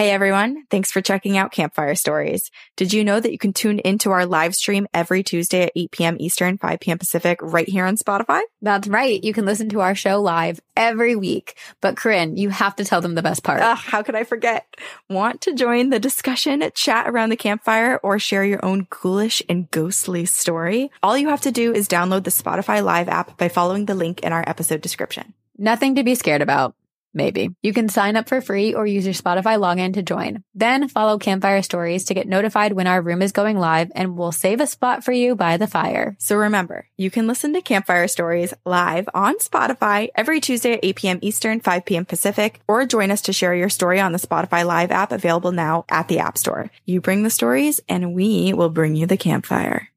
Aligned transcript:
Hey 0.00 0.12
everyone, 0.12 0.64
thanks 0.70 0.90
for 0.90 1.02
checking 1.02 1.36
out 1.36 1.52
Campfire 1.52 1.94
Stories. 1.94 2.50
Did 2.74 2.94
you 2.94 3.04
know 3.04 3.20
that 3.20 3.32
you 3.32 3.36
can 3.36 3.52
tune 3.52 3.80
into 3.80 4.12
our 4.12 4.24
live 4.24 4.54
stream 4.54 4.86
every 4.94 5.22
Tuesday 5.22 5.64
at 5.64 5.72
8 5.76 5.90
p.m. 5.90 6.16
Eastern, 6.18 6.56
5 6.56 6.80
p.m. 6.80 6.96
Pacific, 6.96 7.38
right 7.42 7.68
here 7.68 7.84
on 7.84 7.98
Spotify? 7.98 8.40
That's 8.62 8.88
right. 8.88 9.22
You 9.22 9.34
can 9.34 9.44
listen 9.44 9.68
to 9.68 9.82
our 9.82 9.94
show 9.94 10.18
live 10.22 10.58
every 10.74 11.16
week. 11.16 11.54
But 11.82 11.98
Corinne, 11.98 12.38
you 12.38 12.48
have 12.48 12.76
to 12.76 12.84
tell 12.86 13.02
them 13.02 13.14
the 13.14 13.20
best 13.20 13.44
part. 13.44 13.60
How 13.60 14.02
could 14.02 14.14
I 14.14 14.24
forget? 14.24 14.74
Want 15.10 15.42
to 15.42 15.52
join 15.52 15.90
the 15.90 16.00
discussion, 16.00 16.64
chat 16.74 17.06
around 17.06 17.28
the 17.28 17.36
campfire, 17.36 18.00
or 18.02 18.18
share 18.18 18.42
your 18.46 18.64
own 18.64 18.86
ghoulish 18.88 19.42
and 19.50 19.70
ghostly 19.70 20.24
story? 20.24 20.90
All 21.02 21.18
you 21.18 21.28
have 21.28 21.42
to 21.42 21.52
do 21.52 21.74
is 21.74 21.88
download 21.88 22.24
the 22.24 22.30
Spotify 22.30 22.82
Live 22.82 23.10
app 23.10 23.36
by 23.36 23.50
following 23.50 23.84
the 23.84 23.94
link 23.94 24.20
in 24.20 24.32
our 24.32 24.48
episode 24.48 24.80
description. 24.80 25.34
Nothing 25.58 25.96
to 25.96 26.04
be 26.04 26.14
scared 26.14 26.40
about. 26.40 26.74
Maybe. 27.12 27.50
You 27.60 27.72
can 27.72 27.88
sign 27.88 28.16
up 28.16 28.28
for 28.28 28.40
free 28.40 28.74
or 28.74 28.86
use 28.86 29.04
your 29.04 29.14
Spotify 29.14 29.58
login 29.58 29.94
to 29.94 30.02
join. 30.02 30.44
Then 30.54 30.88
follow 30.88 31.18
Campfire 31.18 31.62
Stories 31.62 32.04
to 32.04 32.14
get 32.14 32.28
notified 32.28 32.72
when 32.72 32.86
our 32.86 33.02
room 33.02 33.20
is 33.20 33.32
going 33.32 33.58
live 33.58 33.90
and 33.96 34.16
we'll 34.16 34.30
save 34.30 34.60
a 34.60 34.66
spot 34.66 35.02
for 35.02 35.10
you 35.10 35.34
by 35.34 35.56
the 35.56 35.66
fire. 35.66 36.16
So 36.20 36.36
remember, 36.36 36.86
you 36.96 37.10
can 37.10 37.26
listen 37.26 37.52
to 37.54 37.62
Campfire 37.62 38.06
Stories 38.06 38.54
live 38.64 39.08
on 39.12 39.38
Spotify 39.38 40.08
every 40.14 40.40
Tuesday 40.40 40.74
at 40.74 40.84
8 40.84 40.96
p.m. 40.96 41.18
Eastern, 41.20 41.60
5 41.60 41.84
p.m. 41.84 42.04
Pacific, 42.04 42.60
or 42.68 42.86
join 42.86 43.10
us 43.10 43.22
to 43.22 43.32
share 43.32 43.54
your 43.54 43.68
story 43.68 43.98
on 43.98 44.12
the 44.12 44.18
Spotify 44.18 44.64
Live 44.64 44.92
app 44.92 45.10
available 45.10 45.52
now 45.52 45.84
at 45.88 46.06
the 46.06 46.20
App 46.20 46.38
Store. 46.38 46.70
You 46.84 47.00
bring 47.00 47.24
the 47.24 47.30
stories 47.30 47.80
and 47.88 48.14
we 48.14 48.52
will 48.52 48.70
bring 48.70 48.94
you 48.94 49.06
the 49.06 49.16
campfire. 49.16 49.88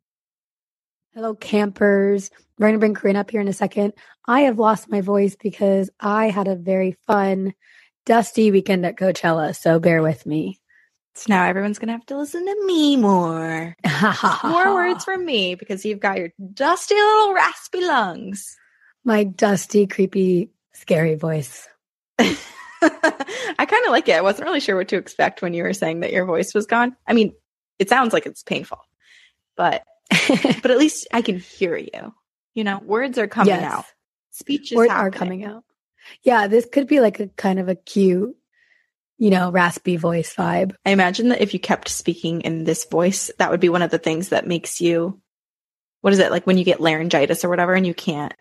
Hello, 1.14 1.36
campers. 1.36 2.32
We're 2.64 2.70
going 2.70 2.76
to 2.76 2.80
bring 2.80 2.94
Corinne 2.94 3.18
up 3.18 3.30
here 3.30 3.42
in 3.42 3.50
a 3.50 3.54
second. 3.54 3.92
I 4.26 4.44
have 4.44 4.58
lost 4.58 4.90
my 4.90 5.02
voice 5.02 5.36
because 5.36 5.90
I 6.00 6.30
had 6.30 6.48
a 6.48 6.56
very 6.56 6.96
fun, 7.06 7.54
dusty 8.06 8.52
weekend 8.52 8.86
at 8.86 8.96
Coachella. 8.96 9.54
So 9.54 9.82
bear 9.82 10.02
with 10.02 10.26
me. 10.26 10.62
So 11.16 11.26
now 11.28 11.44
everyone's 11.44 11.78
going 11.78 11.88
to 11.88 11.96
have 11.96 12.06
to 12.06 12.18
listen 12.18 12.46
to 12.46 12.66
me 12.66 12.96
more. 12.96 13.76
More 14.46 14.74
words 14.74 15.04
from 15.04 15.26
me 15.26 15.56
because 15.56 15.84
you've 15.84 16.00
got 16.00 16.18
your 16.18 16.30
dusty 16.54 16.96
little 16.96 17.34
raspy 17.34 17.82
lungs. 17.82 18.56
My 19.04 19.26
dusty, 19.26 19.86
creepy, 19.86 20.50
scary 20.72 21.16
voice. 21.16 21.68
I 22.18 22.36
kind 22.82 23.86
of 23.86 23.92
like 23.92 24.08
it. 24.08 24.16
I 24.16 24.22
wasn't 24.22 24.48
really 24.48 24.62
sure 24.62 24.78
what 24.78 24.88
to 24.88 24.96
expect 24.96 25.42
when 25.42 25.54
you 25.54 25.64
were 25.64 25.74
saying 25.74 26.00
that 26.00 26.14
your 26.14 26.24
voice 26.24 26.54
was 26.54 26.66
gone. 26.66 26.96
I 27.06 27.12
mean, 27.12 27.34
it 27.78 27.90
sounds 27.90 28.14
like 28.14 28.26
it's 28.26 28.42
painful, 28.42 28.80
but 29.58 29.84
but 30.30 30.72
at 30.72 30.78
least 30.78 31.10
I 31.12 31.22
can 31.22 31.40
hear 31.40 31.76
you. 31.76 32.14
You 32.54 32.64
know, 32.64 32.80
words 32.80 33.18
are 33.18 33.28
coming 33.28 33.56
Yes. 33.56 33.74
out. 33.74 33.86
Speeches 34.32 34.78
Words 34.78 34.92
are 34.92 35.12
coming 35.12 35.44
out. 35.44 35.64
Yeah, 36.24 36.48
this 36.48 36.66
could 36.72 36.88
be 36.88 37.00
like 37.00 37.20
a 37.20 37.28
kind 37.28 37.60
of 37.60 37.70
a 37.70 37.76
cute, 37.76 38.36
you 39.18 39.30
know, 39.30 39.52
raspy 39.52 39.96
voice 39.96 40.36
vibe. 40.36 40.76
I 40.86 40.92
imagine 40.92 41.30
that 41.30 41.42
if 41.42 41.54
you 41.54 41.60
kept 41.60 41.88
speaking 41.90 42.42
in 42.42 42.64
this 42.66 42.86
voice, 42.86 43.32
that 43.40 43.52
would 43.52 43.60
be 43.62 43.70
one 43.70 43.82
of 43.82 43.92
the 43.92 43.98
things 43.98 44.30
that 44.30 44.48
makes 44.48 44.82
you 44.82 45.20
what 46.02 46.12
is 46.14 46.20
it 46.20 46.32
like 46.32 46.46
when 46.46 46.58
you 46.58 46.66
get 46.66 46.82
laryngitis 46.82 47.46
or 47.46 47.50
whatever 47.50 47.74
and 47.74 47.88
you 47.88 47.94
can't 47.94 48.34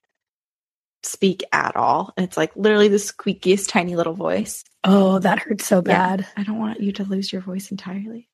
speak 1.04 1.44
at 1.52 1.76
all. 1.76 2.12
And 2.16 2.24
it's 2.24 2.36
like 2.36 2.54
literally 2.56 2.88
the 2.88 2.96
squeakiest 2.96 3.68
tiny 3.68 3.94
little 3.96 4.14
voice. 4.14 4.64
Oh, 4.84 5.20
that 5.20 5.38
hurts 5.38 5.66
so 5.66 5.76
Yeah. 5.76 6.16
bad. 6.16 6.26
I 6.36 6.42
don't 6.42 6.58
want 6.58 6.80
you 6.80 6.92
to 6.92 7.04
lose 7.04 7.32
your 7.32 7.42
voice 7.42 7.70
entirely. 7.70 8.28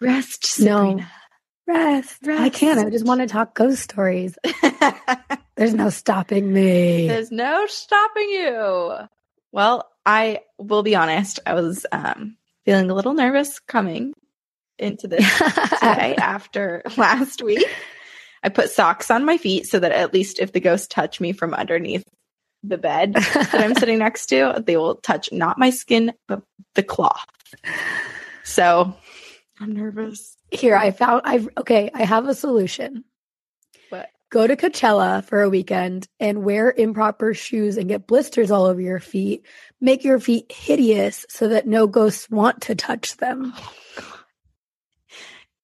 Rest, 0.00 0.60
No. 0.60 1.00
Sabrina. 1.66 1.94
Rest. 1.94 2.28
I 2.28 2.48
can't. 2.48 2.78
I 2.78 2.90
just 2.90 3.06
want 3.06 3.20
to 3.20 3.26
talk 3.26 3.54
ghost 3.54 3.82
stories. 3.82 4.36
There's 5.56 5.74
no 5.74 5.90
stopping 5.90 6.52
me. 6.52 7.06
There's 7.08 7.30
no 7.30 7.66
stopping 7.66 8.28
you. 8.28 8.92
Well, 9.52 9.88
I 10.04 10.40
will 10.58 10.82
be 10.82 10.96
honest. 10.96 11.40
I 11.46 11.54
was 11.54 11.86
um, 11.92 12.36
feeling 12.64 12.90
a 12.90 12.94
little 12.94 13.14
nervous 13.14 13.60
coming 13.60 14.12
into 14.78 15.06
this 15.06 15.38
today 15.38 16.16
after 16.16 16.82
last 16.96 17.42
week. 17.42 17.66
I 18.42 18.48
put 18.48 18.70
socks 18.70 19.10
on 19.10 19.24
my 19.24 19.38
feet 19.38 19.66
so 19.66 19.78
that 19.78 19.92
at 19.92 20.12
least 20.12 20.38
if 20.38 20.52
the 20.52 20.60
ghosts 20.60 20.88
touch 20.88 21.20
me 21.20 21.32
from 21.32 21.54
underneath 21.54 22.04
the 22.62 22.76
bed 22.78 23.14
that 23.14 23.54
I'm 23.54 23.74
sitting 23.74 23.98
next 23.98 24.26
to, 24.26 24.62
they 24.66 24.76
will 24.76 24.96
touch 24.96 25.30
not 25.32 25.58
my 25.58 25.70
skin, 25.70 26.12
but 26.28 26.42
the 26.74 26.82
cloth. 26.82 27.24
So 28.42 28.94
I'm 29.60 29.72
nervous. 29.72 30.33
Here, 30.54 30.76
I 30.76 30.90
found 30.92 31.22
I've 31.24 31.48
okay, 31.58 31.90
I 31.92 32.04
have 32.04 32.26
a 32.28 32.34
solution. 32.34 33.04
What? 33.90 34.08
Go 34.30 34.46
to 34.46 34.56
Coachella 34.56 35.24
for 35.24 35.42
a 35.42 35.48
weekend 35.50 36.08
and 36.20 36.44
wear 36.44 36.72
improper 36.72 37.34
shoes 37.34 37.76
and 37.76 37.88
get 37.88 38.06
blisters 38.06 38.50
all 38.50 38.64
over 38.64 38.80
your 38.80 39.00
feet. 39.00 39.44
Make 39.80 40.04
your 40.04 40.18
feet 40.20 40.50
hideous 40.50 41.26
so 41.28 41.48
that 41.48 41.66
no 41.66 41.86
ghosts 41.86 42.30
want 42.30 42.62
to 42.62 42.74
touch 42.74 43.16
them. 43.18 43.52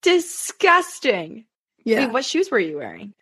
Disgusting. 0.02 1.44
Yeah. 1.84 2.06
Wait, 2.06 2.12
what 2.12 2.24
shoes 2.24 2.50
were 2.50 2.58
you 2.58 2.76
wearing? 2.78 3.14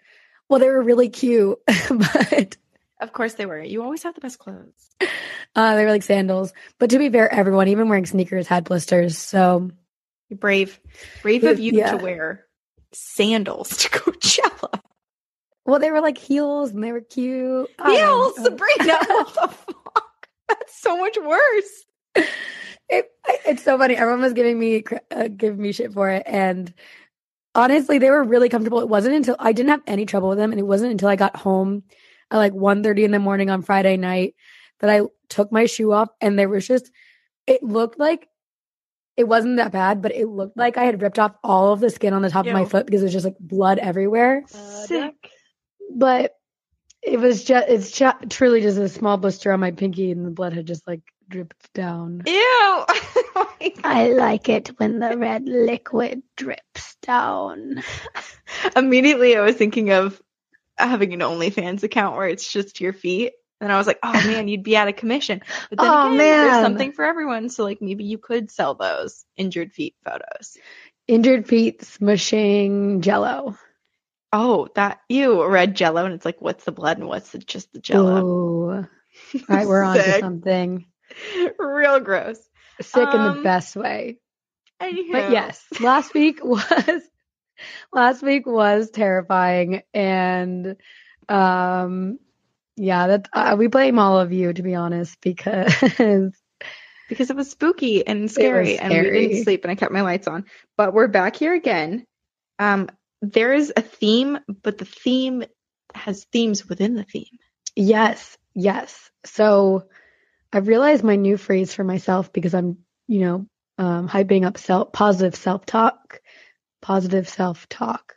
well, 0.49 0.61
they 0.61 0.69
were 0.69 0.83
really 0.83 1.11
cute, 1.11 1.59
but 1.91 2.57
Of 3.01 3.13
course 3.13 3.35
they 3.35 3.45
were. 3.47 3.61
You 3.61 3.83
always 3.83 4.03
have 4.05 4.15
the 4.15 4.21
best 4.21 4.39
clothes. 4.39 4.91
uh, 5.55 5.75
they 5.77 5.85
were 5.85 5.91
like 5.91 6.03
sandals. 6.03 6.53
But 6.79 6.91
to 6.91 6.99
be 6.99 7.11
fair, 7.11 7.33
everyone, 7.33 7.69
even 7.69 7.89
wearing 7.89 8.07
sneakers, 8.07 8.47
had 8.47 8.65
blisters. 8.65 9.19
So 9.19 9.71
You're 10.29 10.39
brave. 10.39 10.79
Brave 11.23 11.45
of 11.45 11.59
you 11.59 11.73
Yeah. 11.73 11.93
to 11.93 12.03
wear 12.03 12.47
sandals 12.93 13.77
to 13.79 13.89
Coachella. 13.91 14.81
well, 15.67 15.79
they 15.79 15.91
were 15.91 16.01
like 16.01 16.19
heels 16.19 16.71
and 16.73 16.83
they 16.83 16.93
were 16.93 17.01
cute. 17.01 17.69
Heels. 17.87 18.35
Sabrina. 18.37 18.99
what 19.07 19.35
the 19.35 19.49
fuck? 19.49 20.29
That's 20.49 20.81
so 20.81 20.97
much 20.97 21.17
worse. 21.23 21.85
it, 22.89 23.11
it's 23.47 23.63
so 23.63 23.77
funny. 23.79 23.97
Everyone 23.97 24.23
was 24.23 24.33
giving 24.33 24.59
me 24.59 24.83
uh, 25.11 25.29
giving 25.29 25.61
me 25.61 25.73
shit 25.73 25.93
for 25.93 26.09
it, 26.11 26.23
and 26.27 26.73
honestly, 27.55 27.99
they 27.99 28.11
were 28.11 28.25
really 28.25 28.49
comfortable. 28.49 28.81
It 28.81 28.89
wasn't 28.89 29.15
until 29.17 29.37
I 29.39 29.53
didn't 29.53 29.71
have 29.71 29.83
any 29.87 30.07
trouble 30.07 30.31
with 30.31 30.39
them, 30.39 30.51
and 30.53 30.59
it 30.59 30.65
wasn't 30.67 30.93
until 30.93 31.09
I 31.09 31.17
got 31.17 31.37
home 31.37 31.83
at 32.31 32.39
like 32.39 32.53
1.30 32.53 33.05
in 33.05 33.11
the 33.11 33.19
morning 33.19 33.51
on 33.51 33.63
Friday 33.63 33.97
night 33.97 34.35
that 34.81 34.89
I 34.91 35.03
took 35.29 35.53
my 35.53 35.67
shoe 35.67 35.93
off, 35.93 36.09
and 36.21 36.39
there 36.39 36.49
was 36.49 36.67
just 36.67 36.91
it 37.47 37.63
looked 37.63 37.99
like 37.99 38.27
it 39.19 39.27
wasn't 39.27 39.57
that 39.57 39.73
bad, 39.73 40.01
but 40.01 40.15
it 40.15 40.27
looked 40.27 40.57
like 40.57 40.77
I 40.79 40.85
had 40.85 41.03
ripped 41.03 41.19
off 41.19 41.35
all 41.43 41.73
of 41.73 41.81
the 41.81 41.91
skin 41.91 42.15
on 42.15 42.23
the 42.23 42.31
top 42.31 42.47
of 42.47 42.53
my 42.53 42.65
foot 42.65 42.87
because 42.87 43.03
it 43.03 43.07
was 43.07 43.13
just 43.13 43.25
like 43.25 43.37
blood 43.41 43.81
everywhere. 43.81 44.45
Sick. 44.47 45.15
But 45.93 46.35
it 47.03 47.19
was 47.19 47.43
just 47.43 47.69
it's 47.69 47.91
ju- 47.91 48.29
truly 48.31 48.61
just 48.61 48.79
a 48.79 48.89
small 48.89 49.17
blister 49.17 49.51
on 49.53 49.59
my 49.59 49.73
pinky, 49.73 50.13
and 50.13 50.25
the 50.25 50.31
blood 50.31 50.53
had 50.53 50.69
just 50.69 50.87
like 50.87 51.01
dripped 51.29 51.73
down. 51.75 52.23
Ew. 52.27 52.85
Oh. 53.41 53.55
I 53.85 54.09
like 54.09 54.49
it 54.49 54.69
when 54.79 54.99
the 54.99 55.17
red 55.17 55.45
liquid 55.49 56.23
drips 56.37 56.97
down. 57.03 57.83
Immediately, 58.75 59.37
I 59.37 59.43
was 59.43 59.55
thinking 59.55 59.91
of 59.93 60.21
having 60.77 61.13
an 61.13 61.21
OnlyFans 61.21 61.85
account 61.85 62.17
where 62.17 62.27
it's 62.29 62.53
just 62.53 62.81
your 62.81 62.93
feet. 62.93 63.35
And 63.61 63.73
I 63.73 63.79
was 63.79 63.87
like, 63.87 63.99
oh 64.03 64.21
man, 64.21 64.49
you'd 64.49 64.63
be 64.63 64.77
out 64.77 64.89
of 64.89 64.97
commission. 64.97 65.43
But 65.71 65.81
then 65.81 65.93
Oh, 65.93 65.95
again, 65.95 66.41
there's 66.41 66.59
something 66.59 66.93
for 66.93 67.05
everyone. 67.05 67.49
So, 67.49 67.65
like, 67.65 67.81
maybe 67.81 68.05
you 68.05 68.19
could 68.19 68.51
sell 68.51 68.75
those 68.75 69.25
injured 69.37 69.73
feet 69.73 69.95
photos. 70.05 70.59
Injured 71.09 71.47
feet 71.49 71.81
smushing 71.81 73.01
jello. 73.01 73.57
Oh, 74.33 74.69
that 74.75 75.01
ew, 75.09 75.45
red 75.47 75.75
jello. 75.77 76.05
And 76.05 76.15
it's 76.15 76.25
like, 76.25 76.41
what's 76.41 76.65
the 76.65 76.73
blood 76.73 76.99
and 76.99 77.09
what's 77.09 77.31
the, 77.33 77.39
just 77.39 77.73
the 77.73 77.81
jello? 77.81 78.25
Ooh. 78.25 78.87
All 79.49 79.57
right, 79.57 79.67
we're 79.67 79.83
on 79.83 80.03
to 80.03 80.13
something 80.13 80.87
Real 81.59 82.01
gross. 82.01 82.39
sick 82.81 83.15
in 83.15 83.23
the 83.23 83.31
Um, 83.31 83.43
best 83.43 83.77
way. 83.77 84.19
Anywho. 84.81 85.13
But 85.13 85.29
yes, 85.29 85.65
last 85.81 86.15
week 86.15 86.41
was 86.45 87.03
last 87.93 88.23
week 88.23 88.47
was 88.47 88.91
terrifying 88.91 89.83
and 89.95 90.77
um 91.29 92.19
Yeah, 92.79 93.07
that 93.09 93.29
uh, 93.33 93.57
we 93.59 93.67
blame 93.67 93.99
all 93.99 94.21
of 94.21 94.33
you 94.33 94.53
to 94.53 94.63
be 94.63 94.75
honest 94.75 95.21
because 95.21 95.75
because 97.09 97.31
it 97.31 97.37
was 97.37 97.51
spooky 97.51 98.07
and 98.07 98.31
scary, 98.31 98.79
and 98.79 98.93
we 98.93 99.11
didn't 99.11 99.45
sleep 99.45 99.65
and 99.65 99.71
I 99.71 99.75
kept 99.75 99.93
my 99.93 100.03
lights 100.03 100.29
on. 100.29 100.45
But 100.77 100.95
we're 100.95 101.09
back 101.09 101.37
here 101.37 101.55
again. 101.55 102.05
Um, 102.59 102.89
there 103.21 103.53
is 103.53 103.73
a 103.77 103.83
theme, 103.83 104.39
but 104.63 104.79
the 104.79 104.85
theme 104.85 105.45
has 105.95 106.25
themes 106.33 106.69
within 106.69 106.95
the 106.95 107.05
theme. 107.05 107.27
yes, 107.75 108.37
yes. 108.55 109.11
So 109.25 109.85
I 110.53 110.59
realized 110.59 111.05
my 111.05 111.17
new 111.17 111.37
phrase 111.37 111.75
for 111.75 111.85
myself 111.85 112.33
because 112.33 112.55
I'm, 112.55 112.79
you 113.07 113.21
know, 113.21 113.47
um, 113.79 114.09
hyping 114.09 114.45
up 114.45 114.59
self 114.59 114.93
positive 114.93 115.35
self 115.35 115.67
talk, 115.67 116.21
positive 116.81 117.29
self 117.29 117.69
talk 117.69 118.15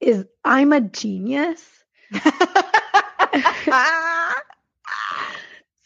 is 0.00 0.24
I'm 0.44 0.72
a 0.72 0.80
genius. 0.80 1.64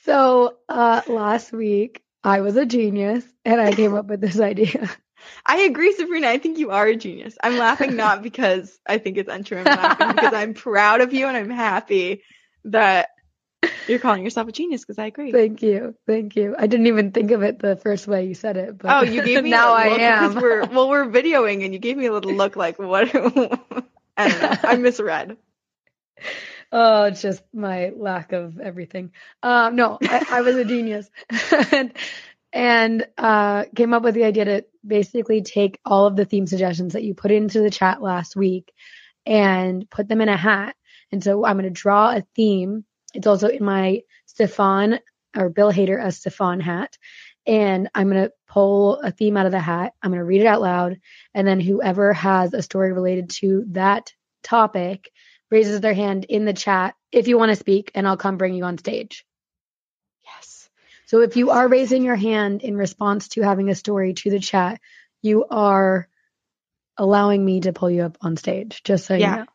So 0.04 0.56
uh, 0.68 1.02
last 1.08 1.52
week 1.52 2.02
I 2.22 2.40
was 2.40 2.56
a 2.56 2.64
genius 2.64 3.24
and 3.44 3.60
I 3.60 3.72
came 3.72 3.94
up 3.94 4.06
with 4.06 4.20
this 4.20 4.38
idea. 4.38 4.88
I 5.46 5.62
agree, 5.62 5.92
Sabrina. 5.92 6.28
I 6.28 6.38
think 6.38 6.58
you 6.58 6.70
are 6.70 6.86
a 6.86 6.96
genius. 6.96 7.36
I'm 7.42 7.56
laughing 7.56 7.96
not 7.96 8.22
because 8.22 8.78
I 8.86 8.98
think 8.98 9.16
it's 9.18 9.28
untrue. 9.28 9.58
I'm 9.58 9.64
laughing 9.64 10.12
because 10.12 10.32
I'm 10.32 10.54
proud 10.54 11.00
of 11.00 11.12
you 11.12 11.26
and 11.26 11.36
I'm 11.36 11.50
happy 11.50 12.22
that 12.66 13.08
you're 13.88 13.98
calling 13.98 14.22
yourself 14.22 14.48
a 14.48 14.52
genius 14.52 14.82
because 14.82 14.98
I 14.98 15.06
agree. 15.06 15.32
Thank 15.32 15.62
you, 15.62 15.94
thank 16.06 16.36
you. 16.36 16.54
I 16.58 16.66
didn't 16.66 16.86
even 16.86 17.10
think 17.10 17.30
of 17.32 17.42
it 17.42 17.58
the 17.58 17.76
first 17.76 18.06
way 18.06 18.26
you 18.26 18.34
said 18.34 18.56
it, 18.56 18.78
but 18.78 18.92
Oh, 18.92 19.02
you 19.02 19.22
gave 19.22 19.42
me 19.42 19.50
now 19.50 19.70
a 19.70 19.76
I 19.76 19.86
am. 19.86 20.30
because 20.30 20.42
we're 20.42 20.64
well, 20.66 20.88
we're 20.88 21.06
videoing, 21.06 21.64
and 21.64 21.72
you 21.72 21.78
gave 21.78 21.96
me 21.96 22.06
a 22.06 22.12
little 22.12 22.32
look 22.32 22.56
like 22.56 22.78
what? 22.78 23.08
I 23.14 24.28
don't 24.28 24.40
know. 24.40 24.56
I 24.64 24.76
misread. 24.76 25.36
Oh, 26.78 27.04
it's 27.04 27.22
just 27.22 27.42
my 27.54 27.90
lack 27.96 28.32
of 28.34 28.60
everything. 28.60 29.12
Um, 29.42 29.76
no, 29.76 29.96
I, 30.02 30.26
I 30.28 30.40
was 30.42 30.56
a 30.56 30.64
genius, 30.66 31.08
and, 31.72 31.94
and 32.52 33.06
uh, 33.16 33.64
came 33.74 33.94
up 33.94 34.02
with 34.02 34.14
the 34.14 34.24
idea 34.24 34.44
to 34.44 34.64
basically 34.86 35.40
take 35.40 35.80
all 35.86 36.04
of 36.04 36.16
the 36.16 36.26
theme 36.26 36.46
suggestions 36.46 36.92
that 36.92 37.02
you 37.02 37.14
put 37.14 37.30
into 37.30 37.60
the 37.60 37.70
chat 37.70 38.02
last 38.02 38.36
week 38.36 38.74
and 39.24 39.88
put 39.88 40.06
them 40.06 40.20
in 40.20 40.28
a 40.28 40.36
hat. 40.36 40.76
And 41.10 41.24
so 41.24 41.46
I'm 41.46 41.56
going 41.56 41.64
to 41.64 41.70
draw 41.70 42.10
a 42.10 42.26
theme. 42.34 42.84
It's 43.14 43.26
also 43.26 43.48
in 43.48 43.64
my 43.64 44.02
Stefan 44.26 44.98
or 45.34 45.48
Bill 45.48 45.72
Hader 45.72 45.98
as 45.98 46.18
Stefan 46.18 46.60
hat, 46.60 46.98
and 47.46 47.88
I'm 47.94 48.10
going 48.10 48.24
to 48.24 48.32
pull 48.48 49.00
a 49.00 49.10
theme 49.10 49.38
out 49.38 49.46
of 49.46 49.52
the 49.52 49.60
hat. 49.60 49.94
I'm 50.02 50.10
going 50.10 50.20
to 50.20 50.26
read 50.26 50.42
it 50.42 50.46
out 50.46 50.60
loud, 50.60 51.00
and 51.32 51.48
then 51.48 51.58
whoever 51.58 52.12
has 52.12 52.52
a 52.52 52.60
story 52.60 52.92
related 52.92 53.30
to 53.40 53.64
that 53.68 54.12
topic 54.42 55.10
raises 55.50 55.80
their 55.80 55.94
hand 55.94 56.24
in 56.24 56.44
the 56.44 56.52
chat 56.52 56.94
if 57.12 57.28
you 57.28 57.38
want 57.38 57.50
to 57.50 57.56
speak, 57.56 57.90
and 57.94 58.06
I'll 58.06 58.16
come 58.16 58.36
bring 58.36 58.54
you 58.54 58.64
on 58.64 58.78
stage. 58.78 59.24
Yes. 60.24 60.68
So 61.06 61.20
if 61.20 61.36
you 61.36 61.50
are 61.50 61.68
raising 61.68 62.04
your 62.04 62.16
hand 62.16 62.62
in 62.62 62.76
response 62.76 63.28
to 63.28 63.42
having 63.42 63.70
a 63.70 63.74
story 63.74 64.14
to 64.14 64.30
the 64.30 64.40
chat, 64.40 64.80
you 65.22 65.44
are 65.46 66.08
allowing 66.96 67.44
me 67.44 67.60
to 67.60 67.72
pull 67.72 67.90
you 67.90 68.02
up 68.02 68.18
on 68.20 68.36
stage, 68.36 68.82
just 68.82 69.06
so 69.06 69.14
Yeah. 69.14 69.30
you 69.30 69.36
know. 69.36 69.46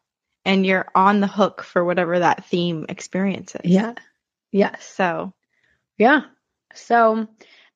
And 0.45 0.65
you're 0.65 0.87
on 0.95 1.19
the 1.19 1.27
hook 1.27 1.61
for 1.63 1.83
whatever 1.83 2.19
that 2.19 2.45
theme 2.45 2.85
experience 2.89 3.55
is. 3.55 3.69
Yeah. 3.69 3.93
Yes. 4.51 4.85
So 4.85 5.33
Yeah. 5.97 6.21
So, 6.73 7.27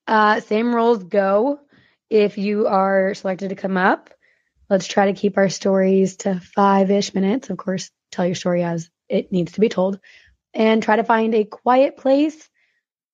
uh, 0.07 0.39
same 0.41 0.73
rules 0.73 1.03
go. 1.03 1.59
If 2.09 2.37
you 2.37 2.67
are 2.67 3.13
selected 3.13 3.49
to 3.49 3.55
come 3.55 3.77
up, 3.77 4.09
let's 4.69 4.87
try 4.87 5.07
to 5.11 5.19
keep 5.19 5.37
our 5.37 5.49
stories 5.49 6.17
to 6.17 6.39
five 6.39 6.89
ish 6.91 7.13
minutes. 7.13 7.49
Of 7.49 7.57
course, 7.57 7.91
tell 8.11 8.25
your 8.25 8.35
story 8.35 8.63
as 8.63 8.89
it 9.09 9.31
needs 9.31 9.53
to 9.53 9.61
be 9.61 9.69
told 9.69 9.99
and 10.53 10.81
try 10.81 10.95
to 10.95 11.03
find 11.03 11.35
a 11.35 11.43
quiet 11.43 11.97
place 11.97 12.49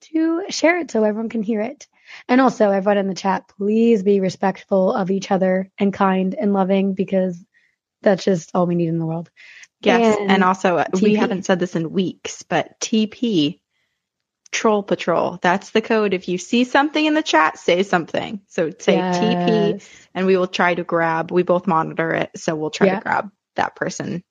to 0.02 0.46
share 0.50 0.80
it 0.80 0.92
so 0.92 1.04
everyone 1.04 1.30
can 1.30 1.44
hear 1.44 1.62
it. 1.62 1.88
And 2.28 2.42
also, 2.42 2.70
everyone 2.70 2.98
in 2.98 3.08
the 3.08 3.14
chat, 3.16 3.48
please 3.58 4.04
be 4.04 4.20
respectful 4.20 4.94
of 4.94 5.12
each 5.12 5.32
other 5.32 5.70
and 5.78 5.94
kind 5.94 6.36
and 6.36 6.54
loving 6.54 6.94
because 6.94 7.44
that's 8.02 8.26
just 8.26 8.52
all 8.54 8.66
we 8.66 8.76
need 8.76 8.90
in 8.90 9.00
the 9.00 9.06
world. 9.06 9.30
yes, 9.82 10.18
And 10.18 10.32
and, 10.32 10.44
also 10.44 10.78
uh, 10.78 10.86
we 11.02 11.16
haven't 11.16 11.46
said 11.46 11.60
this 11.60 11.76
in 11.76 11.92
weeks, 11.92 12.44
but 12.44 12.80
TP 12.80 13.60
Troll 14.52 14.84
Patrol. 14.84 15.40
That's 15.42 15.70
the 15.70 15.82
code. 15.82 16.14
If 16.14 16.28
you 16.28 16.38
see 16.38 16.66
something 16.66 17.06
in 17.06 17.14
the 17.14 17.22
chat, 17.22 17.58
say 17.58 17.84
something. 17.84 18.42
So 18.48 18.72
say 18.78 18.98
TP, 19.02 19.82
and 20.14 20.26
we 20.26 20.36
will 20.36 20.48
try 20.48 20.76
to 20.76 20.84
grab. 20.84 21.32
We 21.32 21.44
both 21.44 21.68
monitor 21.68 22.14
it, 22.14 22.32
so 22.36 22.56
we'll 22.56 22.70
try 22.72 22.88
Yeah. 22.88 22.98
to 22.98 23.04
grab 23.04 23.32
that 23.56 23.76
person 23.76 24.24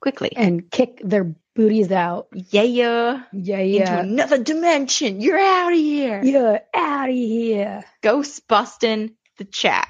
quickly. 0.00 0.32
And 0.36 0.70
kick 0.70 1.00
their 1.04 1.34
booties 1.54 1.90
out. 1.92 2.28
yeah, 2.32 2.62
yeah. 2.62 3.22
Yeah, 3.32 3.58
yeah. 3.60 3.80
Into 3.80 3.92
yeah. 3.92 4.00
another 4.00 4.38
dimension. 4.42 5.20
You're 5.20 5.38
out 5.38 5.72
of 5.72 5.78
here. 5.78 6.22
You're 6.22 6.60
out 6.74 7.08
of 7.08 7.14
here. 7.14 7.84
Ghost 8.02 8.46
busting 8.48 9.14
the 9.38 9.44
chat 9.44 9.88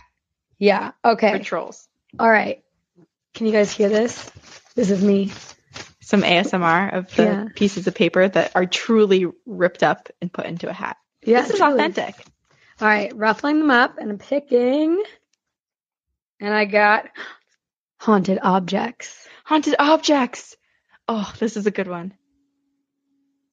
Yeah. 0.59 0.93
for 1.03 1.13
Okay. 1.13 1.39
trolls. 1.41 1.87
All 2.19 2.29
right. 2.31 2.63
Can 3.35 3.47
you 3.47 3.53
guys 3.53 3.73
hear 3.73 3.89
this? 3.89 4.31
This 4.75 4.91
is 4.91 5.03
me. 5.03 5.31
Some 6.01 6.23
ASMR 6.23 6.93
of 6.95 7.15
the 7.15 7.23
Yeah. 7.25 7.45
pieces 7.55 7.87
of 7.87 7.95
paper 7.95 8.27
that 8.27 8.53
are 8.57 8.67
truly 8.67 9.27
ripped 9.47 9.83
up 9.85 10.09
and 10.21 10.33
put 10.33 10.47
into 10.47 10.69
a 10.69 10.73
hat. 10.73 10.97
Yeah. 11.23 11.43
this 11.43 11.51
is 11.51 11.59
truly. 11.59 11.75
authentic. 11.75 12.17
All 12.81 12.89
right. 12.89 13.15
Ruffling 13.15 13.61
them 13.61 13.71
up 13.71 13.99
and 13.99 14.11
I'm 14.11 14.19
picking. 14.19 15.01
And 16.41 16.55
I 16.55 16.65
got 16.65 17.09
haunted 18.01 18.39
objects. 18.43 19.29
Haunted 19.51 19.75
objects. 19.81 20.57
Oh, 21.09 21.29
this 21.41 21.57
is 21.57 21.67
a 21.67 21.73
good 21.73 21.89
one. 21.89 22.15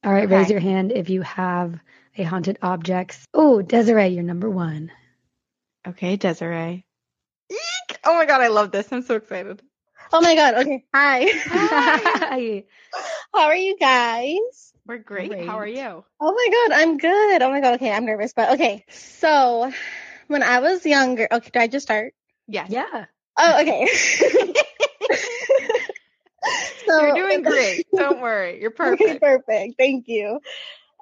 All 0.04 0.14
right. 0.14 0.30
Raise 0.30 0.52
your 0.52 0.60
hand 0.60 0.92
if 0.92 1.10
you 1.10 1.24
have 1.24 1.80
a 2.16 2.22
haunted 2.22 2.60
objects. 2.62 3.26
Oh, 3.34 3.64
Desiree, 3.64 4.10
you're 4.10 4.22
number 4.22 4.48
one. 4.48 4.92
Okay, 5.88 6.16
Desiree. 6.16 6.86
Eek! 7.50 7.98
Oh 8.06 8.14
my 8.14 8.28
god, 8.28 8.42
I 8.42 8.50
love 8.50 8.70
this. 8.70 8.92
I'm 8.92 9.02
so 9.02 9.16
excited. 9.16 9.64
Oh 10.14 10.22
my 10.22 10.36
god. 10.36 10.54
Okay. 10.54 10.86
Hi. 10.94 11.26
Hi. 11.46 12.64
How 13.34 13.46
are 13.48 13.56
you 13.56 13.76
guys? 13.80 14.74
We're 14.86 15.00
great. 15.00 15.32
Great. 15.32 15.48
How 15.48 15.58
are 15.58 15.66
you? 15.66 16.06
Oh 16.20 16.32
my 16.32 16.48
god, 16.52 16.80
I'm 16.80 16.98
good. 17.00 17.42
Oh 17.42 17.50
my 17.50 17.60
god. 17.60 17.74
Okay, 17.74 17.92
I'm 17.92 18.06
nervous, 18.06 18.34
but 18.34 18.52
okay. 18.52 18.86
So, 18.90 19.74
when 20.28 20.44
I 20.44 20.60
was 20.60 20.86
younger, 20.86 21.28
okay, 21.32 21.50
do 21.52 21.60
I 21.60 21.66
just 21.66 21.88
start? 21.88 22.14
Yes. 22.48 22.70
Yeah. 22.70 23.06
Oh, 23.36 23.62
okay. 23.62 24.54
You're 27.02 27.14
doing 27.14 27.44
great. 27.44 27.86
Don't 27.96 28.22
worry. 28.22 28.62
You're 28.62 28.72
Okay, 28.84 29.18
perfect. 29.18 29.22
perfect. 29.22 29.76
Thank 29.78 30.08
you. 30.08 30.40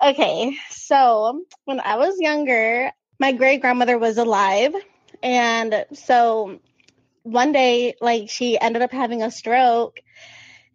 Okay, 0.03 0.57
so 0.69 1.43
when 1.65 1.79
I 1.79 1.97
was 1.97 2.19
younger, 2.19 2.91
my 3.19 3.31
great 3.31 3.61
grandmother 3.61 3.97
was 3.97 4.17
alive. 4.17 4.73
And 5.23 5.85
so 5.93 6.59
one 7.23 7.51
day, 7.51 7.95
like, 8.01 8.29
she 8.29 8.59
ended 8.59 8.81
up 8.81 8.91
having 8.91 9.23
a 9.23 9.31
stroke. 9.31 9.99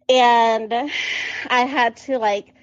And 0.09 0.73
I 1.47 1.61
had 1.61 1.97
to, 2.07 2.17
like, 2.17 2.53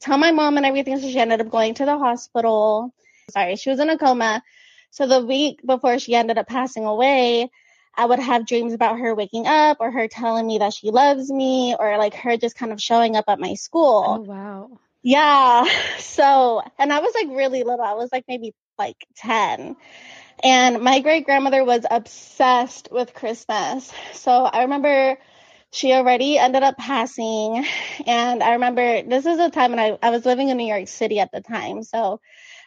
tell 0.00 0.18
my 0.18 0.32
mom 0.32 0.56
and 0.56 0.66
everything. 0.66 0.98
So 0.98 1.08
she 1.08 1.18
ended 1.18 1.40
up 1.40 1.50
going 1.50 1.74
to 1.74 1.84
the 1.84 1.98
hospital. 1.98 2.92
Sorry, 3.30 3.56
she 3.56 3.70
was 3.70 3.80
in 3.80 3.90
a 3.90 3.98
coma. 3.98 4.42
So 4.90 5.06
the 5.06 5.24
week 5.24 5.60
before 5.64 5.98
she 5.98 6.14
ended 6.14 6.38
up 6.38 6.46
passing 6.46 6.84
away, 6.84 7.50
I 7.98 8.06
would 8.06 8.20
have 8.20 8.46
dreams 8.46 8.72
about 8.72 9.00
her 9.00 9.12
waking 9.12 9.48
up 9.48 9.78
or 9.80 9.90
her 9.90 10.06
telling 10.06 10.46
me 10.46 10.58
that 10.58 10.72
she 10.72 10.90
loves 10.92 11.28
me 11.30 11.74
or 11.76 11.98
like 11.98 12.14
her 12.14 12.36
just 12.36 12.56
kind 12.56 12.70
of 12.70 12.80
showing 12.80 13.16
up 13.16 13.24
at 13.26 13.40
my 13.40 13.54
school. 13.54 14.20
Oh, 14.20 14.22
wow. 14.22 14.70
Yeah. 15.02 15.66
So, 15.98 16.62
and 16.78 16.92
I 16.92 16.98
was 16.98 17.14
like 17.14 17.28
really 17.28 17.62
little. 17.62 17.84
I 17.84 17.94
was 17.94 18.10
like 18.10 18.24
maybe 18.26 18.52
like 18.76 18.96
10. 19.18 19.76
And 20.42 20.82
my 20.82 21.00
great 21.00 21.24
grandmother 21.24 21.64
was 21.64 21.84
obsessed 21.88 22.88
with 22.90 23.14
Christmas. 23.14 23.92
So 24.14 24.32
I 24.32 24.62
remember 24.62 25.16
she 25.70 25.92
already 25.92 26.38
ended 26.38 26.64
up 26.64 26.76
passing. 26.76 27.64
And 28.06 28.42
I 28.42 28.54
remember 28.54 29.02
this 29.02 29.26
is 29.26 29.38
a 29.38 29.50
time 29.50 29.70
when 29.70 29.80
I, 29.80 29.98
I 30.02 30.10
was 30.10 30.24
living 30.24 30.48
in 30.48 30.56
New 30.56 30.66
York 30.66 30.88
City 30.88 31.20
at 31.20 31.30
the 31.30 31.40
time. 31.40 31.84
So 31.84 32.20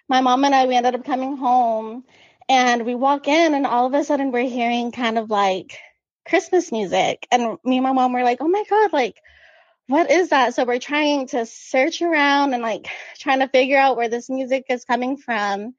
my 0.07 0.21
mom 0.21 0.45
and 0.45 0.55
I, 0.55 0.65
we 0.65 0.75
ended 0.75 0.95
up 0.95 1.03
coming 1.03 1.35
home 1.35 2.05
and 2.49 2.85
we 2.85 2.95
walk 2.95 3.27
in 3.27 3.53
and 3.53 3.65
all 3.65 3.85
of 3.85 3.93
a 3.93 4.03
sudden 4.03 4.31
we're 4.31 4.49
hearing 4.49 4.91
kind 4.91 5.17
of 5.17 5.29
like 5.29 5.77
Christmas 6.27 6.71
music. 6.71 7.27
And 7.31 7.57
me 7.63 7.77
and 7.77 7.83
my 7.83 7.93
mom 7.93 8.13
were 8.13 8.23
like, 8.23 8.39
oh 8.41 8.47
my 8.47 8.63
God, 8.69 8.93
like, 8.93 9.21
what 9.87 10.09
is 10.09 10.29
that? 10.29 10.53
So 10.53 10.65
we're 10.65 10.79
trying 10.79 11.27
to 11.27 11.45
search 11.45 12.01
around 12.01 12.53
and 12.53 12.63
like 12.63 12.87
trying 13.19 13.39
to 13.39 13.47
figure 13.47 13.77
out 13.77 13.97
where 13.97 14.09
this 14.09 14.29
music 14.29 14.65
is 14.69 14.85
coming 14.85 15.17
from. 15.17 15.75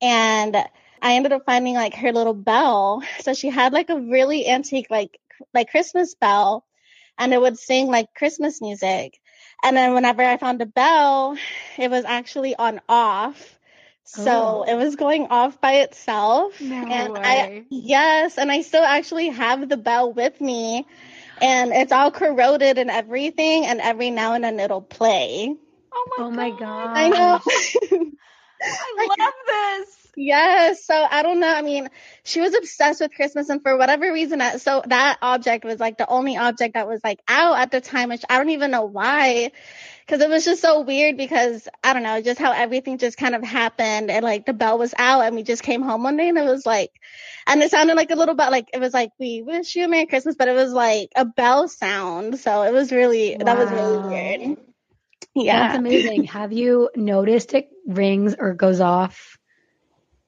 And 0.00 0.56
I 0.56 1.14
ended 1.14 1.32
up 1.32 1.44
finding 1.44 1.74
like 1.74 1.94
her 1.94 2.12
little 2.12 2.34
bell. 2.34 3.02
So 3.20 3.34
she 3.34 3.48
had 3.50 3.72
like 3.72 3.90
a 3.90 4.00
really 4.00 4.48
antique, 4.48 4.88
like, 4.90 5.18
like 5.52 5.70
Christmas 5.70 6.14
bell 6.14 6.64
and 7.18 7.32
it 7.32 7.40
would 7.40 7.58
sing 7.58 7.88
like 7.88 8.14
Christmas 8.14 8.60
music. 8.60 9.18
And 9.62 9.76
then 9.76 9.94
whenever 9.94 10.22
I 10.22 10.38
found 10.38 10.60
a 10.60 10.66
bell, 10.66 11.36
it 11.78 11.90
was 11.90 12.04
actually 12.04 12.56
on 12.56 12.80
off. 12.88 13.58
So 14.04 14.30
Oh. 14.30 14.64
it 14.68 14.74
was 14.74 14.96
going 14.96 15.28
off 15.28 15.60
by 15.60 15.74
itself. 15.80 16.60
No 16.60 16.86
and 16.86 17.12
way. 17.14 17.20
I, 17.24 17.64
yes, 17.70 18.38
and 18.38 18.50
I 18.50 18.62
still 18.62 18.84
actually 18.84 19.28
have 19.28 19.68
the 19.68 19.76
bell 19.76 20.12
with 20.12 20.40
me. 20.40 20.86
and 21.40 21.72
it's 21.72 21.92
all 21.92 22.10
corroded 22.12 22.78
and 22.78 22.90
everything. 22.90 23.66
And 23.66 23.80
every 23.80 24.10
now 24.10 24.34
and 24.34 24.44
then 24.44 24.60
it'll 24.60 24.82
play. 24.82 25.54
Oh 25.94 26.04
my, 26.18 26.24
Oh 26.24 26.30
my 26.30 26.50
God. 26.50 26.96
I 26.96 27.08
know. 27.08 27.40
I 28.62 29.08
love 29.18 29.34
this. 29.46 29.96
Yes. 30.14 30.84
So 30.84 30.94
I 30.94 31.22
don't 31.22 31.40
know. 31.40 31.48
I 31.52 31.62
mean, 31.62 31.88
she 32.22 32.40
was 32.40 32.54
obsessed 32.54 33.00
with 33.00 33.14
Christmas 33.14 33.48
and 33.48 33.62
for 33.62 33.76
whatever 33.76 34.12
reason, 34.12 34.38
that, 34.40 34.60
so 34.60 34.82
that 34.86 35.18
object 35.22 35.64
was 35.64 35.80
like 35.80 35.96
the 35.98 36.08
only 36.08 36.36
object 36.36 36.74
that 36.74 36.86
was 36.86 37.00
like 37.02 37.20
out 37.26 37.58
at 37.58 37.70
the 37.70 37.80
time, 37.80 38.10
which 38.10 38.22
I 38.28 38.38
don't 38.38 38.50
even 38.50 38.70
know 38.70 38.84
why. 38.84 39.52
Cause 40.08 40.20
it 40.20 40.28
was 40.28 40.44
just 40.44 40.60
so 40.60 40.80
weird 40.80 41.16
because 41.16 41.68
I 41.82 41.92
don't 41.92 42.02
know, 42.02 42.20
just 42.20 42.40
how 42.40 42.52
everything 42.52 42.98
just 42.98 43.16
kind 43.16 43.34
of 43.34 43.42
happened 43.42 44.10
and 44.10 44.24
like 44.24 44.44
the 44.46 44.52
bell 44.52 44.76
was 44.78 44.92
out 44.98 45.22
and 45.22 45.36
we 45.36 45.42
just 45.42 45.62
came 45.62 45.80
home 45.82 46.02
one 46.02 46.16
day 46.16 46.28
and 46.28 46.36
it 46.36 46.44
was 46.44 46.66
like, 46.66 46.90
and 47.46 47.62
it 47.62 47.70
sounded 47.70 47.94
like 47.96 48.10
a 48.10 48.16
little 48.16 48.34
bit 48.34 48.50
like, 48.50 48.68
it 48.74 48.80
was 48.80 48.92
like, 48.92 49.10
we 49.18 49.42
wish 49.42 49.74
you 49.76 49.84
a 49.84 49.88
Merry 49.88 50.06
Christmas, 50.06 50.34
but 50.36 50.48
it 50.48 50.54
was 50.54 50.72
like 50.72 51.10
a 51.16 51.24
bell 51.24 51.68
sound. 51.68 52.38
So 52.40 52.62
it 52.62 52.72
was 52.72 52.92
really, 52.92 53.36
that 53.36 53.56
was 53.56 53.70
really 53.70 54.08
weird. 54.08 54.58
Yeah. 55.34 55.68
That's 55.68 55.78
amazing. 55.78 56.24
Have 56.26 56.52
you 56.52 56.90
noticed 56.96 57.54
it 57.54 57.68
rings 57.86 58.34
or 58.38 58.54
goes 58.54 58.80
off 58.80 59.38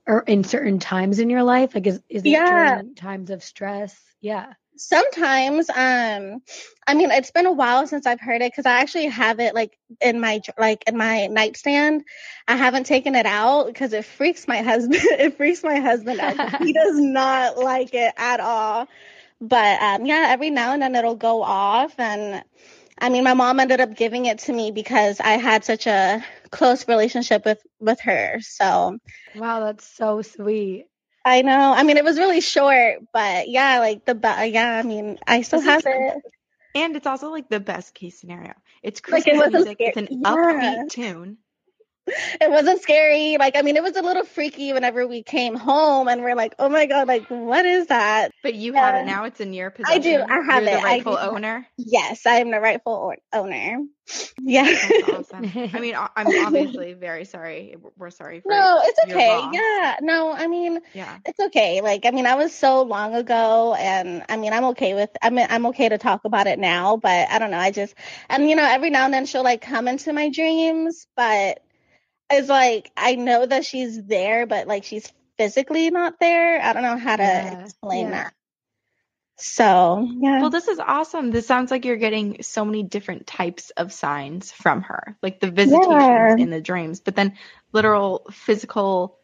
or 0.06 0.20
in 0.20 0.44
certain 0.44 0.78
times 0.78 1.18
in 1.18 1.30
your 1.30 1.42
life? 1.42 1.74
Like 1.74 1.86
is, 1.86 2.00
is 2.08 2.24
it 2.24 2.28
Yeah. 2.28 2.76
during 2.76 2.94
times 2.94 3.30
of 3.30 3.42
stress? 3.42 3.98
Yeah. 4.20 4.54
Sometimes 4.76 5.68
um 5.70 6.40
i 6.86 6.94
mean 6.94 7.10
it's 7.10 7.30
been 7.30 7.46
a 7.46 7.52
while 7.52 7.86
since 7.86 8.06
i've 8.06 8.20
heard 8.20 8.42
it 8.42 8.50
because 8.50 8.66
i 8.66 8.80
actually 8.80 9.06
have 9.06 9.40
it 9.40 9.54
like 9.54 9.78
in 10.00 10.20
my 10.20 10.40
like 10.58 10.84
in 10.86 10.96
my 10.96 11.26
nightstand 11.28 12.02
i 12.48 12.56
haven't 12.56 12.84
taken 12.84 13.14
it 13.14 13.26
out 13.26 13.66
because 13.66 13.92
it 13.92 14.04
freaks 14.04 14.48
my 14.48 14.62
husband 14.62 15.00
it 15.02 15.36
freaks 15.36 15.62
my 15.62 15.78
husband 15.78 16.20
out 16.20 16.36
he 16.58 16.72
does 16.74 16.98
not 16.98 17.58
like 17.58 17.94
it 17.94 18.12
at 18.16 18.40
all 18.40 18.88
but 19.40 19.80
um 19.82 20.06
yeah 20.06 20.26
every 20.30 20.50
now 20.50 20.72
and 20.72 20.82
then 20.82 20.94
it'll 20.94 21.14
go 21.16 21.42
off 21.42 21.94
and 21.98 22.42
i 22.98 23.08
mean 23.08 23.24
my 23.24 23.34
mom 23.34 23.60
ended 23.60 23.80
up 23.80 23.94
giving 23.94 24.26
it 24.26 24.38
to 24.38 24.52
me 24.52 24.70
because 24.70 25.20
i 25.20 25.32
had 25.32 25.64
such 25.64 25.86
a 25.86 26.24
close 26.50 26.88
relationship 26.88 27.44
with 27.44 27.62
with 27.80 28.00
her 28.00 28.38
so 28.40 28.98
Wow, 29.34 29.60
that's 29.64 29.84
so 29.86 30.22
sweet. 30.22 30.86
I 31.24 31.42
know 31.42 31.74
i 31.74 31.82
mean 31.84 31.98
it 31.98 32.04
was 32.04 32.18
really 32.18 32.40
short 32.42 32.96
but 33.12 33.48
yeah 33.48 33.80
like 33.80 34.04
the 34.06 34.14
ba- 34.14 34.46
yeah 34.48 34.78
i 34.78 34.82
mean 34.82 35.18
i 35.26 35.42
still 35.42 35.60
have 35.60 35.82
it 35.86 36.18
And 36.74 36.96
it's 36.96 37.06
also 37.08 37.30
like 37.30 37.50
the 37.50 37.60
best 37.60 37.94
case 37.94 38.20
scenario. 38.20 38.54
It's 38.82 39.02
Like, 39.10 39.28
it 39.28 39.36
Christmas 39.36 39.46
music 39.46 39.80
with 39.84 39.98
an 39.98 40.10
yeah. 40.10 40.22
upbeat 40.24 40.88
tune. 40.88 41.38
it 42.40 42.50
wasn't 42.50 42.82
scary. 42.82 43.36
Like, 43.38 43.56
I 43.56 43.62
mean, 43.62 43.76
it 43.76 43.82
was 43.82 43.96
a 43.96 44.02
little 44.02 44.24
freaky 44.24 44.72
whenever 44.72 45.06
we 45.06 45.22
came 45.22 45.54
home 45.54 46.08
and 46.08 46.22
we're 46.22 46.34
like, 46.36 46.54
oh 46.58 46.68
my 46.68 46.86
God, 46.86 47.08
like, 47.08 47.26
what 47.28 47.64
is 47.66 47.86
that? 47.88 48.30
But 48.42 48.54
you 48.54 48.74
have 48.74 48.94
it 48.96 49.06
now. 49.06 49.24
It's 49.24 49.40
in 49.40 49.52
your 49.54 49.68
I 49.68 49.98
possession. 49.98 50.02
do. 50.02 50.22
I 50.32 50.40
have 50.52 50.62
You're 50.64 50.72
it. 50.72 50.76
the 50.76 50.80
I 50.80 50.84
rightful 50.84 51.16
owner. 51.18 51.66
Yes, 51.78 52.26
I 52.26 52.36
am 52.36 52.50
the 52.50 52.60
rightful 52.60 52.92
or- 52.92 53.16
owner. 53.32 53.78
Yeah. 54.38 54.64
Awesome. 55.14 55.50
I 55.72 55.80
mean, 55.80 55.94
I- 55.94 56.10
I'm 56.14 56.26
obviously 56.46 56.92
very 56.92 57.24
sorry. 57.24 57.76
We're 57.96 58.10
sorry 58.10 58.40
for 58.40 58.50
no, 58.50 58.80
it's 58.82 59.00
okay. 59.10 59.42
Yeah. 59.50 59.96
No, 60.02 60.30
I 60.32 60.46
mean, 60.46 60.80
Yeah. 60.92 61.16
it's 61.24 61.40
okay. 61.40 61.80
Like, 61.80 62.04
I 62.04 62.10
mean, 62.10 62.26
I 62.26 62.34
was 62.34 62.54
so 62.54 62.82
long 62.82 63.14
ago 63.14 63.74
and 63.74 64.22
I 64.28 64.36
mean, 64.36 64.52
I'm 64.52 64.64
okay 64.66 64.92
with, 64.92 65.08
I 65.22 65.30
mean, 65.30 65.46
I'm 65.48 65.64
okay 65.66 65.88
to 65.88 65.96
talk 65.96 66.26
about 66.26 66.46
it 66.46 66.58
now, 66.58 66.98
but 66.98 67.30
I 67.30 67.38
don't 67.38 67.50
know. 67.50 67.56
I 67.58 67.70
just, 67.70 67.94
and 68.28 68.50
you 68.50 68.56
know, 68.56 68.64
every 68.66 68.90
now 68.90 69.06
and 69.06 69.14
then 69.14 69.24
she'll 69.24 69.42
like 69.42 69.62
come 69.62 69.88
into 69.88 70.12
my 70.12 70.28
dreams, 70.28 71.06
but 71.16 71.60
it's 72.30 72.48
like, 72.48 72.90
I 72.96 73.16
know 73.16 73.46
that 73.46 73.64
she's 73.66 74.02
there, 74.04 74.46
but 74.46 74.66
like 74.68 74.84
she's 74.84 75.12
physically 75.38 75.90
not 75.90 76.14
there. 76.20 76.60
I 76.62 76.72
don't 76.72 76.82
know 76.82 76.98
how 76.98 77.16
to 77.16 77.24
Yeah, 77.24 77.60
explain 77.62 78.10
yeah. 78.10 78.12
that. 78.12 78.34
So, 79.38 80.08
yeah. 80.20 80.40
Well, 80.40 80.50
this 80.50 80.68
is 80.68 80.78
awesome. 80.78 81.30
This 81.30 81.46
sounds 81.46 81.70
like 81.70 81.84
you're 81.84 81.96
getting 81.96 82.42
so 82.42 82.64
many 82.64 82.82
different 82.84 83.26
types 83.26 83.70
of 83.70 83.92
signs 83.92 84.52
from 84.52 84.82
her, 84.82 85.16
like 85.22 85.40
the 85.40 85.50
visitations 85.50 86.34
Yeah. 86.34 86.36
in 86.36 86.50
the 86.50 86.60
dreams, 86.60 87.00
but 87.00 87.16
then 87.16 87.36
literal 87.72 88.26
physical 88.32 89.18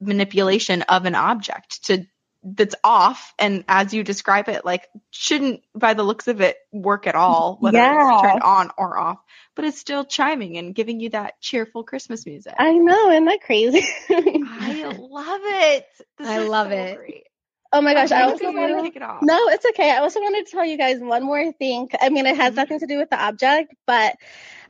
manipulation 0.00 0.82
of 0.82 1.06
an 1.06 1.14
object 1.14 1.86
to 1.86 2.06
that's 2.42 2.74
off 2.84 3.34
and 3.38 3.64
as 3.68 3.92
you 3.92 4.04
describe 4.04 4.48
it 4.48 4.64
like 4.64 4.86
shouldn't 5.10 5.60
by 5.74 5.94
the 5.94 6.02
looks 6.04 6.28
of 6.28 6.40
it 6.40 6.56
work 6.72 7.06
at 7.06 7.14
all 7.16 7.56
whether 7.60 7.78
Yeah. 7.78 8.12
it's 8.12 8.22
turned 8.22 8.42
on 8.42 8.70
or 8.78 8.96
off 8.96 9.18
but 9.56 9.64
it's 9.64 9.78
still 9.78 10.04
chiming 10.04 10.56
and 10.56 10.74
giving 10.74 11.00
you 11.00 11.10
that 11.10 11.40
cheerful 11.40 11.82
christmas 11.82 12.24
music 12.26 12.54
I 12.56 12.72
know, 12.72 13.10
isn't 13.10 13.24
that 13.24 13.40
crazy? 13.42 13.84
I 14.10 14.84
love 14.98 15.40
it 15.44 15.86
This 16.16 16.28
I 16.28 16.38
is 16.40 16.48
love 16.48 16.68
so 16.68 16.74
it. 16.74 16.96
great. 16.96 17.24
oh 17.72 17.80
my 17.82 17.92
gosh, 17.94 18.12
I 18.12 18.20
Thank 18.20 18.32
also 18.42 18.44
you. 18.52 18.76
to 18.76 18.82
Kick 18.82 18.96
it 18.96 19.02
off. 19.02 19.22
No, 19.22 19.48
it's 19.48 19.66
okay. 19.66 19.90
I 19.90 19.98
also 19.98 20.20
wanted 20.20 20.46
to 20.46 20.52
tell 20.52 20.64
you 20.64 20.78
guys 20.78 21.00
one 21.00 21.24
more 21.24 21.52
thing. 21.52 21.88
I 22.00 22.08
mean, 22.08 22.24
it 22.26 22.36
has 22.36 22.52
Mhm. 22.52 22.56
nothing 22.56 22.78
to 22.80 22.86
do 22.86 22.98
with 22.98 23.10
the 23.10 23.20
object, 23.22 23.74
but 23.86 24.14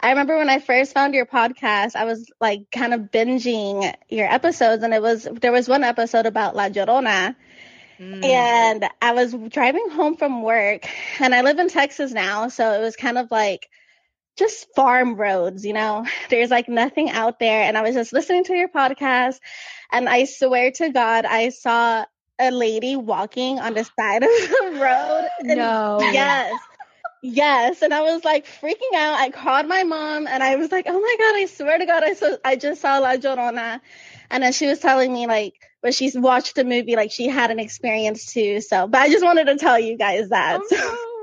I 0.00 0.10
remember 0.10 0.36
when 0.38 0.48
I 0.48 0.58
first 0.58 0.94
found 0.94 1.14
your 1.14 1.26
podcast, 1.26 1.96
I 1.96 2.04
was 2.04 2.30
like 2.40 2.70
kind 2.72 2.94
of 2.94 3.00
binging 3.12 3.94
your 4.08 4.26
episodes, 4.32 4.82
and 4.82 4.94
it 4.94 5.02
was 5.02 5.28
there 5.40 5.52
was 5.52 5.68
one 5.68 5.84
episode 5.84 6.26
about 6.26 6.56
La 6.56 6.68
Llorona, 6.68 7.36
Mm. 7.98 8.24
and 8.24 8.88
I 9.02 9.12
was 9.12 9.34
driving 9.48 9.90
home 9.90 10.16
from 10.16 10.42
work, 10.42 10.88
and 11.20 11.34
I 11.34 11.42
live 11.42 11.58
in 11.58 11.68
Texas 11.68 12.12
now, 12.12 12.48
so 12.48 12.72
it 12.72 12.80
was 12.80 12.96
kind 12.96 13.18
of 13.18 13.30
like 13.30 13.68
just 14.36 14.72
farm 14.74 15.16
roads, 15.16 15.64
you 15.64 15.72
know. 15.72 16.06
There's 16.30 16.50
like 16.50 16.68
nothing 16.68 17.10
out 17.10 17.38
there, 17.38 17.62
and 17.62 17.76
I 17.76 17.82
was 17.82 17.94
just 17.94 18.12
listening 18.12 18.44
to 18.44 18.54
your 18.54 18.68
podcast, 18.68 19.40
and 19.90 20.08
I 20.08 20.24
swear 20.24 20.70
to 20.72 20.90
God, 20.90 21.24
I 21.24 21.48
saw 21.48 22.04
a 22.38 22.50
lady 22.50 22.96
walking 22.96 23.58
on 23.58 23.74
the 23.74 23.84
side 23.84 24.22
of 24.22 24.28
the 24.28 24.78
road. 24.80 25.28
No. 25.56 25.98
Yes. 26.00 26.58
Yes. 27.20 27.82
And 27.82 27.92
I 27.92 28.02
was 28.02 28.24
like 28.24 28.46
freaking 28.46 28.94
out. 28.94 29.18
I 29.18 29.30
called 29.30 29.66
my 29.66 29.82
mom 29.82 30.26
and 30.26 30.42
I 30.42 30.56
was 30.56 30.70
like, 30.70 30.86
oh 30.88 31.00
my 31.00 31.16
God, 31.18 31.36
I 31.36 31.46
swear 31.46 31.78
to 31.78 31.86
God, 31.86 32.04
I 32.04 32.14
saw, 32.14 32.36
I 32.44 32.56
just 32.56 32.80
saw 32.80 32.98
La 32.98 33.16
Llorona. 33.16 33.80
And 34.30 34.42
then 34.42 34.52
she 34.52 34.66
was 34.66 34.78
telling 34.78 35.12
me 35.12 35.26
like, 35.26 35.54
when 35.80 35.92
she's 35.92 36.16
watched 36.16 36.54
the 36.54 36.64
movie, 36.64 36.96
like 36.96 37.10
she 37.10 37.28
had 37.28 37.50
an 37.50 37.58
experience 37.58 38.32
too. 38.32 38.60
So, 38.60 38.86
but 38.86 39.00
I 39.00 39.08
just 39.08 39.24
wanted 39.24 39.46
to 39.46 39.56
tell 39.56 39.78
you 39.78 39.96
guys 39.96 40.30
that. 40.30 40.60
Oh, 40.60 40.66
no. 40.70 41.17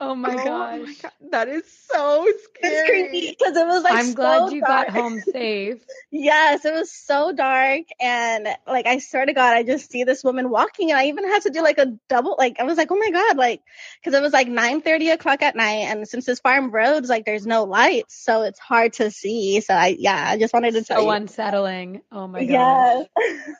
Oh 0.00 0.14
my 0.14 0.34
Oh 0.34 0.44
gosh. 0.44 0.80
my 0.86 0.94
God. 1.02 1.12
That 1.32 1.48
is 1.48 1.64
so 1.90 2.24
scary. 2.44 2.72
It's 2.72 2.88
creepy 2.88 3.36
because 3.38 3.56
it 3.56 3.66
was 3.66 3.82
like 3.82 3.94
I'm 3.94 4.06
so 4.06 4.14
glad 4.14 4.52
you 4.52 4.60
dark. 4.60 4.86
got 4.86 4.94
home 4.94 5.20
safe. 5.20 5.84
Yes, 6.10 6.64
it 6.64 6.72
was 6.72 6.90
so 6.90 7.32
dark, 7.32 7.82
and 8.00 8.48
like 8.66 8.86
I 8.86 8.96
swear 8.98 9.26
to 9.26 9.32
God, 9.34 9.54
I 9.56 9.62
just 9.62 9.90
see 9.90 10.04
this 10.04 10.24
woman 10.24 10.48
walking, 10.48 10.90
and 10.90 10.98
I 10.98 11.06
even 11.06 11.28
had 11.28 11.42
to 11.42 11.50
do 11.50 11.62
like 11.62 11.76
a 11.78 11.98
double. 12.08 12.34
Like 12.38 12.60
I 12.60 12.64
was 12.64 12.78
like, 12.78 12.90
oh 12.90 12.96
my 12.96 13.10
God, 13.10 13.36
like 13.36 13.60
because 14.02 14.18
it 14.18 14.22
was 14.22 14.32
like 14.32 14.48
nine 14.48 14.80
thirty 14.80 15.10
o'clock 15.10 15.42
at 15.42 15.54
night, 15.54 15.86
and 15.88 16.08
since 16.08 16.24
this 16.24 16.40
farm 16.40 16.70
roads, 16.70 17.10
like 17.10 17.26
there's 17.26 17.46
no 17.46 17.64
lights, 17.64 18.14
so 18.24 18.42
it's 18.42 18.58
hard 18.58 18.94
to 18.94 19.10
see. 19.10 19.60
So 19.60 19.74
I 19.74 19.96
yeah, 19.98 20.30
I 20.30 20.38
just 20.38 20.54
wanted 20.54 20.74
to 20.74 20.84
tell 20.84 20.98
So 21.00 21.06
you. 21.06 21.12
unsettling. 21.12 22.00
Oh 22.10 22.26
my 22.26 22.44
god. 22.44 22.52
Yes. 22.52 23.06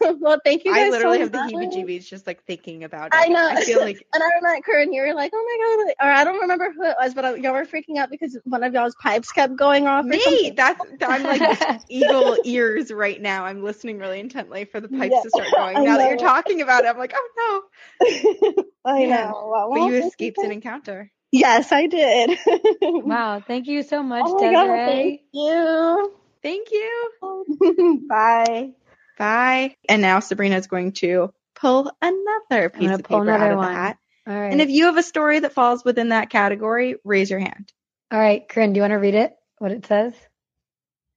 well, 0.20 0.40
thank 0.42 0.64
you 0.64 0.72
guys. 0.72 0.86
I 0.86 0.90
literally 0.90 1.18
so 1.18 1.22
have 1.24 1.32
the 1.32 1.38
heebie-jeebies 1.38 2.06
just 2.06 2.26
like 2.26 2.44
thinking 2.44 2.84
about 2.84 3.08
it. 3.08 3.14
I 3.14 3.28
know. 3.28 3.46
I 3.46 3.60
feel 3.62 3.80
like 3.80 4.06
And 4.14 4.22
I 4.22 4.26
remember 4.36 4.62
Corinne, 4.64 4.92
you 4.92 5.02
were 5.02 5.14
like, 5.14 5.32
"Oh 5.34 5.44
my 5.44 5.66
god!" 5.66 5.86
like- 5.88 5.96
Or 6.00 6.10
I 6.12 6.24
don't 6.32 6.40
remember 6.42 6.72
who 6.72 6.84
it 6.84 6.96
was, 7.00 7.14
but 7.14 7.24
I- 7.24 7.34
y'all 7.36 7.52
were 7.52 7.64
freaking 7.64 7.98
out 7.98 8.10
because 8.10 8.38
one 8.44 8.62
of 8.62 8.72
y'all's 8.74 8.94
pipes 9.02 9.32
kept 9.32 9.56
going 9.56 9.86
off. 9.86 10.04
me. 10.04 10.20
something. 10.22 10.54
That's 10.56 10.80
I'm 11.02 11.24
like 11.24 11.42
eagle 11.90 12.38
ears 12.44 12.90
right 12.92 13.20
now. 13.20 13.44
I'm 13.44 13.62
listening 13.62 13.98
really 13.98 14.20
intently 14.20 14.64
for 14.66 14.80
the 14.80 14.88
pipes 14.88 15.14
Yeah, 15.14 15.22
to 15.22 15.30
start 15.30 15.54
going. 15.56 15.84
Now 15.84 15.96
that 15.98 16.08
you're 16.08 16.16
talking 16.18 16.60
about 16.62 16.84
it, 16.84 16.88
I'm 16.88 16.98
like, 16.98 17.14
oh 17.16 17.62
no. 18.00 18.64
I 18.84 19.04
Yeah. 19.04 19.28
know. 19.28 19.48
Well. 19.50 19.70
But 19.70 19.82
you 19.82 19.92
thank 19.94 20.08
escaped 20.10 20.38
an 20.38 20.52
encounter. 20.52 21.10
Yes, 21.32 21.72
I 21.72 21.86
did. 21.86 22.38
Wow. 22.82 23.40
Thank 23.46 23.66
you 23.66 23.82
so 23.82 24.02
much, 24.02 24.26
Oh 24.26 24.34
my 24.34 24.40
God, 24.52 24.80
Desiree. 24.80 24.84
thank 24.84 25.20
you. 25.32 26.12
Thank 26.42 26.68
you. 26.72 28.06
Bye. 28.08 28.70
Bye. 29.18 29.74
And 29.88 30.02
now 30.02 30.20
Sabrina's 30.20 30.66
going 30.68 30.92
to 30.92 31.32
pull 31.56 31.90
another 32.00 32.70
piece 32.70 32.90
of 32.98 33.04
pull 33.04 33.18
paper 33.20 33.30
out 33.30 33.40
another 33.40 33.54
of 33.54 33.60
the 33.60 33.66
hat. 33.66 33.98
All 34.28 34.38
right. 34.38 34.52
And 34.52 34.60
if 34.60 34.68
you 34.68 34.84
have 34.86 34.98
a 34.98 35.02
story 35.02 35.40
that 35.40 35.54
falls 35.54 35.84
within 35.84 36.10
that 36.10 36.28
category, 36.28 36.96
raise 37.02 37.30
your 37.30 37.40
hand. 37.40 37.72
All 38.12 38.18
right, 38.18 38.46
Corinne, 38.46 38.74
do 38.74 38.78
you 38.78 38.82
want 38.82 38.92
to 38.92 38.98
read 38.98 39.14
it? 39.14 39.34
What 39.56 39.72
it 39.72 39.86
says? 39.86 40.12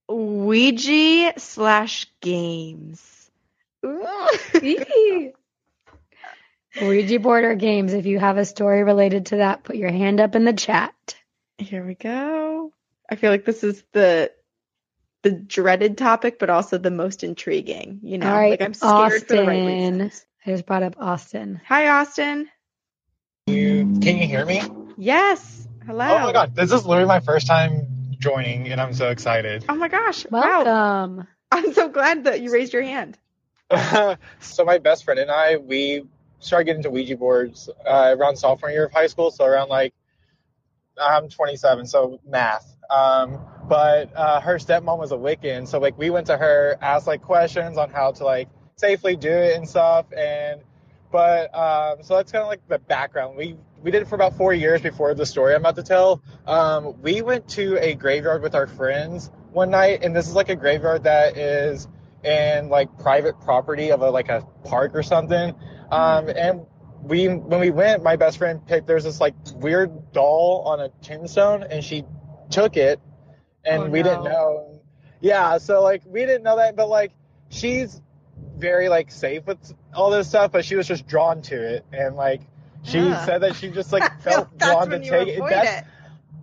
Ouija 0.08 1.34
slash 1.38 2.08
games. 2.22 3.30
Ooh. 3.86 4.08
Ouija 6.82 7.20
board 7.20 7.44
or 7.44 7.56
games. 7.56 7.94
If 7.94 8.06
you 8.06 8.18
have 8.18 8.38
a 8.38 8.46
story 8.46 8.84
related 8.84 9.28
to 9.28 9.38
that, 9.38 9.64
put 9.64 9.76
your 9.76 9.92
hand 9.92 10.22
up 10.22 10.36
in 10.36 10.46
the 10.46 10.54
chat. 10.54 10.94
Here 11.58 11.86
we 11.86 11.96
go. 11.96 12.72
I 13.10 13.16
feel 13.16 13.32
like 13.32 13.44
this 13.46 13.64
is 13.64 13.84
the 13.92 14.32
the 15.24 15.32
dreaded 15.32 15.98
topic, 15.98 16.40
but 16.40 16.50
also 16.50 16.78
the 16.78 16.92
most 16.92 17.24
intriguing. 17.24 18.00
You 18.04 18.18
know, 18.18 18.30
All 18.30 18.38
right, 18.38 18.52
like 18.52 18.62
I'm 18.62 18.74
scared 18.74 19.28
for 19.28 19.36
the 19.36 19.44
right 19.44 19.62
Austin. 19.62 19.66
reasons. 19.66 20.26
I 20.46 20.52
just 20.52 20.66
brought 20.66 20.84
up 20.84 20.96
Austin. 20.98 21.62
Hi, 21.68 21.90
Austin. 21.90 22.50
You 24.02 24.06
can 24.08 24.18
you 24.18 24.28
hear 24.28 24.48
me? 24.48 24.64
Yes. 24.98 25.68
Hello. 25.86 26.04
Oh 26.04 26.20
my 26.22 26.34
god, 26.34 26.56
this 26.56 26.72
is 26.72 26.88
literally 26.88 27.08
my 27.08 27.20
first 27.20 27.46
time 27.46 28.16
joining, 28.18 28.72
and 28.72 28.82
I'm 28.82 28.94
so 28.94 29.10
excited. 29.10 29.64
Oh 29.70 29.76
my 29.76 29.90
gosh. 29.90 30.26
Wow. 30.32 30.64
Welcome. 30.64 31.28
I'm 31.52 31.72
so 31.72 31.88
glad 31.88 32.24
that 32.24 32.42
you 32.42 32.52
raised 32.52 32.74
your 32.74 32.82
hand. 32.82 33.20
so 34.40 34.66
my 34.66 34.80
best 34.80 35.04
friend 35.04 35.20
and 35.20 35.30
I, 35.30 35.58
we 35.58 36.04
started 36.40 36.66
getting 36.66 36.80
into 36.80 36.90
Ouija 36.90 37.16
boards 37.16 37.70
uh, 37.86 38.16
around 38.18 38.38
sophomore 38.38 38.72
year 38.72 38.86
of 38.86 38.92
high 38.92 39.06
school, 39.06 39.30
so 39.30 39.46
around 39.46 39.70
like 39.70 39.94
I'm 41.00 41.30
27, 41.30 41.86
so 41.86 42.20
math. 42.28 42.76
Um, 42.90 43.40
but 43.70 44.12
uh, 44.16 44.42
her 44.42 44.56
stepmom 44.56 44.98
was 44.98 45.12
a 45.12 45.16
Wiccan, 45.16 45.68
so 45.68 45.78
like 45.78 45.96
we 45.96 46.10
went 46.10 46.26
to 46.26 46.38
her, 46.38 46.76
asked 46.82 47.06
like 47.06 47.22
questions 47.22 47.78
on 47.78 47.92
how 47.92 48.14
to 48.14 48.24
like 48.24 48.50
safely 48.78 49.16
do 49.16 49.30
it 49.30 49.58
and 49.58 49.70
stuff, 49.70 50.08
and 50.12 50.62
but 51.12 51.54
um, 51.54 52.02
so 52.02 52.16
that's 52.16 52.32
kind 52.32 52.42
of 52.42 52.48
like 52.48 52.68
the 52.68 52.80
background. 52.80 53.38
We 53.38 53.58
we 53.84 53.92
did 53.92 54.02
it 54.02 54.08
for 54.08 54.16
about 54.16 54.36
four 54.38 54.54
years 54.54 54.82
before 54.82 55.14
the 55.14 55.26
story 55.26 55.56
I'm 55.56 55.62
about 55.62 55.76
to 55.78 55.84
tell. 55.84 56.22
Um, 56.46 57.02
we 57.02 57.22
went 57.22 57.48
to 57.50 57.78
a 57.78 57.96
graveyard 57.96 58.42
with 58.42 58.56
our 58.56 58.68
friends 58.68 59.32
one 59.52 59.72
night, 59.72 60.04
and 60.04 60.16
this 60.16 60.28
is 60.28 60.36
like 60.36 60.50
a 60.50 60.56
graveyard 60.56 61.04
that 61.04 61.38
is 61.38 61.88
in 62.24 62.70
like 62.70 62.98
private 63.00 63.40
property 63.42 63.92
of 63.92 64.02
a 64.02 64.10
like 64.10 64.30
a 64.30 64.46
park 64.64 64.92
or 64.94 65.04
something. 65.04 65.56
Um, 65.92 66.30
and 66.30 66.66
we 67.02 67.28
when 67.28 67.60
we 67.60 67.72
went, 67.72 68.04
my 68.04 68.16
best 68.16 68.38
friend 68.38 68.66
picked 68.66 68.88
there's 68.88 69.04
this 69.04 69.20
like 69.20 69.34
weird 69.56 70.14
doll 70.14 70.64
on 70.68 70.80
a 70.80 70.90
tombstone, 71.02 71.64
and 71.64 71.84
she 71.84 72.04
took 72.50 72.78
it, 72.78 73.00
and 73.66 73.84
Oh, 73.84 73.90
we 73.90 74.04
didn't 74.04 74.24
know. 74.24 74.82
Yeah, 75.20 75.58
so 75.58 75.82
like 75.82 76.04
we 76.06 76.22
didn't 76.22 76.44
know 76.44 76.58
that, 76.58 76.76
but 76.76 76.88
like 76.88 77.12
she's 77.50 78.02
very 78.58 78.90
like 78.90 79.12
safe 79.12 79.46
with 79.46 79.74
all 79.94 80.12
this 80.12 80.28
stuff, 80.28 80.52
but 80.52 80.66
she 80.66 80.76
was 80.76 80.88
just 80.88 81.08
drawn 81.08 81.42
to 81.44 81.76
it, 81.76 81.86
and 81.92 82.16
like 82.16 82.42
she 82.84 83.00
Yeah. 83.00 83.26
said 83.26 83.40
that 83.42 83.56
she 83.56 83.70
just 83.70 83.92
like 83.92 84.22
felt 84.24 84.58
drawn 84.58 84.90
to 84.90 85.00
take 85.00 85.28
it. 85.30 85.40
That's, 85.48 85.80
it. 85.80 85.86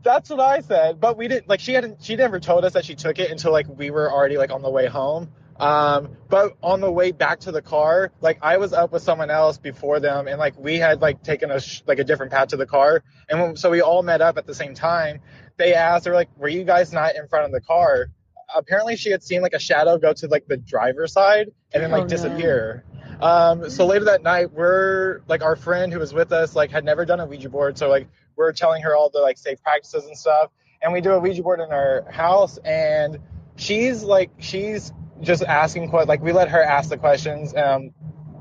that's 0.02 0.30
what 0.30 0.40
I 0.40 0.60
said, 0.60 1.00
but 1.00 1.16
we 1.16 1.28
didn't 1.28 1.48
like 1.48 1.60
she 1.60 1.72
hadn't 1.74 2.02
she 2.02 2.16
never 2.16 2.38
told 2.40 2.64
us 2.64 2.72
that 2.74 2.84
she 2.84 2.94
took 2.94 3.18
it 3.18 3.30
until 3.30 3.52
like 3.52 3.66
we 3.68 3.90
were 3.90 4.10
already 4.12 4.36
like 4.38 4.50
on 4.50 4.62
the 4.62 4.70
way 4.70 4.86
home. 4.86 5.30
Um, 5.58 6.10
but 6.28 6.56
on 6.62 6.80
the 6.80 6.90
way 6.90 7.10
back 7.10 7.40
to 7.40 7.50
the 7.52 7.60
car, 7.60 8.12
like 8.20 8.38
I 8.42 8.58
was 8.58 8.72
up 8.72 8.92
with 8.92 9.02
someone 9.02 9.28
else 9.28 9.58
before 9.58 9.98
them, 9.98 10.28
and 10.28 10.38
like 10.38 10.56
we 10.56 10.76
had 10.76 11.00
like 11.02 11.24
taken 11.24 11.50
a 11.50 11.58
sh- 11.58 11.82
like 11.84 11.98
a 11.98 12.04
different 12.04 12.30
path 12.30 12.48
to 12.48 12.56
the 12.56 12.66
car, 12.66 13.02
and 13.28 13.40
when, 13.40 13.56
so 13.56 13.68
we 13.68 13.80
all 13.80 14.04
met 14.04 14.20
up 14.20 14.38
at 14.38 14.46
the 14.46 14.54
same 14.54 14.74
time. 14.74 15.20
They 15.56 15.74
asked, 15.74 16.04
they 16.04 16.10
were 16.10 16.16
like, 16.16 16.28
"Were 16.36 16.46
you 16.48 16.62
guys 16.62 16.92
not 16.92 17.16
in 17.16 17.26
front 17.26 17.46
of 17.46 17.50
the 17.50 17.60
car?" 17.60 18.06
Apparently, 18.54 18.94
she 18.96 19.10
had 19.10 19.24
seen 19.24 19.42
like 19.42 19.52
a 19.52 19.58
shadow 19.58 19.98
go 19.98 20.12
to 20.12 20.28
like 20.28 20.46
the 20.46 20.56
driver's 20.56 21.12
side 21.12 21.50
and 21.74 21.82
then 21.82 21.90
like 21.90 22.04
Oh, 22.04 22.06
no. 22.06 22.82
Um, 23.20 23.68
so 23.68 23.86
later 23.86 24.06
that 24.06 24.22
night, 24.22 24.52
we're 24.52 25.20
like 25.26 25.42
our 25.42 25.56
friend 25.56 25.92
who 25.92 25.98
was 25.98 26.14
with 26.14 26.32
us 26.32 26.54
like 26.54 26.70
had 26.70 26.84
never 26.84 27.04
done 27.04 27.20
a 27.20 27.26
Ouija 27.26 27.48
board, 27.48 27.76
so 27.78 27.88
like 27.88 28.08
we're 28.36 28.52
telling 28.52 28.82
her 28.82 28.94
all 28.94 29.10
the 29.10 29.20
like 29.20 29.38
safe 29.38 29.62
practices 29.62 30.04
and 30.06 30.16
stuff, 30.16 30.50
and 30.82 30.92
we 30.92 31.00
do 31.00 31.10
a 31.12 31.18
Ouija 31.18 31.42
board 31.42 31.60
in 31.60 31.72
our 31.72 32.10
house, 32.10 32.58
and 32.58 33.18
she's 33.56 34.02
like 34.04 34.30
she's 34.38 34.92
just 35.20 35.42
asking 35.42 35.90
what 35.90 36.06
like 36.06 36.22
we 36.22 36.32
let 36.32 36.48
her 36.48 36.62
ask 36.62 36.90
the 36.90 36.96
questions, 36.96 37.54
um, 37.56 37.90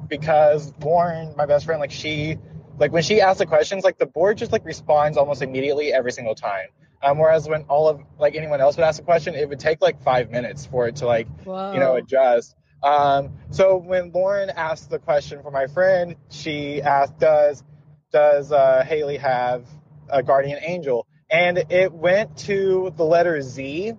because 0.07 0.71
Lauren, 0.83 1.33
my 1.35 1.45
best 1.45 1.65
friend, 1.65 1.79
like 1.79 1.91
she 1.91 2.37
like 2.77 2.91
when 2.91 3.03
she 3.03 3.21
asks 3.21 3.39
the 3.39 3.45
questions, 3.45 3.83
like 3.83 3.97
the 3.97 4.05
board 4.05 4.37
just 4.37 4.51
like 4.51 4.63
responds 4.65 5.17
almost 5.17 5.41
immediately 5.41 5.91
every 5.91 6.11
single 6.11 6.35
time. 6.35 6.67
Um, 7.01 7.19
whereas 7.19 7.47
when 7.47 7.63
all 7.63 7.87
of 7.87 8.01
like 8.19 8.35
anyone 8.35 8.59
else 8.59 8.75
would 8.77 8.83
ask 8.83 9.01
a 9.01 9.05
question, 9.05 9.35
it 9.35 9.47
would 9.49 9.59
take 9.59 9.81
like 9.81 10.01
five 10.01 10.31
minutes 10.31 10.65
for 10.65 10.87
it 10.87 10.97
to 10.97 11.05
like 11.05 11.27
Whoa. 11.43 11.73
you 11.73 11.79
know, 11.79 11.95
adjust. 11.95 12.55
Um, 12.83 13.33
so 13.51 13.77
when 13.77 14.11
Lauren 14.11 14.49
asked 14.49 14.89
the 14.89 14.99
question 14.99 15.41
for 15.41 15.51
my 15.51 15.67
friend, 15.67 16.15
she 16.29 16.81
asked, 16.81 17.19
"Does 17.19 17.63
does 18.11 18.51
uh, 18.51 18.83
Haley 18.87 19.17
have 19.17 19.65
a 20.09 20.23
guardian 20.23 20.59
angel?" 20.61 21.07
And 21.29 21.57
it 21.69 21.91
went 21.91 22.37
to 22.39 22.93
the 22.95 23.03
letter 23.03 23.41
Z, 23.41 23.93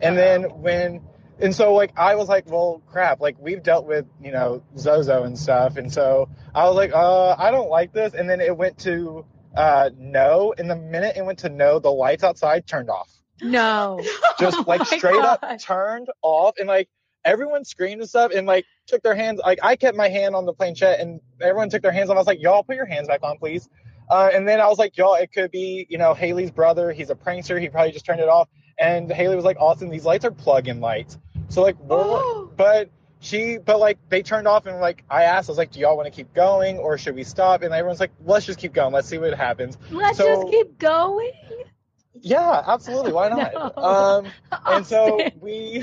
and 0.00 0.18
then 0.18 0.44
when 0.62 1.02
and 1.38 1.54
so 1.54 1.74
like 1.74 1.92
I 1.96 2.14
was 2.14 2.28
like, 2.28 2.50
"Well, 2.50 2.82
crap! 2.86 3.20
Like 3.20 3.36
we've 3.38 3.62
dealt 3.62 3.86
with 3.86 4.06
you 4.20 4.32
know 4.32 4.62
Zozo 4.76 5.24
and 5.24 5.38
stuff," 5.38 5.76
and 5.76 5.92
so 5.92 6.28
I 6.54 6.66
was 6.68 6.76
like, 6.76 6.92
"Uh, 6.92 7.36
I 7.38 7.50
don't 7.50 7.68
like 7.70 7.92
this." 7.92 8.14
And 8.14 8.28
then 8.28 8.40
it 8.40 8.56
went 8.56 8.78
to 8.80 9.26
uh, 9.56 9.90
no, 9.96 10.54
and 10.56 10.70
the 10.70 10.76
minute 10.76 11.16
it 11.16 11.24
went 11.24 11.40
to 11.40 11.48
no, 11.48 11.78
the 11.78 11.90
lights 11.90 12.24
outside 12.24 12.66
turned 12.66 12.90
off 12.90 13.10
no. 13.42 14.00
just 14.38 14.58
Oh 14.60 14.64
like 14.66 14.80
my 14.80 14.96
straight 14.98 15.20
up 15.20 15.58
turned 15.58 16.08
off 16.22 16.54
and 16.58 16.68
like 16.68 16.88
everyone 17.24 17.64
screamed 17.64 18.00
and 18.00 18.08
stuff 18.08 18.32
and 18.34 18.46
like 18.46 18.64
took 18.86 19.02
their 19.02 19.14
hands 19.14 19.40
like 19.44 19.58
I 19.62 19.76
kept 19.76 19.96
my 19.96 20.08
hand 20.08 20.34
on 20.34 20.44
the 20.46 20.52
planchette 20.52 21.00
and 21.00 21.20
everyone 21.40 21.70
took 21.70 21.82
their 21.82 21.92
hands 21.92 22.10
off. 22.10 22.16
I 22.16 22.18
was 22.18 22.26
like, 22.26 22.40
Y'all 22.42 22.62
put 22.62 22.76
your 22.76 22.86
hands 22.86 23.08
back 23.08 23.22
on, 23.22 23.38
please. 23.38 23.68
Uh, 24.10 24.30
and 24.32 24.46
then 24.46 24.60
I 24.60 24.66
was 24.68 24.78
like, 24.78 24.96
Y'all, 24.96 25.14
it 25.14 25.32
could 25.32 25.50
be, 25.50 25.86
you 25.88 25.98
know, 25.98 26.14
Haley's 26.14 26.50
brother, 26.50 26.92
he's 26.92 27.10
a 27.10 27.14
prankster, 27.14 27.60
he 27.60 27.68
probably 27.68 27.92
just 27.92 28.04
turned 28.04 28.20
it 28.20 28.28
off. 28.28 28.48
And 28.78 29.10
Haley 29.12 29.36
was 29.36 29.44
like, 29.44 29.58
Austin, 29.60 29.88
these 29.90 30.04
lights 30.04 30.24
are 30.24 30.30
plug-in 30.30 30.80
lights. 30.80 31.18
So 31.48 31.62
like 31.62 31.76
but 32.56 32.90
she 33.20 33.58
but 33.58 33.78
like 33.78 33.98
they 34.08 34.22
turned 34.22 34.48
off 34.48 34.66
and 34.66 34.80
like 34.80 35.04
I 35.08 35.24
asked, 35.24 35.48
I 35.48 35.52
was 35.52 35.58
like, 35.58 35.70
Do 35.70 35.80
y'all 35.80 35.96
want 35.96 36.06
to 36.06 36.10
keep 36.12 36.34
going 36.34 36.78
or 36.78 36.98
should 36.98 37.14
we 37.14 37.24
stop? 37.24 37.62
And 37.62 37.72
everyone's 37.72 38.00
like, 38.00 38.12
Let's 38.24 38.46
just 38.46 38.58
keep 38.58 38.72
going, 38.72 38.92
let's 38.92 39.08
see 39.08 39.18
what 39.18 39.32
happens. 39.34 39.78
Let's 39.90 40.18
So- 40.18 40.26
just 40.26 40.52
keep 40.52 40.78
going. 40.78 41.30
Yeah, 42.22 42.62
absolutely. 42.66 43.12
Why 43.12 43.28
not? 43.30 43.52
No. 43.76 43.82
Um 43.82 44.32
and 44.66 44.86
so 44.86 45.28
we 45.40 45.82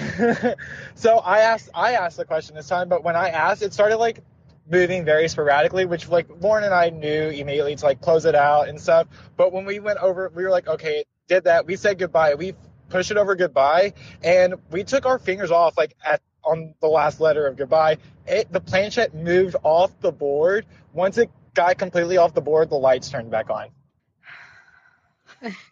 so 0.95 1.17
i 1.19 1.39
asked 1.39 1.69
i 1.75 1.93
asked 1.93 2.17
the 2.17 2.25
question 2.25 2.55
this 2.55 2.67
time 2.67 2.87
but 2.87 3.03
when 3.03 3.15
i 3.15 3.29
asked 3.29 3.61
it 3.61 3.73
started 3.73 3.97
like 3.97 4.23
moving 4.71 5.03
very 5.03 5.27
sporadically 5.27 5.85
which 5.85 6.07
like 6.07 6.27
lauren 6.39 6.63
and 6.63 6.73
i 6.73 6.89
knew 6.89 7.29
immediately 7.29 7.75
to 7.75 7.85
like 7.85 7.99
close 8.01 8.25
it 8.25 8.35
out 8.35 8.69
and 8.69 8.79
stuff. 8.79 9.07
But 9.35 9.51
when 9.51 9.65
we 9.65 9.79
went 9.79 9.99
over 9.99 10.31
we 10.33 10.43
were 10.43 10.49
like 10.49 10.67
okay 10.67 11.03
did 11.27 11.43
that. 11.43 11.65
We 11.67 11.75
said 11.75 11.99
goodbye. 11.99 12.35
We 12.35 12.55
pushed 12.89 13.11
it 13.11 13.17
over 13.17 13.35
goodbye 13.35 13.93
and 14.23 14.55
we 14.71 14.83
took 14.83 15.05
our 15.05 15.19
fingers 15.19 15.51
off 15.51 15.77
like 15.77 15.95
at 16.05 16.21
on 16.43 16.73
the 16.81 16.87
last 16.87 17.19
letter 17.19 17.47
of 17.47 17.57
goodbye. 17.57 17.97
It 18.27 18.51
the 18.51 18.61
planchette 18.61 19.13
moved 19.13 19.55
off 19.63 19.91
the 19.99 20.11
board. 20.11 20.65
Once 20.93 21.17
it 21.17 21.29
got 21.53 21.77
completely 21.77 22.17
off 22.17 22.33
the 22.33 22.41
board 22.41 22.69
the 22.69 22.75
lights 22.75 23.09
turned 23.09 23.29
back 23.29 23.49
on 23.49 23.67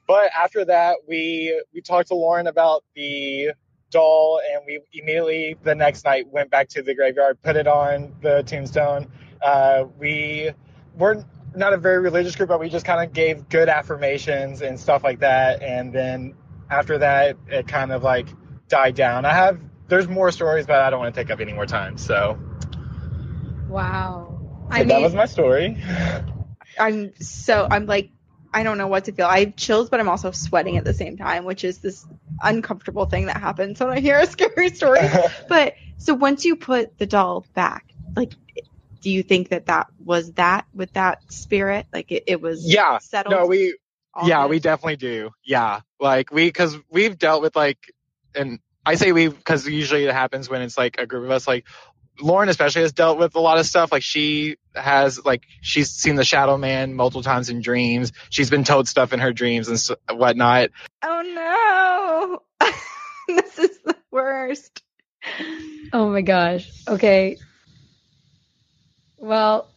but 0.08 0.30
after 0.38 0.66
that, 0.66 0.98
we 1.08 1.62
we 1.74 1.82
talked 1.82 2.10
to 2.10 2.16
Lauren 2.16 2.48
about 2.48 2.84
the 2.96 3.52
doll, 3.90 4.42
and 4.54 4.64
we 4.66 4.82
immediately 4.94 5.58
the 5.64 5.76
next 5.76 6.06
night 6.06 6.28
went 6.28 6.50
back 6.52 6.70
to 6.70 6.82
the 6.82 6.96
graveyard, 6.96 7.42
put 7.42 7.56
it 7.56 7.68
on 7.68 8.14
the 8.22 8.44
tombstone. 8.44 9.08
Uh, 9.42 9.86
we 9.98 10.52
we're 10.96 11.24
not 11.56 11.74
a 11.74 11.78
very 11.78 12.00
religious 12.00 12.36
group, 12.36 12.50
but 12.50 12.60
we 12.60 12.70
just 12.70 12.86
kind 12.86 13.04
of 13.06 13.14
gave 13.14 13.50
good 13.50 13.70
affirmations 13.70 14.62
and 14.62 14.80
stuff 14.80 15.04
like 15.04 15.20
that. 15.20 15.62
And 15.62 15.94
then 15.94 16.36
after 16.70 16.98
that, 17.00 17.38
it 17.48 17.68
kind 17.68 17.92
of 17.92 18.04
like 18.04 18.28
died 18.68 18.96
down. 18.96 19.26
I 19.26 19.34
have 19.34 19.60
there's 19.88 20.08
more 20.08 20.32
stories, 20.32 20.66
but 20.66 20.82
I 20.82 20.90
don't 20.90 21.00
want 21.00 21.14
to 21.16 21.22
take 21.22 21.32
up 21.32 21.40
any 21.40 21.54
more 21.54 21.66
time. 21.66 21.98
So 21.98 22.38
Wow. 23.70 24.68
I 24.70 24.84
that 24.84 24.88
mean, 24.88 25.02
was 25.02 25.16
my 25.16 25.26
story. 25.26 25.78
I'm 26.78 27.14
so 27.20 27.68
I'm 27.70 27.86
like 27.86 28.12
I 28.54 28.64
don't 28.64 28.78
know 28.78 28.88
what 28.88 29.06
to 29.06 29.12
feel. 29.12 29.26
I 29.28 29.42
have 29.42 29.56
chills, 29.56 29.90
but 29.90 30.00
I'm 30.00 30.10
also 30.10 30.32
sweating 30.32 30.78
at 30.78 30.84
the 30.86 30.94
same 30.94 31.18
time, 31.18 31.46
which 31.46 31.64
is 31.64 31.80
this 31.80 32.06
uncomfortable 32.42 33.06
thing 33.06 33.28
that 33.28 33.38
happens 33.38 33.80
when 33.80 33.90
I 33.90 34.00
hear 34.00 34.18
a 34.20 34.26
scary 34.28 34.70
story. 34.76 35.00
but 35.50 35.76
so 35.98 36.14
once 36.14 36.46
you 36.46 36.56
put 36.56 36.98
the 36.98 37.06
doll 37.06 37.46
back, 37.54 37.86
like, 38.16 38.34
do 39.02 39.10
you 39.12 39.24
think 39.24 39.50
that 39.50 39.68
that 39.68 39.88
was 40.04 40.32
that 40.34 40.66
with 40.74 40.94
that 40.94 41.22
spirit? 41.32 41.86
Like 41.94 42.12
it, 42.12 42.24
it 42.28 42.42
was 42.42 42.66
Yeah. 42.66 42.98
settled. 43.00 43.36
no, 43.36 43.46
we 43.46 43.76
yeah 44.26 44.42
good? 44.44 44.50
we 44.50 44.60
definitely 44.60 44.96
do 44.96 45.30
yeah 45.46 45.82
like 46.00 46.32
we 46.32 46.48
because 46.48 46.76
we've 46.90 47.20
dealt 47.20 47.44
with 47.44 47.56
like 47.56 47.78
and 48.34 48.58
i 48.84 48.96
say 48.96 49.12
we 49.12 49.28
because 49.28 49.68
usually 49.68 50.06
it 50.06 50.12
happens 50.12 50.50
when 50.50 50.64
it's 50.64 50.76
like 50.76 50.98
a 50.98 51.06
group 51.06 51.24
of 51.26 51.30
us 51.30 51.48
like 51.48 51.68
lauren 52.20 52.50
especially 52.50 52.82
has 52.82 52.94
dealt 52.94 53.18
with 53.20 53.36
a 53.36 53.40
lot 53.40 53.58
of 53.60 53.66
stuff 53.66 53.92
like 53.92 54.04
she 54.04 54.58
has 54.76 55.24
like 55.26 55.44
she's 55.62 55.92
seen 55.92 56.16
the 56.16 56.26
shadow 56.26 56.58
man 56.58 56.94
multiple 56.94 57.24
times 57.24 57.50
in 57.50 57.62
dreams 57.62 58.12
she's 58.30 58.50
been 58.50 58.64
told 58.64 58.88
stuff 58.88 59.14
in 59.14 59.20
her 59.20 59.34
dreams 59.34 59.68
and 59.68 59.76
s- 59.76 59.92
whatnot 60.12 60.70
Oh 61.04 62.42
no, 62.60 62.70
this 63.28 63.60
is 63.60 63.80
the 63.86 63.96
worst. 64.12 64.82
Oh 65.94 66.10
my 66.10 66.22
gosh. 66.22 66.70
Okay. 66.88 67.38
Well, 69.18 69.70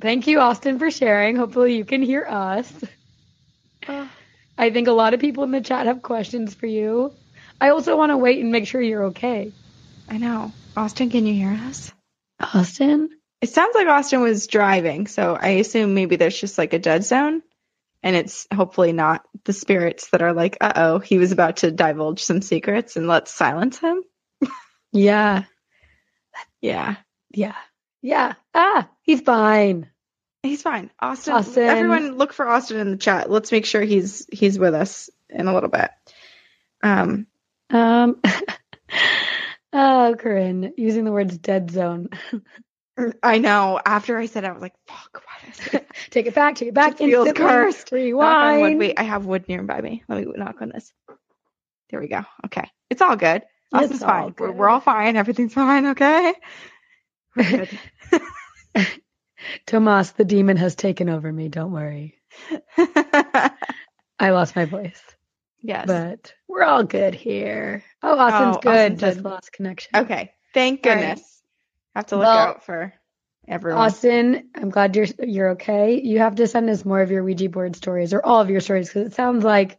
thank 0.00 0.26
you, 0.26 0.40
Austin, 0.40 0.78
for 0.78 0.90
sharing. 0.90 1.36
Hopefully, 1.36 1.76
you 1.76 1.84
can 1.84 2.02
hear 2.02 2.24
us. 2.28 2.72
Ugh. 3.88 4.08
I 4.60 4.70
think 4.70 4.88
a 4.88 4.92
lot 4.92 5.14
of 5.14 5.20
people 5.20 5.44
in 5.44 5.52
the 5.52 5.60
chat 5.60 5.86
have 5.86 6.02
questions 6.02 6.52
for 6.54 6.66
you. 6.66 7.14
I 7.60 7.68
also 7.70 7.96
want 7.96 8.10
to 8.10 8.16
wait 8.16 8.40
and 8.40 8.50
make 8.50 8.66
sure 8.66 8.80
you're 8.80 9.04
okay. 9.06 9.52
I 10.08 10.18
know, 10.18 10.52
Austin. 10.76 11.10
Can 11.10 11.26
you 11.26 11.34
hear 11.34 11.52
us? 11.52 11.92
Austin? 12.40 13.10
It 13.40 13.50
sounds 13.50 13.74
like 13.74 13.86
Austin 13.86 14.20
was 14.20 14.46
driving, 14.46 15.06
so 15.06 15.36
I 15.40 15.48
assume 15.50 15.94
maybe 15.94 16.16
there's 16.16 16.38
just 16.38 16.58
like 16.58 16.72
a 16.72 16.78
dead 16.78 17.04
zone, 17.04 17.42
and 18.02 18.16
it's 18.16 18.46
hopefully 18.52 18.92
not 18.92 19.24
the 19.44 19.52
spirits 19.52 20.08
that 20.10 20.22
are 20.22 20.32
like, 20.32 20.56
"Uh 20.60 20.72
oh, 20.76 20.98
he 20.98 21.18
was 21.18 21.32
about 21.32 21.58
to 21.58 21.70
divulge 21.70 22.22
some 22.22 22.42
secrets, 22.42 22.96
and 22.96 23.06
let's 23.06 23.30
silence 23.32 23.78
him." 23.78 24.02
Yeah. 24.90 25.44
Yeah, 26.62 26.96
Yeah. 27.30 27.54
Yeah. 28.00 28.34
Ah, 28.54 28.88
he's 29.02 29.20
fine. 29.20 29.90
he's 30.42 30.62
fine. 30.62 30.90
Austin, 30.98 31.34
Austin. 31.34 31.64
everyone, 31.64 32.16
look 32.16 32.32
for 32.32 32.48
Austin 32.48 32.78
in 32.78 32.90
the 32.92 32.96
chat. 32.96 33.30
Let's 33.30 33.52
make 33.52 33.66
sure 33.66 33.82
he's 33.82 34.26
he's 34.32 34.58
with 34.58 34.72
us 34.74 35.10
in 35.28 35.46
a 35.46 35.52
little 35.54 35.68
bit. 35.68 35.90
Um, 36.82 37.26
Um, 37.70 38.20
oh, 39.72 40.16
Corinne, 40.18 40.72
using 40.76 41.04
the 41.04 41.12
words 41.12 41.36
dead 41.38 41.70
zone. 41.70 42.08
I 43.22 43.38
know. 43.38 43.80
After 43.84 44.18
I 44.18 44.26
said 44.26 44.44
it, 44.44 44.48
I 44.48 44.52
was 44.52 44.62
like, 44.62 44.74
fuck, 44.86 45.22
what 45.24 45.54
is 45.54 45.74
it? 45.74 45.86
take 46.10 46.26
it 46.26 46.34
back, 46.34 46.56
take 46.56 46.68
it 46.68 46.74
back. 46.74 47.00
It 47.00 47.06
feels 47.06 47.32
cursed. 47.32 47.92
Rewind. 47.92 48.78
Wait, 48.78 48.98
I 48.98 49.04
have 49.04 49.24
wood 49.24 49.48
nearby 49.48 49.80
me. 49.80 50.02
Let 50.08 50.26
me 50.26 50.32
knock 50.36 50.56
on 50.60 50.70
this. 50.70 50.92
There 51.90 52.00
we 52.00 52.08
go. 52.08 52.22
Okay. 52.46 52.68
It's 52.90 53.00
all 53.00 53.16
good. 53.16 53.42
Us 53.72 53.84
It's 53.84 53.94
is 53.94 54.00
fine. 54.00 54.34
We're, 54.38 54.52
we're 54.52 54.68
all 54.68 54.80
fine. 54.80 55.16
Everything's 55.16 55.54
fine. 55.54 55.86
Okay. 55.86 56.34
Tomas, 59.66 60.10
the 60.12 60.24
demon 60.24 60.56
has 60.56 60.74
taken 60.74 61.08
over 61.08 61.32
me. 61.32 61.48
Don't 61.48 61.72
worry. 61.72 62.18
I 64.18 64.30
lost 64.30 64.56
my 64.56 64.64
voice, 64.64 65.00
yes. 65.60 65.86
but 65.86 66.34
we're 66.48 66.62
all 66.62 66.84
good 66.84 67.14
here. 67.14 67.84
Oh, 68.02 68.18
Austin's 68.18 68.56
Oh, 68.56 68.60
good. 68.60 68.70
Austin's 68.92 69.00
Just 69.00 69.16
good. 69.18 69.24
lost 69.24 69.52
connection. 69.52 69.90
okay. 69.96 70.32
Thank 70.54 70.86
All 70.86 70.92
right. 70.94 71.00
goodness. 71.00 71.42
Have 71.94 72.06
to 72.06 72.16
look 72.16 72.26
Well, 72.26 72.38
out 72.38 72.64
for 72.64 72.92
everyone. 73.46 73.80
Austin, 73.82 74.50
I'm 74.54 74.70
glad 74.70 74.94
you're 74.96 75.06
you're 75.22 75.50
okay. 75.50 76.00
You 76.00 76.18
have 76.20 76.36
to 76.36 76.46
send 76.46 76.70
us 76.70 76.84
more 76.84 77.00
of 77.00 77.10
your 77.10 77.24
Ouija 77.24 77.48
board 77.48 77.76
stories 77.76 78.12
or 78.14 78.24
all 78.24 78.40
of 78.40 78.50
your 78.50 78.60
stories 78.60 78.88
because 78.88 79.08
it 79.08 79.14
sounds 79.14 79.44
like 79.44 79.78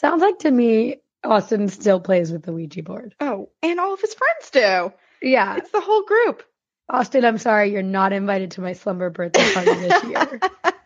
sounds 0.00 0.20
like 0.22 0.40
to 0.40 0.50
me 0.50 0.96
Austin 1.24 1.68
still 1.68 2.00
plays 2.00 2.32
with 2.32 2.42
the 2.42 2.52
Ouija 2.52 2.82
board. 2.82 3.14
oh, 3.20 3.48
and 3.62 3.78
all 3.78 3.94
of 3.94 4.00
his 4.00 4.14
friends 4.14 4.50
do. 4.50 4.92
Yeah, 5.28 5.56
It's 5.56 5.70
the 5.70 5.80
whole 5.80 6.02
group. 6.02 6.42
Austin, 6.88 7.24
I'm 7.24 7.38
sorry 7.38 7.70
you're 7.70 7.82
not 7.82 8.12
invited 8.12 8.50
to 8.52 8.60
my 8.60 8.72
slumber 8.72 9.08
birthday 9.08 9.52
party 9.54 9.72
this 9.74 10.02
year. 10.04 10.40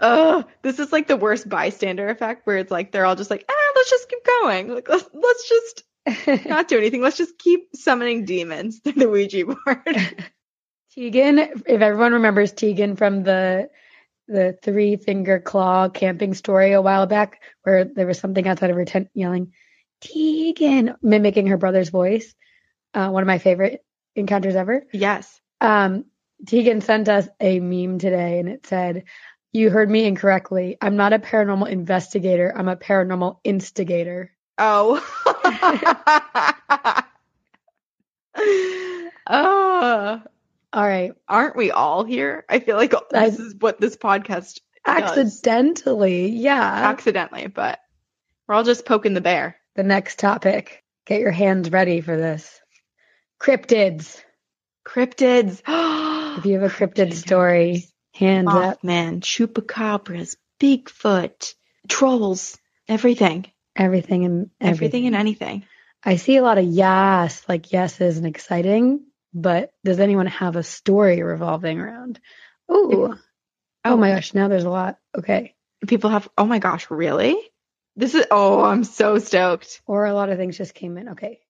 Oh, 0.00 0.44
this 0.62 0.78
is 0.78 0.92
like 0.92 1.08
the 1.08 1.16
worst 1.16 1.48
bystander 1.48 2.08
effect 2.08 2.46
where 2.46 2.58
it's 2.58 2.70
like 2.70 2.92
they're 2.92 3.04
all 3.04 3.16
just 3.16 3.30
like, 3.30 3.44
ah, 3.48 3.72
let's 3.74 3.90
just 3.90 4.08
keep 4.08 4.24
going. 4.24 4.68
Like 4.74 4.88
let's, 4.88 5.08
let's 5.12 5.48
just 5.48 5.82
not 6.48 6.68
do 6.68 6.78
anything. 6.78 7.02
Let's 7.02 7.16
just 7.16 7.38
keep 7.38 7.74
summoning 7.74 8.24
demons 8.24 8.78
through 8.78 8.92
the 8.92 9.08
Ouija 9.08 9.44
board. 9.46 10.24
Tegan, 10.94 11.38
if 11.38 11.66
everyone 11.66 12.12
remembers 12.12 12.52
Tegan 12.52 12.96
from 12.96 13.22
the 13.22 13.68
the 14.26 14.58
three 14.62 14.96
finger 14.96 15.40
claw 15.40 15.88
camping 15.88 16.34
story 16.34 16.72
a 16.72 16.82
while 16.82 17.06
back, 17.06 17.40
where 17.62 17.84
there 17.84 18.06
was 18.06 18.18
something 18.18 18.46
outside 18.46 18.70
of 18.70 18.76
her 18.76 18.84
tent 18.84 19.08
yelling, 19.14 19.52
Tegan, 20.00 20.94
mimicking 21.02 21.46
her 21.48 21.56
brother's 21.56 21.88
voice. 21.88 22.34
Uh, 22.94 23.08
one 23.10 23.22
of 23.22 23.26
my 23.26 23.38
favorite 23.38 23.84
encounters 24.14 24.54
ever. 24.54 24.86
yes. 24.92 25.40
Um, 25.60 26.04
Tegan 26.46 26.80
sent 26.80 27.08
us 27.08 27.28
a 27.40 27.60
meme 27.60 27.98
today 27.98 28.38
and 28.38 28.48
it 28.48 28.66
said, 28.66 29.04
You 29.52 29.70
heard 29.70 29.90
me 29.90 30.04
incorrectly. 30.04 30.76
I'm 30.80 30.96
not 30.96 31.12
a 31.12 31.18
paranormal 31.18 31.68
investigator, 31.68 32.52
I'm 32.56 32.68
a 32.68 32.76
paranormal 32.76 33.38
instigator. 33.44 34.32
Oh. 34.58 35.04
oh. 39.26 40.22
All 40.72 40.86
right. 40.86 41.12
Aren't 41.28 41.56
we 41.56 41.70
all 41.70 42.04
here? 42.04 42.44
I 42.48 42.58
feel 42.60 42.76
like 42.76 42.92
this 43.10 43.38
is 43.38 43.54
what 43.54 43.80
this 43.80 43.96
podcast 43.96 44.60
does. 44.84 45.02
Accidentally, 45.02 46.30
yeah. 46.30 46.88
accidentally, 46.88 47.46
but 47.46 47.78
we're 48.46 48.54
all 48.54 48.64
just 48.64 48.84
poking 48.86 49.14
the 49.14 49.20
bear. 49.20 49.56
the 49.76 49.82
next 49.82 50.18
topic. 50.18 50.82
Get 51.06 51.20
your 51.20 51.30
hands 51.30 51.70
ready 51.70 52.00
for 52.00 52.16
this. 52.16 52.60
Cryptids. 53.40 54.20
Cryptids. 54.84 55.62
If 56.38 56.46
you 56.46 56.60
have 56.60 56.70
a 56.70 56.74
cryptid 56.74 57.14
story, 57.14 57.88
hands 58.14 58.48
oh, 58.48 58.62
up. 58.62 58.84
Man, 58.84 59.20
chupacabras, 59.20 60.36
Bigfoot, 60.60 61.54
trolls, 61.88 62.58
everything. 62.86 63.50
Everything 63.74 64.24
and 64.24 64.50
Everything 64.60 64.76
everything. 64.76 65.06
and 65.08 65.16
anything. 65.16 65.64
I 66.04 66.14
see 66.14 66.36
a 66.36 66.42
lot 66.42 66.58
of 66.58 66.64
yes, 66.64 67.42
like 67.48 67.72
yeses 67.72 68.18
and 68.18 68.26
exciting, 68.26 69.04
but 69.34 69.72
does 69.84 69.98
anyone 69.98 70.26
have 70.26 70.54
a 70.54 70.62
story 70.62 71.22
revolving 71.24 71.80
around? 71.80 72.20
Ooh. 72.70 73.16
Oh 73.84 73.96
my 73.96 74.12
oh. 74.12 74.14
gosh, 74.14 74.32
now 74.32 74.46
there's 74.46 74.64
a 74.64 74.70
lot. 74.70 74.98
Okay. 75.16 75.56
People 75.88 76.10
have, 76.10 76.28
oh 76.38 76.44
my 76.44 76.60
gosh, 76.60 76.88
really? 76.88 77.36
This 77.96 78.14
is, 78.14 78.26
oh, 78.30 78.62
I'm 78.62 78.84
so 78.84 79.18
stoked. 79.18 79.80
Or 79.86 80.06
a 80.06 80.14
lot 80.14 80.28
of 80.28 80.38
things 80.38 80.56
just 80.56 80.74
came 80.74 80.98
in. 80.98 81.10
Okay. 81.10 81.40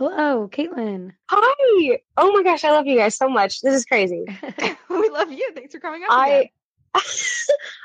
Hello, 0.00 0.48
Caitlin. 0.48 1.12
Hi. 1.30 1.98
Oh 2.16 2.32
my 2.32 2.42
gosh, 2.42 2.64
I 2.64 2.70
love 2.70 2.86
you 2.86 2.96
guys 2.96 3.18
so 3.18 3.28
much. 3.28 3.60
This 3.60 3.74
is 3.74 3.84
crazy. 3.84 4.24
we 4.88 5.10
love 5.10 5.30
you. 5.30 5.52
Thanks 5.54 5.74
for 5.74 5.78
coming 5.78 6.04
up. 6.04 6.08
I 6.10 6.48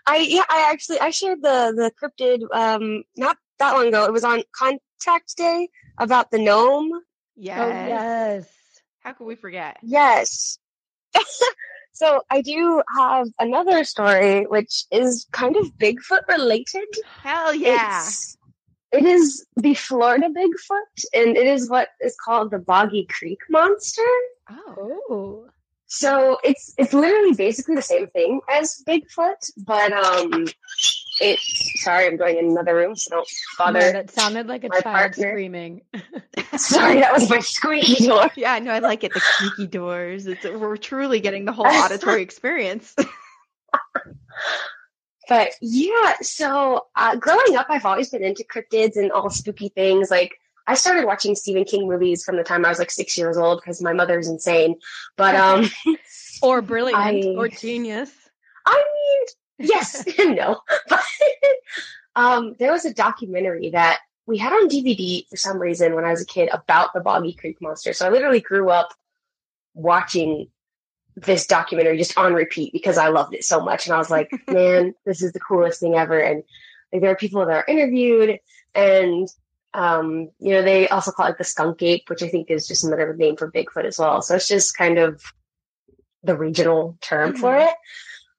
I 0.07 0.17
yeah, 0.19 0.45
I 0.49 0.69
actually 0.71 1.01
I 1.01 1.09
shared 1.09 1.41
the 1.41 1.73
the 1.75 1.91
cryptid 2.01 2.39
um 2.55 3.03
not 3.17 3.35
that 3.59 3.73
long 3.73 3.87
ago. 3.89 4.05
It 4.05 4.13
was 4.13 4.23
on 4.23 4.43
contact 4.55 5.35
day 5.35 5.67
about 5.97 6.31
the 6.31 6.39
gnome. 6.39 6.89
Yes. 7.35 7.59
Oh, 7.59 7.67
yes. 7.67 8.47
How 9.01 9.11
could 9.11 9.27
we 9.27 9.35
forget? 9.35 9.75
Yes. 9.83 10.57
so 11.91 12.21
I 12.31 12.41
do 12.41 12.81
have 12.95 13.27
another 13.39 13.83
story 13.83 14.45
which 14.45 14.85
is 14.89 15.27
kind 15.33 15.57
of 15.57 15.65
Bigfoot 15.73 16.25
related. 16.29 16.87
Hell 17.23 17.53
yeah. 17.53 18.03
It's, 18.05 18.37
it 18.95 19.05
is 19.05 19.45
the 19.57 19.73
Florida 19.73 20.27
Bigfoot, 20.29 21.03
and 21.13 21.37
it 21.37 21.47
is 21.47 21.69
what 21.69 21.89
is 22.01 22.15
called 22.23 22.51
the 22.51 22.59
Boggy 22.59 23.05
Creek 23.09 23.39
Monster. 23.49 24.01
oh. 24.49 25.47
So 25.87 26.39
it's 26.43 26.73
it's 26.77 26.93
literally 26.93 27.33
basically 27.35 27.75
the 27.75 27.81
same 27.81 28.07
thing 28.07 28.41
as 28.49 28.83
Bigfoot, 28.87 29.51
but 29.57 29.93
um, 29.93 30.47
it's 31.21 31.83
sorry, 31.83 32.07
I'm 32.07 32.17
going 32.17 32.37
in 32.37 32.45
another 32.49 32.75
room, 32.75 32.95
so 32.95 33.11
don't 33.11 33.27
No, 33.59 33.65
bother. 33.65 33.91
that 33.91 34.11
sounded 34.11 34.47
like 34.47 34.63
a 34.63 34.69
child 34.69 34.83
partner. 34.83 35.29
screaming. 35.29 35.81
sorry, 36.57 36.99
that 37.01 37.13
was 37.13 37.29
my 37.29 37.39
squeaky 37.39 38.07
door. 38.07 38.29
Yeah, 38.35 38.57
no, 38.59 38.71
I 38.71 38.79
like 38.79 39.03
it. 39.03 39.13
The 39.13 39.19
squeaky 39.19 39.67
doors. 39.67 40.25
It's 40.25 40.43
we're 40.43 40.75
truly 40.77 41.19
getting 41.19 41.45
the 41.45 41.53
whole 41.53 41.67
auditory 41.83 42.23
experience. 42.23 42.93
But 45.27 45.51
yeah, 45.61 46.15
so 46.21 46.85
uh, 46.95 47.15
growing 47.15 47.55
up, 47.55 47.67
I've 47.69 47.85
always 47.85 48.09
been 48.09 48.23
into 48.23 48.43
cryptids 48.43 48.95
and 48.95 49.11
all 49.11 49.29
spooky 49.29 49.69
things. 49.69 50.11
Like 50.11 50.39
I 50.67 50.75
started 50.75 51.05
watching 51.05 51.35
Stephen 51.35 51.65
King 51.65 51.87
movies 51.87 52.23
from 52.23 52.37
the 52.37 52.43
time 52.43 52.65
I 52.65 52.69
was 52.69 52.79
like 52.79 52.91
six 52.91 53.17
years 53.17 53.37
old 53.37 53.61
because 53.61 53.81
my 53.81 53.93
mother's 53.93 54.27
insane. 54.27 54.75
But 55.15 55.35
um, 55.35 55.69
or 56.41 56.61
brilliant 56.61 56.99
I- 56.99 57.35
or 57.37 57.47
genius. 57.47 58.11
I 58.65 58.83
mean, 59.59 59.69
yes 59.69 60.05
and 60.19 60.35
no. 60.35 60.59
But 60.89 61.03
um, 62.15 62.55
there 62.59 62.71
was 62.71 62.85
a 62.85 62.93
documentary 62.93 63.71
that 63.71 63.99
we 64.25 64.37
had 64.37 64.53
on 64.53 64.69
DVD 64.69 65.27
for 65.29 65.37
some 65.37 65.59
reason 65.59 65.93
when 65.93 66.05
I 66.05 66.11
was 66.11 66.21
a 66.21 66.25
kid 66.25 66.49
about 66.51 66.93
the 66.93 66.99
Boggy 66.99 67.33
Creek 67.33 67.61
Monster. 67.61 67.93
So 67.93 68.07
I 68.07 68.09
literally 68.09 68.41
grew 68.41 68.69
up 68.69 68.89
watching 69.75 70.47
this 71.15 71.47
documentary 71.47 71.97
just 71.97 72.17
on 72.17 72.33
repeat 72.33 72.73
because 72.73 72.97
I 72.97 73.07
loved 73.07 73.33
it 73.33 73.43
so 73.43 73.61
much. 73.61 73.85
And 73.85 73.95
I 73.95 73.97
was 73.97 74.09
like, 74.09 74.31
man, 74.47 74.93
this 75.05 75.21
is 75.21 75.31
the 75.31 75.39
coolest 75.39 75.79
thing 75.79 75.95
ever. 75.95 76.19
And 76.19 76.43
like, 76.91 77.01
there 77.01 77.11
are 77.11 77.15
people 77.15 77.45
that 77.45 77.55
are 77.55 77.65
interviewed 77.67 78.39
and 78.73 79.27
um, 79.73 80.29
you 80.39 80.51
know, 80.51 80.61
they 80.61 80.87
also 80.87 81.11
call 81.11 81.27
it 81.27 81.37
the 81.37 81.43
skunk 81.43 81.81
ape, 81.83 82.09
which 82.09 82.23
I 82.23 82.29
think 82.29 82.49
is 82.49 82.65
just 82.65 82.85
another 82.85 83.13
name 83.13 83.35
for 83.35 83.51
Bigfoot 83.51 83.83
as 83.83 83.99
well. 83.99 84.21
So 84.21 84.35
it's 84.35 84.47
just 84.47 84.77
kind 84.77 84.97
of 84.97 85.21
the 86.23 86.37
regional 86.37 86.97
term 87.01 87.35
for 87.35 87.57
it. 87.57 87.73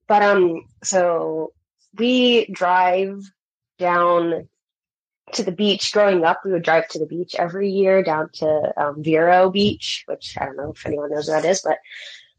But 0.09 0.23
um, 0.23 0.67
so 0.83 1.53
we 1.99 2.47
drive 2.47 3.23
down 3.79 4.49
to 5.33 5.43
the 5.43 5.53
beach. 5.53 5.93
Growing 5.93 6.25
up, 6.25 6.41
we 6.45 6.53
would 6.53 6.63
drive 6.63 6.89
to 6.89 6.99
the 6.99 7.07
beach 7.07 7.35
every 7.39 7.71
year 7.71 8.03
down 8.03 8.31
to 8.35 8.73
um, 8.77 9.03
Vero 9.03 9.51
Beach, 9.51 10.05
which 10.07 10.37
I 10.41 10.47
don't 10.47 10.57
know 10.57 10.73
if 10.73 10.87
anyone 10.87 11.11
knows 11.11 11.29
where 11.29 11.41
that 11.41 11.49
is, 11.49 11.61
but 11.63 11.79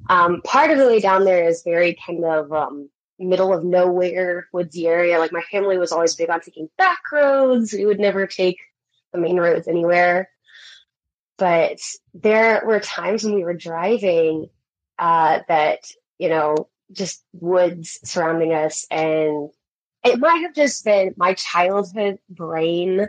um, 0.09 0.41
part 0.43 0.71
of 0.71 0.77
the 0.77 0.87
way 0.87 0.99
down 0.99 1.25
there 1.25 1.47
is 1.47 1.63
very 1.63 1.97
kind 2.05 2.23
of 2.23 2.51
um, 2.51 2.89
middle 3.19 3.53
of 3.53 3.63
nowhere, 3.63 4.47
woodsy 4.53 4.87
area. 4.87 5.19
Like 5.19 5.31
my 5.31 5.41
family 5.51 5.77
was 5.77 5.91
always 5.91 6.15
big 6.15 6.29
on 6.29 6.41
taking 6.41 6.69
back 6.77 6.99
roads. 7.11 7.73
We 7.73 7.85
would 7.85 7.99
never 7.99 8.27
take 8.27 8.57
the 9.11 9.19
main 9.19 9.37
roads 9.37 9.67
anywhere. 9.67 10.29
But 11.37 11.79
there 12.13 12.63
were 12.65 12.79
times 12.79 13.23
when 13.23 13.35
we 13.35 13.43
were 13.43 13.53
driving 13.53 14.49
uh, 14.97 15.39
that, 15.47 15.79
you 16.17 16.29
know, 16.29 16.69
just 16.91 17.23
woods 17.33 17.99
surrounding 18.03 18.53
us. 18.53 18.87
And 18.89 19.49
it 20.03 20.19
might 20.19 20.41
have 20.43 20.55
just 20.55 20.83
been 20.83 21.13
my 21.17 21.33
childhood 21.33 22.19
brain, 22.29 23.07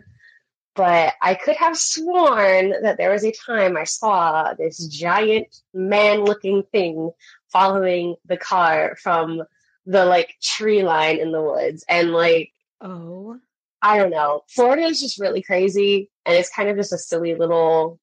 but 0.78 1.14
I 1.20 1.34
could 1.34 1.56
have 1.56 1.76
sworn 1.76 2.70
that 2.82 2.98
there 2.98 3.10
was 3.10 3.24
a 3.24 3.32
time 3.32 3.76
I 3.76 3.82
saw 3.82 4.54
this 4.54 4.86
giant 4.86 5.48
man 5.74 6.20
looking 6.20 6.62
thing 6.70 7.10
following 7.52 8.14
the 8.26 8.36
car 8.36 8.96
from 9.02 9.42
the 9.86 10.04
like 10.04 10.36
tree 10.40 10.84
line 10.84 11.18
in 11.18 11.32
the 11.32 11.42
woods. 11.42 11.84
And 11.88 12.12
like, 12.12 12.52
Oh. 12.80 13.40
I 13.82 13.98
don't 13.98 14.10
know. 14.10 14.44
Florida 14.48 14.84
is 14.84 15.00
just 15.00 15.18
really 15.18 15.42
crazy, 15.42 16.10
and 16.24 16.36
it's 16.36 16.54
kind 16.54 16.68
of 16.68 16.76
just 16.76 16.92
a 16.92 16.98
silly 16.98 17.34
little 17.34 17.98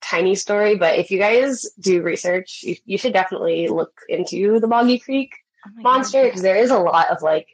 tiny 0.00 0.34
story. 0.34 0.76
But 0.76 0.98
if 0.98 1.10
you 1.10 1.18
guys 1.18 1.66
do 1.78 2.00
research, 2.02 2.60
you, 2.62 2.76
you 2.86 2.96
should 2.96 3.12
definitely 3.12 3.68
look 3.68 3.92
into 4.08 4.60
the 4.60 4.68
Boggy 4.68 4.98
Creek 4.98 5.34
Oh 5.66 5.82
monster 5.82 6.24
because 6.24 6.40
there 6.40 6.56
is 6.56 6.70
a 6.70 6.78
lot 6.78 7.10
of 7.10 7.20
like 7.20 7.48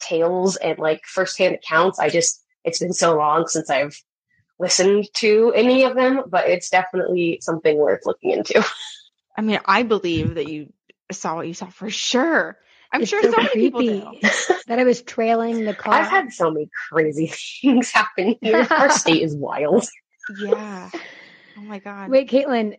tales 0.00 0.56
and 0.56 0.78
like 0.78 1.02
firsthand 1.04 1.54
accounts. 1.56 1.98
I 1.98 2.08
just 2.08 2.42
it's 2.64 2.78
been 2.80 2.92
so 2.92 3.16
long 3.16 3.46
since 3.46 3.70
I've 3.70 4.00
listened 4.58 5.06
to 5.14 5.52
any 5.54 5.84
of 5.84 5.94
them, 5.94 6.22
but 6.28 6.48
it's 6.48 6.68
definitely 6.70 7.38
something 7.42 7.76
worth 7.76 8.00
looking 8.04 8.32
into. 8.32 8.64
I 9.36 9.42
mean, 9.42 9.60
I 9.64 9.84
believe 9.84 10.34
that 10.34 10.46
you 10.46 10.72
saw 11.12 11.36
what 11.36 11.46
you 11.46 11.54
saw 11.54 11.66
for 11.68 11.90
sure. 11.90 12.58
I'm 12.92 13.02
It's 13.02 13.10
sure 13.10 13.22
so 13.22 13.30
so 13.30 13.36
many 13.36 13.48
people 13.50 13.82
do. 13.82 14.18
that 14.66 14.78
I 14.78 14.84
was 14.84 15.02
trailing 15.02 15.64
the 15.64 15.74
car. 15.74 15.94
I've 15.94 16.08
had 16.08 16.32
so 16.32 16.50
many 16.50 16.68
crazy 16.90 17.26
things 17.62 17.90
happen 17.90 18.36
here. 18.42 18.66
Our 18.70 18.90
state 18.90 19.22
is 19.22 19.34
wild. 19.36 19.86
Yeah. 20.28 20.90
Oh 21.56 21.62
my 21.62 21.78
god. 21.78 22.10
Wait, 22.10 22.28
Caitlin, 22.30 22.78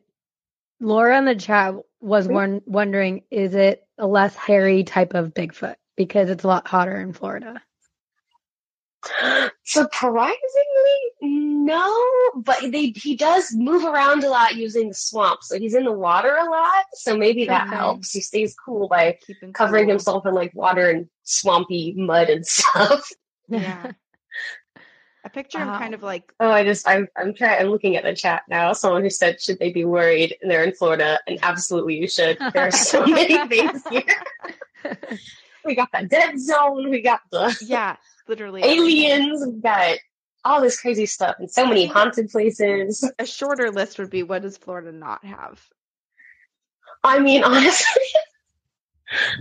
Laura 0.80 1.18
in 1.18 1.26
the 1.26 1.36
chat 1.36 1.76
was 2.02 2.28
Hmm? 2.28 2.34
one, 2.34 2.62
wondering 2.66 3.24
is 3.32 3.56
it 3.56 3.84
a 3.98 4.08
less 4.08 4.36
hairy 4.36 4.84
type 4.84 5.14
of 5.14 5.34
Bigfoot 5.34 5.76
because 5.96 6.30
it's 6.30 6.44
a 6.44 6.48
lot 6.48 6.68
hotter 6.68 7.00
in 7.00 7.14
Florida? 7.14 7.62
Surprisingly, 9.64 10.36
no. 11.22 12.08
But 12.36 12.72
they 12.72 12.94
he 12.96 13.16
does 13.16 13.54
move 13.54 13.86
around 13.86 14.24
a 14.24 14.30
lot 14.30 14.56
using 14.56 14.90
the 14.90 14.94
swamp, 14.94 15.44
so 15.44 15.58
he's 15.60 15.74
in 15.76 15.86
the 15.86 15.92
water 15.92 16.36
a 16.36 16.50
lot. 16.50 16.86
So 16.94 17.18
maybe 17.18 17.46
that 17.46 17.68
Okay. 17.68 17.76
helps. 17.78 18.12
He 18.12 18.22
stays 18.22 18.56
cool 18.56 18.88
by 18.88 19.18
Keeping 19.26 19.54
covering 19.54 19.86
cool. 19.86 19.92
himself 19.94 20.26
in 20.26 20.34
like 20.34 20.54
water 20.54 20.90
and 20.90 21.08
swampy 21.24 21.94
mud 21.98 22.30
and 22.30 22.46
stuff. 22.48 23.10
Yeah. 23.48 23.92
I 25.26 25.28
picture 25.28 25.60
him 25.60 25.68
kind 25.68 25.94
of 25.94 26.02
um, 26.02 26.06
like 26.08 26.34
Oh, 26.40 26.50
I 26.50 26.64
just 26.64 26.88
I'm 26.88 27.08
I'm 27.18 27.34
trying 27.34 27.60
I'm 27.62 27.68
looking 27.72 27.98
at 27.98 28.04
the 28.06 28.16
chat 28.16 28.44
now. 28.50 28.72
Someone 28.74 29.04
who 29.04 29.10
said 29.10 29.42
should 29.42 29.60
they 29.60 29.72
be 29.72 29.84
worried? 29.84 30.38
And 30.42 30.50
they're 30.50 30.64
in 30.64 30.74
Florida, 30.74 31.20
and 31.28 31.38
absolutely 31.44 31.98
you 32.00 32.08
should. 32.08 32.38
There 32.54 32.66
are 32.68 32.72
so 32.72 33.06
many 33.06 33.38
things 33.48 33.84
here. 33.90 34.04
We 35.66 35.76
got 35.76 35.90
the 35.92 36.08
dead 36.08 36.40
zone. 36.40 36.90
We 36.90 37.02
got 37.02 37.20
the 37.32 37.56
yeah, 37.62 37.98
literally 38.30 38.64
aliens. 38.64 39.46
Got 39.62 39.98
all 40.46 40.62
this 40.62 40.80
crazy 40.80 41.06
stuff, 41.06 41.36
and 41.40 41.52
so 41.52 41.66
many 41.68 41.86
haunted 41.86 42.30
places. 42.30 43.10
A 43.20 43.26
shorter 43.26 43.72
list 43.72 44.00
would 44.00 44.10
be 44.10 44.24
what 44.24 44.44
does 44.44 44.58
Florida 44.58 44.92
not 44.94 45.26
have? 45.26 45.62
I 47.04 47.20
mean, 47.20 47.44
honestly, 47.46 48.04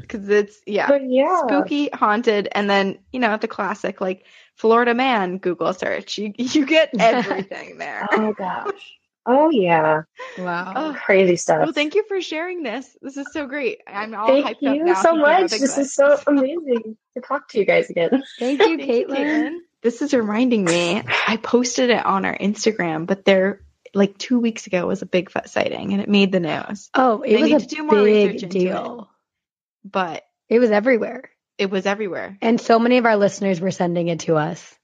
Because 0.00 0.28
it's 0.28 0.60
yeah, 0.66 0.88
but 0.88 1.02
yeah. 1.08 1.42
spooky, 1.46 1.90
haunted, 1.92 2.48
and 2.52 2.68
then 2.68 2.98
you 3.12 3.20
know 3.20 3.36
the 3.36 3.48
classic 3.48 4.00
like 4.00 4.24
Florida 4.56 4.94
man 4.94 5.38
Google 5.38 5.72
search. 5.74 6.18
You 6.18 6.32
you 6.36 6.66
get 6.66 6.90
everything 6.98 7.78
there. 7.78 8.08
Oh 8.10 8.20
my 8.20 8.32
gosh. 8.32 8.97
Oh 9.30 9.50
yeah. 9.50 10.02
wow. 10.38 10.72
Oh, 10.74 10.96
Crazy 11.04 11.36
stuff. 11.36 11.60
well, 11.64 11.72
thank 11.72 11.94
you 11.94 12.04
for 12.08 12.20
sharing 12.22 12.62
this. 12.62 12.88
This 13.02 13.16
is 13.18 13.30
so 13.32 13.46
great. 13.46 13.80
I'm 13.86 14.14
all 14.14 14.26
Thank 14.28 14.46
hyped 14.46 14.50
up 14.52 14.58
Thank 14.62 14.78
you 14.78 14.84
now. 14.84 15.02
so 15.02 15.16
much. 15.16 15.50
This 15.50 15.76
is 15.78 15.92
so 15.94 16.18
amazing 16.26 16.96
to 17.14 17.20
talk 17.22 17.48
to 17.50 17.58
you 17.58 17.66
guys 17.66 17.90
again. 17.90 18.22
Thank 18.38 18.60
you, 18.60 18.78
Thank 18.78 18.88
you, 18.88 19.06
Caitlin. 19.06 19.56
This 19.82 20.00
is 20.02 20.14
reminding 20.14 20.64
me. 20.64 21.02
I 21.26 21.36
posted 21.36 21.90
it 21.90 22.04
on 22.04 22.24
our 22.24 22.36
Instagram, 22.36 23.06
but 23.06 23.24
there, 23.26 23.60
like 23.94 24.16
two 24.18 24.40
weeks 24.40 24.66
ago, 24.66 24.86
was 24.86 25.02
a 25.02 25.06
Bigfoot 25.06 25.48
sighting, 25.48 25.92
and 25.92 26.00
it 26.02 26.08
made 26.08 26.32
the 26.32 26.40
news. 26.40 26.88
Oh, 26.94 27.22
it 27.22 27.34
They 27.34 27.42
need 27.42 27.52
was 27.54 27.66
to 27.66 27.74
a 27.74 27.78
do 27.78 27.84
more 27.84 28.02
big 28.04 28.30
into 28.42 28.46
deal. 28.46 29.10
But 29.84 30.24
It 30.48 30.58
was 30.58 30.70
everywhere. 30.70 31.30
it 31.58 31.70
was 31.70 31.84
everywhere. 31.86 32.38
And 32.40 32.60
so 32.60 32.78
many 32.78 32.96
of 32.98 33.04
our 33.06 33.16
listeners 33.16 33.60
were 33.60 33.70
sending 33.70 34.08
it 34.08 34.20
to 34.20 34.36
us. 34.36 34.74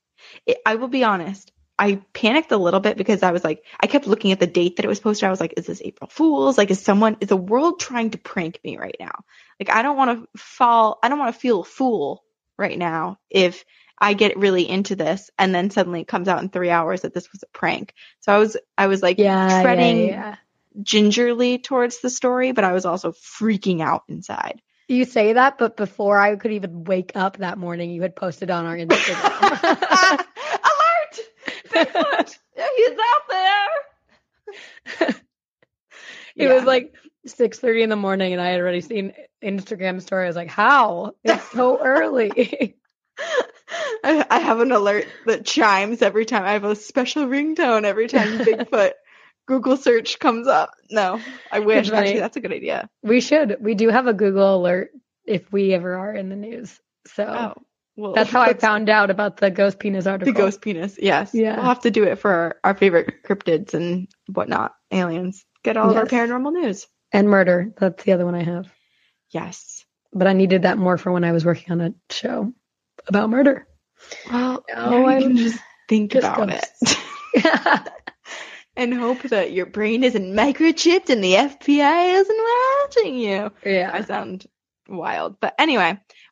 It, 0.46 0.58
I 0.66 0.74
will 0.76 0.88
be 0.88 1.02
honest. 1.04 1.50
I 1.78 2.02
panicked 2.12 2.52
a 2.52 2.56
little 2.56 2.80
bit 2.80 2.96
because 2.96 3.22
I 3.22 3.32
was 3.32 3.42
like, 3.44 3.64
I 3.80 3.86
kept 3.86 4.06
looking 4.06 4.32
at 4.32 4.40
the 4.40 4.46
date 4.46 4.76
that 4.76 4.84
it 4.84 4.88
was 4.88 5.00
posted. 5.00 5.26
I 5.26 5.30
was 5.30 5.40
like, 5.40 5.54
is 5.56 5.66
this 5.66 5.82
April 5.82 6.08
Fool's? 6.10 6.56
Like, 6.56 6.70
is 6.70 6.80
someone, 6.80 7.16
is 7.20 7.28
the 7.28 7.36
world 7.36 7.80
trying 7.80 8.10
to 8.10 8.18
prank 8.18 8.60
me 8.64 8.76
right 8.78 8.96
now? 9.00 9.24
Like, 9.58 9.70
I 9.70 9.82
don't 9.82 9.96
want 9.96 10.22
to 10.22 10.38
fall, 10.38 10.98
I 11.02 11.08
don't 11.08 11.18
want 11.18 11.34
to 11.34 11.40
feel 11.40 11.60
a 11.60 11.64
fool 11.64 12.24
right 12.56 12.78
now 12.78 13.18
if 13.30 13.64
I 13.98 14.14
get 14.14 14.36
really 14.36 14.68
into 14.68 14.96
this 14.96 15.30
and 15.38 15.54
then 15.54 15.70
suddenly 15.70 16.02
it 16.02 16.08
comes 16.08 16.28
out 16.28 16.42
in 16.42 16.48
three 16.48 16.70
hours 16.70 17.02
that 17.02 17.14
this 17.14 17.32
was 17.32 17.42
a 17.42 17.58
prank. 17.58 17.92
So 18.20 18.32
I 18.32 18.38
was, 18.38 18.56
I 18.78 18.86
was 18.86 19.02
like 19.02 19.18
Yeah, 19.18 19.60
treading 19.60 20.08
yeah, 20.08 20.16
yeah. 20.16 20.36
gingerly 20.82 21.58
towards 21.58 22.00
the 22.00 22.10
story, 22.10 22.52
but 22.52 22.64
I 22.64 22.72
was 22.72 22.84
also 22.84 23.12
freaking 23.12 23.80
out 23.80 24.02
inside. 24.08 24.60
You 24.88 25.06
say 25.06 25.32
that, 25.34 25.58
but 25.58 25.76
before 25.76 26.18
I 26.18 26.36
could 26.36 26.52
even 26.52 26.84
wake 26.84 27.12
up 27.14 27.38
that 27.38 27.58
morning, 27.58 27.90
you 27.90 28.02
had 28.02 28.14
posted 28.16 28.50
on 28.50 28.66
our 28.66 28.76
Instagram. 28.76 30.24
Bigfoot! 31.74 32.38
He's 32.76 32.90
out 32.90 33.28
there! 34.98 35.14
It 36.36 36.48
was 36.48 36.64
like 36.64 36.92
six 37.26 37.60
thirty 37.60 37.82
in 37.82 37.90
the 37.90 37.96
morning, 37.96 38.32
and 38.32 38.42
I 38.42 38.48
had 38.48 38.60
already 38.60 38.80
seen 38.80 39.12
Instagram 39.42 40.02
story. 40.02 40.24
I 40.24 40.26
was 40.26 40.34
like, 40.36 40.48
"How? 40.50 41.12
It's 41.22 41.48
so 41.52 41.78
early." 41.84 42.74
I, 44.02 44.26
I 44.28 44.38
have 44.40 44.58
an 44.58 44.72
alert 44.72 45.06
that 45.26 45.44
chimes 45.46 46.02
every 46.02 46.24
time. 46.24 46.42
I 46.44 46.52
have 46.54 46.64
a 46.64 46.74
special 46.74 47.26
ringtone 47.26 47.84
every 47.84 48.08
time 48.08 48.38
Bigfoot 48.38 48.92
Google 49.46 49.76
search 49.76 50.18
comes 50.18 50.48
up. 50.48 50.72
No, 50.90 51.20
I 51.52 51.60
wish. 51.60 51.88
Actually, 51.90 52.18
that's 52.18 52.36
a 52.36 52.40
good 52.40 52.52
idea. 52.52 52.88
we 53.02 53.20
should. 53.20 53.58
We 53.60 53.74
do 53.76 53.88
have 53.90 54.08
a 54.08 54.12
Google 54.14 54.56
alert 54.56 54.90
if 55.24 55.52
we 55.52 55.72
ever 55.72 55.94
are 55.94 56.12
in 56.12 56.28
the 56.30 56.36
news. 56.36 56.76
So 57.06 57.24
Oh, 57.24 57.62
well, 57.96 58.12
that's 58.14 58.30
how 58.30 58.40
I 58.40 58.54
found 58.54 58.88
out 58.88 59.10
about 59.10 59.36
the 59.36 59.50
ghost 59.50 59.78
penis 59.78 60.06
article. 60.06 60.32
the 60.32 60.38
ghost 60.38 60.60
penis. 60.60 60.98
Yes, 61.00 61.30
Yeah. 61.34 61.56
we'll 61.56 61.64
have 61.64 61.80
to 61.82 61.90
do 61.90 62.04
it 62.04 62.16
for 62.18 62.30
our, 62.32 62.56
our 62.64 62.74
favorite 62.74 63.22
cryptids 63.24 63.74
and 63.74 64.08
whatnot, 64.32 64.74
aliens. 64.90 65.44
Get 65.62 65.76
all 65.76 65.90
of 65.90 65.96
our 65.96 66.06
paranormal 66.06 66.52
news. 66.52 66.86
and 67.12 67.28
murder. 67.28 67.72
That's 67.78 68.02
the 68.04 68.12
other 68.12 68.24
one 68.24 68.34
I 68.34 68.42
have. 68.42 68.66
Yes. 69.30 69.84
But 70.12 70.26
I 70.28 70.32
needed 70.32 70.62
that 70.62 70.78
more 70.78 70.98
for 70.98 71.10
when 71.12 71.24
I 71.24 71.32
was 71.32 71.44
working 71.44 71.72
on 71.72 71.80
a 71.80 71.94
show 72.10 72.52
about 73.08 73.30
murder. 73.30 73.66
Well, 74.30 74.64
No, 74.74 75.06
I'm 75.08 75.22
can 75.22 75.36
just 75.36 75.58
think 75.88 76.12
just 76.12 76.26
about 76.26 76.48
ghosts. 76.48 76.96
it. 77.34 77.88
and 78.76 78.92
hope 78.94 79.22
that 79.22 79.52
your 79.52 79.66
brain 79.66 80.04
isn't 80.04 80.32
microchipped 80.34 81.10
and 81.10 81.22
the 81.22 81.34
FBI 81.34 82.14
isn't 82.14 82.40
watching 82.82 83.16
you. 83.18 83.50
Yeah. 83.64 83.90
I 83.92 84.02
sound 84.02 84.46
wild, 84.88 85.38
but 85.40 85.54
anyway, 85.58 85.98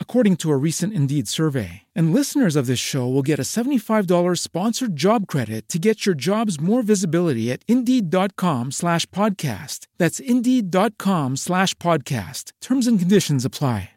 according 0.00 0.36
to 0.36 0.50
a 0.50 0.56
recent 0.56 0.92
Indeed 0.92 1.28
survey. 1.28 1.82
And 1.94 2.12
listeners 2.12 2.56
of 2.56 2.66
this 2.66 2.80
show 2.80 3.08
will 3.08 3.22
get 3.22 3.38
a 3.38 3.42
$75 3.42 4.38
sponsored 4.38 4.96
job 4.96 5.26
credit 5.28 5.68
to 5.68 5.78
get 5.78 6.04
your 6.04 6.16
jobs 6.16 6.60
more 6.60 6.82
visibility 6.82 7.50
at 7.52 7.62
Indeed.com 7.68 8.72
slash 8.72 9.06
podcast. 9.06 9.86
That's 9.96 10.18
Indeed.com 10.18 11.36
slash 11.36 11.74
podcast. 11.74 12.50
Terms 12.60 12.86
and 12.88 12.98
conditions 12.98 13.44
apply. 13.44 13.90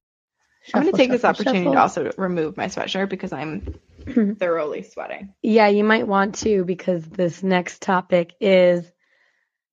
I'm 0.74 0.84
going 0.84 0.94
to 0.94 0.98
Shuffle, 0.98 0.98
take 0.98 1.12
this 1.12 1.22
shuffle, 1.22 1.42
opportunity 1.46 1.72
to 1.72 1.82
also 1.82 2.12
remove 2.18 2.56
my 2.56 2.68
sweatshirt 2.68 3.10
because 3.10 3.34
I'm 3.34 3.76
thoroughly 4.39 4.84
sweating. 4.84 5.34
Yeah, 5.42 5.68
you 5.68 5.84
might 5.84 6.08
want 6.08 6.36
to 6.36 6.63
because 6.63 7.04
this 7.06 7.44
next 7.44 7.82
topic 7.82 8.34
is 8.39 8.89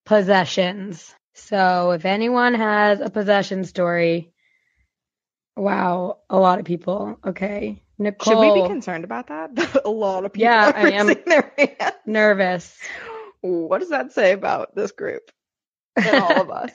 possessions. 0.05 1.15
So 1.35 1.93
if 1.93 2.05
anyone 2.05 2.55
has 2.55 3.01
a 3.01 3.09
possession 3.09 3.63
story, 3.65 4.33
wow, 5.57 6.19
a 6.31 6.39
lot 6.39 6.59
of 6.61 6.65
people. 6.67 7.19
Okay. 7.27 7.83
Nicole, 7.99 8.33
Should 8.33 8.41
we 8.41 8.51
be 8.51 8.63
concerned 8.69 9.05
about 9.05 9.29
that? 9.29 9.83
a 9.85 9.91
lot 9.91 10.25
of 10.25 10.33
people 10.33 10.53
Yeah, 10.53 10.69
are 10.69 10.75
I 10.75 10.87
am. 10.89 11.07
raising 11.09 11.25
their 11.27 11.53
hands. 11.59 11.95
nervous. 12.07 12.79
What 13.43 13.81
does 13.81 13.91
that 13.91 14.13
say 14.13 14.33
about 14.33 14.75
this 14.75 14.93
group 14.93 15.31
and 16.05 16.19
all 16.19 16.41
of 16.41 16.51
us? 16.51 16.73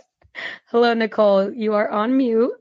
Hello, 0.68 0.94
Nicole. 0.94 1.54
You 1.54 1.76
are 1.76 1.90
on 1.90 2.18
mute, 2.18 2.54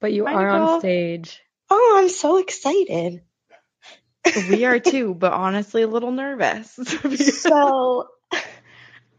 but 0.00 0.12
you 0.12 0.26
Hi, 0.26 0.34
are 0.34 0.48
on 0.48 0.68
stage. 0.68 1.40
Oh, 1.70 1.96
I'm 2.00 2.08
so 2.08 2.38
excited. 2.38 3.22
we 4.34 4.64
are 4.64 4.78
too, 4.80 5.14
but 5.14 5.32
honestly, 5.32 5.82
a 5.82 5.88
little 5.88 6.12
nervous. 6.12 6.78
So, 7.16 8.08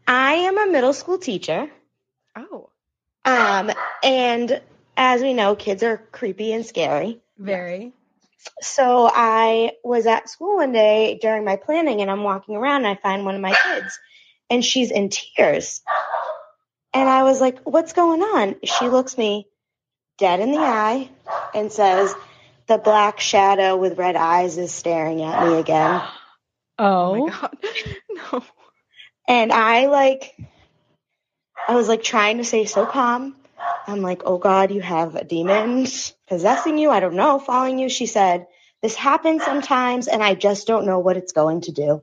I 0.06 0.34
am 0.34 0.58
a 0.58 0.72
middle 0.72 0.92
school 0.92 1.18
teacher. 1.18 1.70
oh, 2.36 2.70
Um, 3.24 3.70
and 4.02 4.60
as 5.00 5.22
we 5.22 5.32
know, 5.32 5.56
kids 5.56 5.82
are 5.82 5.96
creepy 6.12 6.52
and 6.52 6.64
scary. 6.64 7.20
Very. 7.38 7.94
So 8.60 9.10
I 9.10 9.72
was 9.82 10.06
at 10.06 10.28
school 10.28 10.56
one 10.56 10.72
day 10.72 11.18
during 11.20 11.42
my 11.42 11.56
planning 11.56 12.02
and 12.02 12.10
I'm 12.10 12.22
walking 12.22 12.54
around 12.54 12.84
and 12.84 12.88
I 12.88 12.94
find 12.96 13.24
one 13.24 13.34
of 13.34 13.40
my 13.40 13.56
kids 13.64 13.98
and 14.50 14.62
she's 14.62 14.90
in 14.90 15.08
tears. 15.08 15.80
And 16.92 17.08
I 17.08 17.22
was 17.22 17.40
like, 17.40 17.60
what's 17.60 17.94
going 17.94 18.20
on? 18.20 18.56
She 18.62 18.88
looks 18.88 19.16
me 19.16 19.48
dead 20.18 20.40
in 20.40 20.52
the 20.52 20.58
eye 20.58 21.08
and 21.54 21.72
says, 21.72 22.14
the 22.66 22.76
black 22.76 23.20
shadow 23.20 23.76
with 23.76 23.96
red 23.96 24.16
eyes 24.16 24.58
is 24.58 24.70
staring 24.72 25.22
at 25.22 25.48
me 25.48 25.58
again. 25.58 26.02
oh 26.78 27.14
Oh, 27.14 27.26
my 27.26 27.30
god, 27.30 27.56
no. 28.10 28.44
And 29.26 29.50
I 29.50 29.86
like, 29.86 30.36
I 31.66 31.74
was 31.74 31.88
like 31.88 32.02
trying 32.02 32.36
to 32.36 32.44
stay 32.44 32.66
so 32.66 32.84
calm. 32.84 33.34
I'm 33.86 34.00
like, 34.00 34.22
oh 34.24 34.38
God, 34.38 34.70
you 34.70 34.80
have 34.80 35.28
demons 35.28 36.14
possessing 36.28 36.78
you. 36.78 36.90
I 36.90 37.00
don't 37.00 37.14
know, 37.14 37.38
following 37.38 37.78
you. 37.78 37.88
She 37.88 38.06
said, 38.06 38.46
this 38.82 38.94
happens 38.94 39.44
sometimes 39.44 40.08
and 40.08 40.22
I 40.22 40.34
just 40.34 40.66
don't 40.66 40.86
know 40.86 40.98
what 40.98 41.16
it's 41.16 41.32
going 41.32 41.62
to 41.62 41.72
do. 41.72 42.02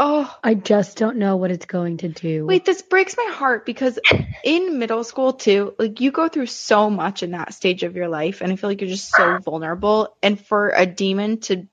Oh, 0.00 0.32
I 0.44 0.54
just 0.54 0.96
don't 0.96 1.16
know 1.16 1.36
what 1.36 1.50
it's 1.50 1.66
going 1.66 1.96
to 1.98 2.08
do. 2.08 2.46
wait, 2.46 2.64
this 2.64 2.82
breaks 2.82 3.16
my 3.16 3.32
heart 3.32 3.66
because 3.66 3.98
in 4.44 4.78
middle 4.78 5.02
school 5.02 5.32
too, 5.32 5.74
like 5.76 6.00
you 6.00 6.12
go 6.12 6.28
through 6.28 6.46
so 6.46 6.88
much 6.88 7.24
in 7.24 7.32
that 7.32 7.52
stage 7.52 7.82
of 7.82 7.96
your 7.96 8.06
life, 8.08 8.40
and 8.40 8.52
I 8.52 8.56
feel 8.56 8.70
like 8.70 8.80
you're 8.80 8.90
just 8.90 9.10
so 9.10 9.38
vulnerable. 9.38 10.16
And 10.22 10.40
for 10.40 10.70
a 10.70 10.86
demon 10.86 11.40
to 11.40 11.66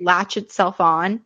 latch 0.00 0.36
itself 0.36 0.80
on, 0.80 1.20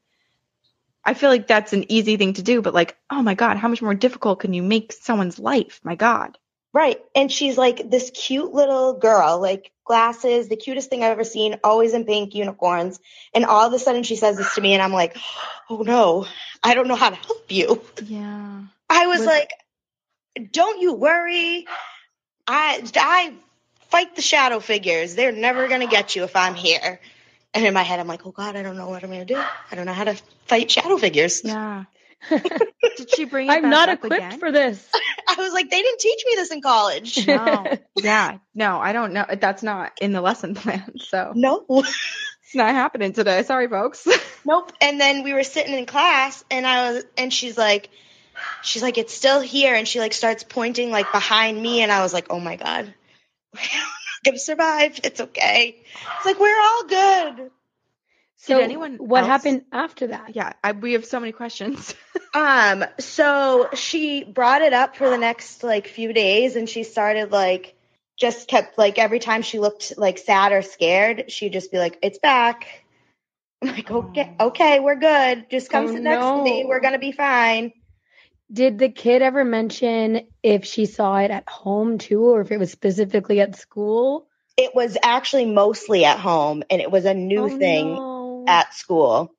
I 1.02 1.14
feel 1.14 1.30
like 1.30 1.46
that's 1.46 1.72
an 1.72 1.90
easy 1.90 2.18
thing 2.18 2.34
to 2.34 2.42
do. 2.42 2.60
But 2.60 2.74
like, 2.74 2.98
oh 3.08 3.22
my 3.22 3.32
god, 3.32 3.56
how 3.56 3.68
much 3.68 3.80
more 3.80 3.94
difficult 3.94 4.40
can 4.40 4.52
you 4.52 4.62
make 4.62 4.92
someone's 4.92 5.38
life? 5.38 5.80
My 5.82 5.94
god. 5.94 6.36
Right. 6.72 7.00
And 7.14 7.32
she's 7.32 7.56
like 7.56 7.90
this 7.90 8.10
cute 8.10 8.52
little 8.52 8.94
girl, 8.94 9.40
like 9.40 9.72
glasses, 9.84 10.48
the 10.48 10.56
cutest 10.56 10.90
thing 10.90 11.02
I've 11.02 11.12
ever 11.12 11.24
seen, 11.24 11.58
always 11.64 11.94
in 11.94 12.04
pink 12.04 12.34
unicorns. 12.34 13.00
And 13.34 13.44
all 13.44 13.66
of 13.66 13.72
a 13.72 13.78
sudden 13.78 14.02
she 14.02 14.16
says 14.16 14.36
this 14.36 14.54
to 14.54 14.60
me 14.60 14.74
and 14.74 14.82
I'm 14.82 14.92
like, 14.92 15.16
oh 15.70 15.82
no, 15.82 16.26
I 16.62 16.74
don't 16.74 16.88
know 16.88 16.96
how 16.96 17.10
to 17.10 17.16
help 17.16 17.50
you. 17.50 17.82
Yeah. 18.04 18.62
I 18.90 19.06
was 19.06 19.20
Was- 19.20 19.26
like, 19.26 19.50
don't 20.52 20.80
you 20.80 20.92
worry. 20.92 21.66
I, 22.46 22.82
I 22.96 23.34
fight 23.88 24.14
the 24.16 24.22
shadow 24.22 24.60
figures. 24.60 25.14
They're 25.14 25.32
never 25.32 25.68
going 25.68 25.80
to 25.80 25.86
get 25.86 26.16
you 26.16 26.24
if 26.24 26.36
I'm 26.36 26.54
here. 26.54 27.00
And 27.54 27.64
in 27.64 27.74
my 27.74 27.82
head, 27.82 27.98
I'm 27.98 28.06
like, 28.06 28.26
oh 28.26 28.30
God, 28.30 28.56
I 28.56 28.62
don't 28.62 28.76
know 28.76 28.88
what 28.88 29.02
I'm 29.02 29.10
going 29.10 29.26
to 29.26 29.34
do. 29.34 29.40
I 29.70 29.74
don't 29.74 29.86
know 29.86 29.92
how 29.92 30.04
to 30.04 30.14
fight 30.46 30.70
shadow 30.70 30.98
figures. 30.98 31.42
Yeah. 31.44 31.84
Did 32.30 33.14
she 33.14 33.24
bring 33.24 33.48
it 33.48 33.52
I'm 33.52 33.62
back 33.62 33.70
not 33.70 33.88
up 33.88 34.04
equipped 34.04 34.24
again? 34.24 34.38
for 34.38 34.50
this. 34.52 34.86
I 35.28 35.34
was 35.36 35.52
like, 35.52 35.70
they 35.70 35.80
didn't 35.80 36.00
teach 36.00 36.22
me 36.26 36.32
this 36.36 36.50
in 36.50 36.60
college. 36.62 37.26
No. 37.26 37.76
yeah. 37.96 38.38
No, 38.54 38.78
I 38.78 38.92
don't 38.92 39.12
know. 39.12 39.24
That's 39.40 39.62
not 39.62 39.92
in 40.00 40.12
the 40.12 40.20
lesson 40.20 40.54
plan. 40.54 40.94
So 40.98 41.32
no. 41.34 41.64
it's 41.68 42.54
not 42.54 42.74
happening 42.74 43.12
today. 43.12 43.42
Sorry, 43.44 43.68
folks. 43.68 44.06
Nope. 44.44 44.72
And 44.80 45.00
then 45.00 45.22
we 45.22 45.32
were 45.32 45.44
sitting 45.44 45.74
in 45.74 45.86
class 45.86 46.44
and 46.50 46.66
I 46.66 46.92
was 46.92 47.04
and 47.16 47.32
she's 47.32 47.56
like 47.56 47.90
she's 48.62 48.82
like, 48.82 48.98
It's 48.98 49.14
still 49.14 49.40
here 49.40 49.74
and 49.74 49.86
she 49.86 50.00
like 50.00 50.12
starts 50.12 50.42
pointing 50.42 50.90
like 50.90 51.10
behind 51.12 51.60
me 51.60 51.82
and 51.82 51.92
I 51.92 52.02
was 52.02 52.12
like, 52.12 52.26
Oh 52.30 52.40
my 52.40 52.56
God. 52.56 52.92
We're 53.54 53.60
not 53.60 53.88
gonna 54.24 54.38
survive. 54.38 55.00
It's 55.04 55.20
okay. 55.20 55.76
It's 56.16 56.26
like 56.26 56.38
we're 56.40 56.60
all 56.60 56.84
good. 56.86 57.50
So 58.40 58.58
anyone 58.60 58.96
what 58.96 59.20
else- 59.20 59.28
happened 59.28 59.64
after 59.72 60.06
that? 60.08 60.36
yeah. 60.36 60.52
I, 60.62 60.72
we 60.72 60.92
have 60.92 61.04
so 61.04 61.18
many 61.20 61.32
questions. 61.32 61.94
Um, 62.34 62.84
so 62.98 63.68
she 63.74 64.24
brought 64.24 64.62
it 64.62 64.72
up 64.72 64.96
for 64.96 65.08
the 65.08 65.18
next 65.18 65.62
like 65.62 65.88
few 65.88 66.12
days 66.12 66.56
and 66.56 66.68
she 66.68 66.84
started 66.84 67.32
like 67.32 67.74
just 68.18 68.48
kept 68.48 68.76
like 68.78 68.98
every 68.98 69.18
time 69.18 69.42
she 69.42 69.58
looked 69.58 69.94
like 69.96 70.18
sad 70.18 70.52
or 70.52 70.62
scared, 70.62 71.30
she'd 71.30 71.52
just 71.52 71.72
be 71.72 71.78
like, 71.78 71.98
It's 72.02 72.18
back. 72.18 72.84
I'm 73.62 73.70
like, 73.70 73.90
okay, 73.90 74.34
okay, 74.38 74.80
we're 74.80 74.96
good. 74.96 75.46
Just 75.50 75.70
come 75.70 75.86
Oh, 75.86 75.92
sit 75.92 76.02
next 76.02 76.26
to 76.26 76.42
me. 76.42 76.64
We're 76.66 76.80
gonna 76.80 76.98
be 76.98 77.12
fine. 77.12 77.72
Did 78.52 78.78
the 78.78 78.88
kid 78.88 79.20
ever 79.20 79.44
mention 79.44 80.26
if 80.42 80.64
she 80.64 80.86
saw 80.86 81.16
it 81.18 81.30
at 81.30 81.48
home 81.48 81.98
too, 81.98 82.24
or 82.24 82.40
if 82.40 82.50
it 82.50 82.58
was 82.58 82.70
specifically 82.70 83.40
at 83.40 83.56
school? 83.56 84.26
It 84.56 84.74
was 84.74 84.96
actually 85.02 85.46
mostly 85.46 86.04
at 86.04 86.18
home 86.18 86.62
and 86.70 86.80
it 86.80 86.90
was 86.90 87.04
a 87.04 87.14
new 87.14 87.44
Oh, 87.44 87.58
thing 87.58 87.94
no. 87.96 88.44
at 88.46 88.74
school. 88.74 89.34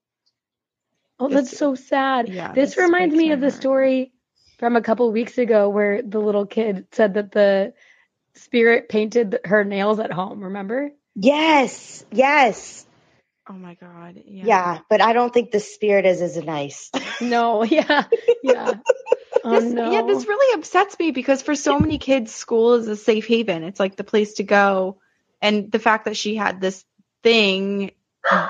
Oh, 1.19 1.27
that's 1.27 1.57
so 1.57 1.75
sad. 1.75 2.29
yeah, 2.29 2.53
this 2.53 2.75
this 2.75 2.77
reminds 2.77 3.15
me 3.15 3.31
of 3.31 3.41
the 3.41 3.47
heart. 3.47 3.61
story 3.61 4.13
from 4.57 4.75
a 4.75 4.81
couple 4.81 5.11
weeks 5.11 5.37
ago 5.37 5.69
where 5.69 6.01
the 6.01 6.19
little 6.19 6.45
kid 6.45 6.87
said 6.91 7.15
that 7.15 7.31
the 7.31 7.73
spirit 8.35 8.89
painted 8.89 9.39
her 9.45 9.63
nails 9.63 9.99
at 9.99 10.11
home. 10.11 10.43
Remember? 10.43 10.91
Yes, 11.15 12.05
yes. 12.11 12.85
oh 13.49 13.53
my 13.53 13.75
god. 13.75 14.21
Yeah. 14.25 14.45
Yeah, 14.45 14.79
but 14.89 15.01
I 15.01 15.13
don't 15.13 15.33
think 15.33 15.51
the 15.51 15.59
spirit 15.59 16.05
is 16.05 16.21
as 16.21 16.37
nice. 16.37 16.91
No. 17.21 17.63
Yeah. 17.63 18.05
Yeah. 18.41 18.75
oh 19.43 19.59
This- 19.59 19.73
no. 19.73 19.91
Yeah, 19.91 20.03
this 20.07 20.25
really 20.25 20.57
upsets 20.57 20.97
me 20.97 21.11
because 21.11 21.41
for 21.41 21.55
so 21.55 21.79
many 21.79 21.97
kids, 21.97 22.33
school 22.33 22.75
is 22.75 22.87
a 22.87 22.95
safe 22.95 23.27
haven. 23.27 23.63
It's 23.63 23.79
like 23.79 23.97
the 23.97 24.05
place 24.05 24.35
to 24.35 24.43
go. 24.43 24.99
And 25.41 25.69
the 25.69 25.79
fact 25.79 26.05
that 26.05 26.15
she 26.15 26.35
had 26.35 26.61
this 26.61 26.85
thing, 27.23 27.91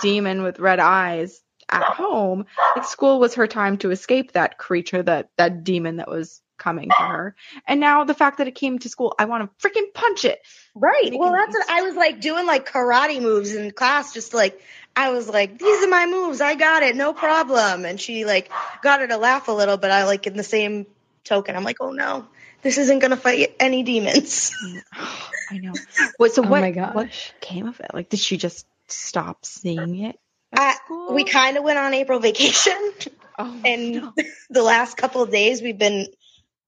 demon 0.02 0.44
with 0.44 0.60
red 0.60 0.80
eyes 0.80 1.42
at 1.70 1.84
home, 1.84 2.46
like 2.76 2.86
school 2.86 3.20
was 3.20 3.36
her 3.36 3.48
time 3.48 3.78
to 3.78 3.92
escape 3.92 4.34
that 4.34 4.58
creature, 4.58 5.04
that 5.04 5.30
that 5.38 5.64
demon 5.64 5.98
that 5.98 6.10
was 6.10 6.42
coming 6.58 6.90
to 6.90 7.04
her. 7.04 7.36
And 7.66 7.80
now 7.80 8.04
the 8.04 8.14
fact 8.14 8.38
that 8.38 8.48
it 8.48 8.56
came 8.56 8.78
to 8.80 8.90
school, 8.90 9.16
I 9.18 9.26
want 9.26 9.50
to 9.50 9.68
freaking 9.68 9.94
punch 9.94 10.26
it. 10.26 10.40
Right. 10.76 11.06
Making 11.06 11.20
Well, 11.20 11.32
that's 11.32 11.54
what 11.54 11.70
I 11.70 11.82
was 11.82 11.96
like 11.96 12.22
doing 12.22 12.46
like 12.46 12.70
karate 12.70 13.22
moves 13.22 13.56
in 13.56 13.72
class, 13.72 14.14
just 14.14 14.34
like 14.34 14.62
I 14.96 15.12
was 15.12 15.28
like, 15.28 15.58
these 15.58 15.84
are 15.84 15.90
my 15.90 16.06
moves. 16.06 16.42
I 16.42 16.56
got 16.56 16.84
it. 16.84 16.96
No 16.96 17.14
problem. 17.14 17.86
And 17.86 18.00
she 18.00 18.26
like 18.26 18.52
got 18.84 19.00
her 19.00 19.08
to 19.08 19.18
laugh 19.18 19.48
a 19.48 19.52
little, 19.52 19.78
but 19.78 19.90
I 19.92 20.06
like 20.06 20.28
in 20.28 20.36
the 20.36 20.44
same 20.44 20.86
token, 21.24 21.56
I'm 21.56 21.64
like, 21.64 21.78
oh 21.80 21.92
no, 21.92 22.28
this 22.62 22.78
isn't 22.78 23.00
going 23.00 23.12
to 23.12 23.18
fight 23.18 23.56
any 23.60 23.84
demons. 23.84 24.54
I 25.52 25.58
know. 25.58 25.74
What 26.18 26.34
so 26.34 26.44
Oh 26.44 26.50
what 26.50 26.62
my 26.62 26.72
gosh. 26.72 26.94
what 26.94 27.34
came 27.40 27.68
of 27.68 27.80
it? 27.80 27.92
Like 27.94 28.10
did 28.10 28.20
she 28.20 28.38
just 28.38 28.68
stop 28.88 29.46
seeing 29.46 29.96
it? 29.98 30.20
I, 30.54 30.76
school? 30.86 31.14
we 31.14 31.24
kind 31.24 31.58
of 31.58 31.64
went 31.64 31.80
on 31.80 31.94
April 31.94 32.20
vacation 32.20 32.92
oh, 33.40 33.62
and 33.66 33.94
no. 33.94 34.14
the 34.50 34.64
last 34.64 34.98
couple 34.98 35.22
of 35.22 35.32
days 35.32 35.62
we've 35.62 35.78
been 35.78 36.08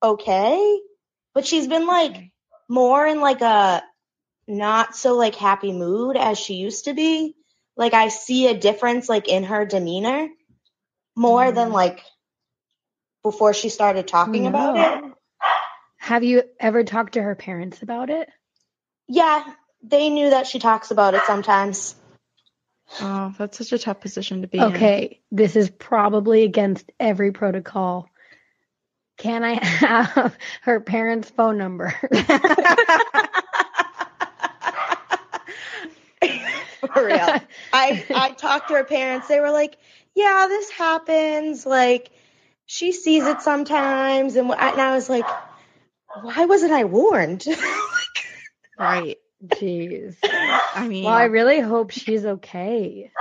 okay, 0.04 0.80
but 1.34 1.46
she's 1.46 1.67
been 1.67 1.88
like 1.88 2.12
Okay. 2.12 2.32
more 2.70 3.06
in 3.06 3.22
like 3.22 3.41
a 3.41 3.84
not 4.48 4.96
so 4.96 5.15
like 5.15 5.36
happy 5.36 5.72
mood 5.72 6.17
as 6.17 6.38
she 6.39 6.56
used 6.56 6.86
to 6.86 6.94
be. 6.94 7.36
Like 7.78 7.94
I 7.94 8.10
see 8.10 8.48
a 8.48 8.58
difference 8.58 9.08
like 9.10 9.28
in 9.28 9.44
her 9.46 9.65
demeanor 9.65 10.28
more 11.15 11.52
than 11.52 11.70
Mm. 11.70 11.74
like 11.74 12.04
before 13.24 13.54
she 13.54 13.70
started 13.70 14.08
talking 14.08 14.48
about 14.48 14.78
it. 14.78 15.13
Have 15.98 16.24
you 16.24 16.44
ever 16.60 16.84
talked 16.84 17.13
to 17.13 17.22
her 17.22 17.36
parents 17.36 17.82
about 17.82 18.10
it? 18.10 18.28
Yeah, 19.08 19.44
they 19.84 20.10
knew 20.10 20.32
that 20.32 20.48
she 20.48 20.60
talks 20.60 20.91
about 20.91 21.13
it 21.13 21.22
sometimes. 21.26 21.96
Oh, 23.00 23.34
that's 23.38 23.58
such 23.58 23.72
a 23.72 23.80
tough 23.80 24.02
position 24.02 24.42
to 24.42 24.48
be 24.48 24.58
in. 24.58 24.64
Okay, 24.64 25.22
this 25.32 25.56
is 25.56 25.70
probably 25.70 26.44
against 26.44 26.92
every 27.00 27.32
protocol. 27.32 28.10
Can 29.18 29.44
I 29.44 29.64
have 29.64 30.38
her 30.62 30.80
parents' 30.80 31.30
phone 31.30 31.58
number? 31.58 31.94
For 36.94 37.06
real. 37.06 37.39
I 37.74 38.04
I 38.14 38.32
talked 38.38 38.68
to 38.70 38.74
her 38.76 38.84
parents. 38.84 39.28
They 39.28 39.39
were 39.39 39.52
like, 39.52 39.78
"Yeah, 40.16 40.48
this 40.50 40.70
happens. 40.72 41.66
Like, 41.66 42.10
she 42.66 42.92
sees 42.92 43.26
it 43.26 43.42
sometimes." 43.42 44.36
And, 44.36 44.48
wh- 44.50 44.62
and 44.62 44.82
I 44.82 44.94
was 44.96 45.10
like, 45.10 45.26
"Why 46.22 46.46
wasn't 46.46 46.74
I 46.74 46.84
warned?" 46.86 47.46
Right. 48.78 49.18
Jeez. 49.46 50.18
I 50.24 50.88
mean, 50.88 51.04
Well, 51.06 51.14
I 51.14 51.26
really 51.26 51.60
hope 51.60 51.92
she's 51.92 52.26
okay. 52.26 53.12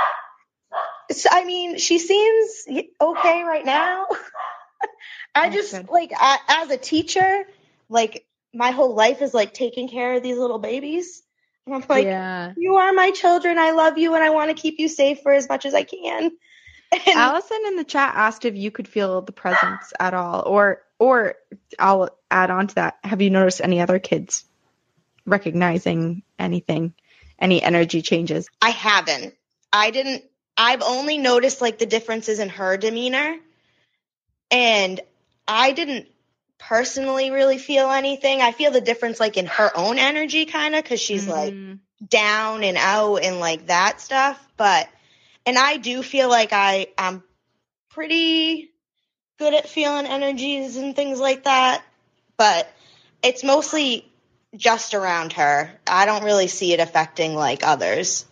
So, 1.11 1.29
I 1.33 1.45
mean, 1.45 1.79
she 1.79 1.99
seems 1.99 2.66
okay 3.01 3.43
right 3.43 3.64
now. 3.64 4.07
I 5.35 5.49
That's 5.49 5.57
just 5.57 5.73
good. 5.73 5.89
like 5.89 6.12
I, 6.16 6.39
as 6.49 6.71
a 6.71 6.77
teacher, 6.77 7.45
like 7.89 8.27
my 8.55 8.71
whole 8.71 8.95
life 8.95 9.23
is 9.23 9.35
like 9.35 9.55
taking 9.55 9.89
care 9.89 10.14
of 10.14 10.23
these 10.23 10.39
little 10.39 10.59
babies. 10.59 11.23
And 11.66 11.75
I'm 11.75 11.85
like, 11.89 12.05
yeah. 12.05 12.53
you 12.57 12.77
are 12.77 12.93
my 12.93 13.11
children. 13.11 13.59
I 13.59 13.73
love 13.73 13.99
you 13.99 14.14
and 14.14 14.23
I 14.25 14.31
want 14.31 14.55
to 14.55 14.61
keep 14.61 14.79
you 14.79 14.89
safe 14.89 15.21
for 15.23 15.33
as 15.33 15.49
much 15.49 15.66
as 15.66 15.75
I 15.75 15.85
can. 15.85 16.33
Allison 17.07 17.61
in 17.66 17.77
the 17.77 17.85
chat 17.85 18.14
asked 18.16 18.45
if 18.45 18.57
you 18.57 18.71
could 18.71 18.89
feel 18.89 19.23
the 19.23 19.33
presence 19.33 19.93
at 20.01 20.12
all, 20.12 20.43
or 20.45 20.83
or 20.99 21.37
I'll 21.79 22.09
add 22.31 22.51
on 22.51 22.66
to 22.66 22.75
that. 22.77 22.99
Have 23.05 23.23
you 23.23 23.31
noticed 23.31 23.61
any 23.61 23.81
other 23.81 24.01
kids 24.01 24.45
recognizing 25.27 26.23
anything, 26.39 26.95
any 27.39 27.62
energy 27.62 28.03
changes? 28.03 28.49
I 28.61 28.71
haven't. 28.71 29.35
I 29.73 29.91
didn't. 29.91 30.25
I've 30.57 30.83
only 30.83 31.18
noticed 31.18 31.61
like 31.61 31.79
the 31.79 31.87
differences 31.87 32.39
in 32.39 32.49
her 32.51 32.77
demeanor, 32.77 33.37
and 34.51 35.01
I 35.47 35.73
didn't 35.73 36.09
personally 36.59 37.31
really 37.31 37.59
feel 37.59 37.91
anything. 37.91 38.43
I 38.43 38.53
feel 38.53 38.71
the 38.71 38.81
difference 38.81 39.18
like 39.21 39.37
in 39.37 39.47
her 39.47 39.71
own 39.75 39.99
energy, 39.99 40.45
kind 40.47 40.75
of, 40.75 40.83
because 40.83 41.01
she's 41.01 41.27
like 41.27 41.53
Mm-hmm. 41.53 42.07
down 42.07 42.64
and 42.64 42.77
out 42.77 43.16
and 43.16 43.41
like 43.41 43.66
that 43.66 44.01
stuff. 44.01 44.39
But 44.57 44.89
and 45.47 45.57
I 45.59 45.77
do 45.79 46.03
feel 46.03 46.29
like 46.29 46.53
I 46.53 46.89
I'm 46.99 47.23
pretty 47.91 48.71
good 49.39 49.55
at 49.55 49.68
feeling 49.68 50.07
energies 50.07 50.77
and 50.77 50.95
things 50.95 51.18
like 51.21 51.45
that. 51.45 51.83
But 52.37 52.71
it's 53.23 53.45
mostly 53.45 54.10
just 54.57 54.94
around 54.94 55.34
her. 55.34 55.70
I 55.86 56.07
don't 56.07 56.24
really 56.24 56.48
see 56.48 56.72
it 56.72 56.80
affecting 56.80 57.34
like 57.34 57.66
others 57.66 58.26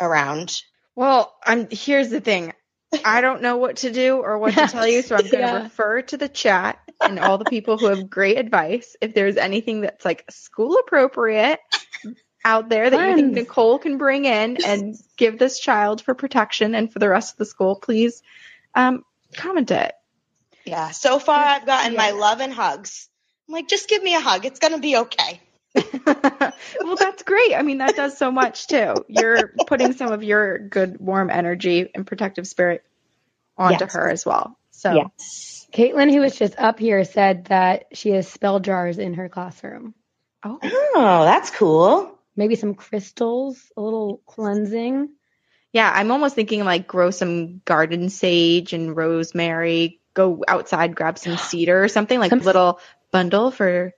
around. 0.00 0.60
Well, 0.94 1.34
I'm 1.44 1.68
here's 1.70 2.10
the 2.10 2.20
thing. 2.20 2.52
I 3.04 3.20
don't 3.20 3.42
know 3.42 3.58
what 3.58 3.76
to 3.78 3.92
do 3.92 4.16
or 4.16 4.38
what 4.38 4.54
to 4.54 4.66
tell 4.66 4.86
you, 4.86 5.02
so 5.02 5.14
I'm 5.16 5.22
going 5.28 5.32
to 5.32 5.38
Yeah. 5.38 5.62
refer 5.64 6.02
to 6.02 6.16
the 6.16 6.28
chat 6.28 6.78
and 7.06 7.18
all 7.18 7.38
the 7.38 7.44
people 7.44 7.76
who 7.78 7.86
have 7.86 8.10
great 8.10 8.38
advice. 8.38 8.96
If 9.00 9.14
there's 9.14 9.36
anything 9.36 9.82
that's 9.82 10.04
like 10.04 10.24
school 10.30 10.78
appropriate 10.78 11.60
out 12.44 12.68
there 12.68 12.88
that 12.88 12.98
you 12.98 13.14
think 13.14 13.34
Nicole 13.34 13.78
can 13.78 13.98
bring 13.98 14.24
in 14.24 14.58
and 14.64 14.94
give 15.16 15.38
this 15.38 15.58
child 15.60 16.00
for 16.02 16.14
protection 16.14 16.74
and 16.74 16.92
for 16.92 16.98
the 16.98 17.08
rest 17.08 17.34
of 17.34 17.38
the 17.38 17.44
school, 17.44 17.76
please 17.76 18.22
um, 18.74 19.04
comment 19.34 19.70
it. 19.70 19.92
Yeah. 20.64 20.90
So 20.90 21.18
far 21.18 21.38
I've 21.44 21.66
gotten 21.66 21.96
my 21.96 22.12
love 22.12 22.40
and 22.40 22.52
hugs. 22.52 23.08
I'm 23.48 23.54
like, 23.54 23.68
just 23.68 23.88
give 23.88 24.02
me 24.02 24.14
a 24.14 24.20
hug. 24.20 24.44
It's 24.44 24.58
gonna 24.60 24.78
be 24.78 24.96
okay. 24.96 25.40
well, 26.06 26.96
that's 26.98 27.22
great. 27.22 27.54
I 27.54 27.62
mean, 27.62 27.78
that 27.78 27.96
does 27.96 28.16
so 28.18 28.30
much 28.30 28.66
too. 28.66 28.94
You're 29.08 29.52
putting 29.66 29.92
some 29.92 30.12
of 30.12 30.22
your 30.22 30.58
good, 30.58 30.98
warm 30.98 31.30
energy 31.30 31.90
and 31.94 32.06
protective 32.06 32.46
spirit 32.46 32.82
onto 33.56 33.84
Yes. 33.84 33.94
her 33.94 34.08
as 34.08 34.24
well. 34.26 34.58
So, 34.70 34.94
Yes. 34.94 35.66
Caitlin, 35.72 36.10
who 36.12 36.20
was 36.20 36.36
just 36.36 36.58
up 36.58 36.78
here, 36.78 37.04
said 37.04 37.46
that 37.46 37.86
she 37.92 38.10
has 38.10 38.26
spell 38.28 38.60
jars 38.60 38.98
in 38.98 39.14
her 39.14 39.28
classroom. 39.28 39.94
oh, 40.44 40.58
Oh, 40.62 41.24
that's 41.24 41.50
cool. 41.50 42.18
Maybe 42.36 42.54
some 42.54 42.74
crystals, 42.74 43.60
a 43.76 43.82
little 43.82 44.22
cleansing. 44.26 45.08
yeah, 45.72 45.90
I'm 45.94 46.10
almost 46.10 46.34
thinking 46.36 46.64
like 46.64 46.86
grow 46.86 47.10
some 47.10 47.58
garden 47.64 48.08
sage 48.08 48.72
and 48.72 48.96
rosemary. 48.96 50.00
Go 50.14 50.42
outside, 50.48 50.94
grab 50.96 51.18
some 51.18 51.36
cedar 51.36 51.82
or 51.84 51.88
something 51.88 52.18
like 52.18 52.30
Some- 52.30 52.40
a 52.40 52.44
little 52.44 52.80
bundle 53.12 53.50
for 53.50 53.92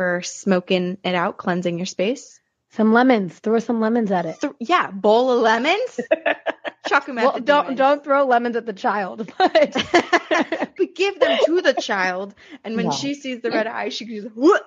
for 0.00 0.22
smoking 0.22 0.96
it 1.04 1.14
out, 1.14 1.36
cleansing 1.36 1.76
your 1.78 1.84
space. 1.84 2.40
Some 2.70 2.94
lemons. 2.94 3.38
Throw 3.38 3.58
some 3.58 3.82
lemons 3.82 4.10
at 4.10 4.24
it. 4.24 4.40
So, 4.40 4.56
yeah, 4.58 4.90
bowl 4.90 5.30
of 5.30 5.42
lemons. 5.42 6.00
Chuck 6.88 7.04
them 7.04 7.18
at 7.18 7.24
Well, 7.24 7.32
the 7.34 7.40
don't 7.42 7.62
demons. 7.64 7.78
don't 7.78 8.04
throw 8.04 8.24
lemons 8.24 8.56
at 8.56 8.64
the 8.64 8.72
child, 8.72 9.30
but 9.38 9.50
but 10.78 10.94
give 10.96 11.20
them 11.20 11.38
to 11.44 11.60
the 11.60 11.74
child, 11.74 12.34
and 12.64 12.76
when 12.76 12.86
No. 12.86 12.92
she 12.92 13.12
sees 13.12 13.42
the 13.42 13.50
red 13.50 13.66
eye, 13.66 13.90
she 13.90 14.06
goes, 14.06 14.30
"What? 14.34 14.64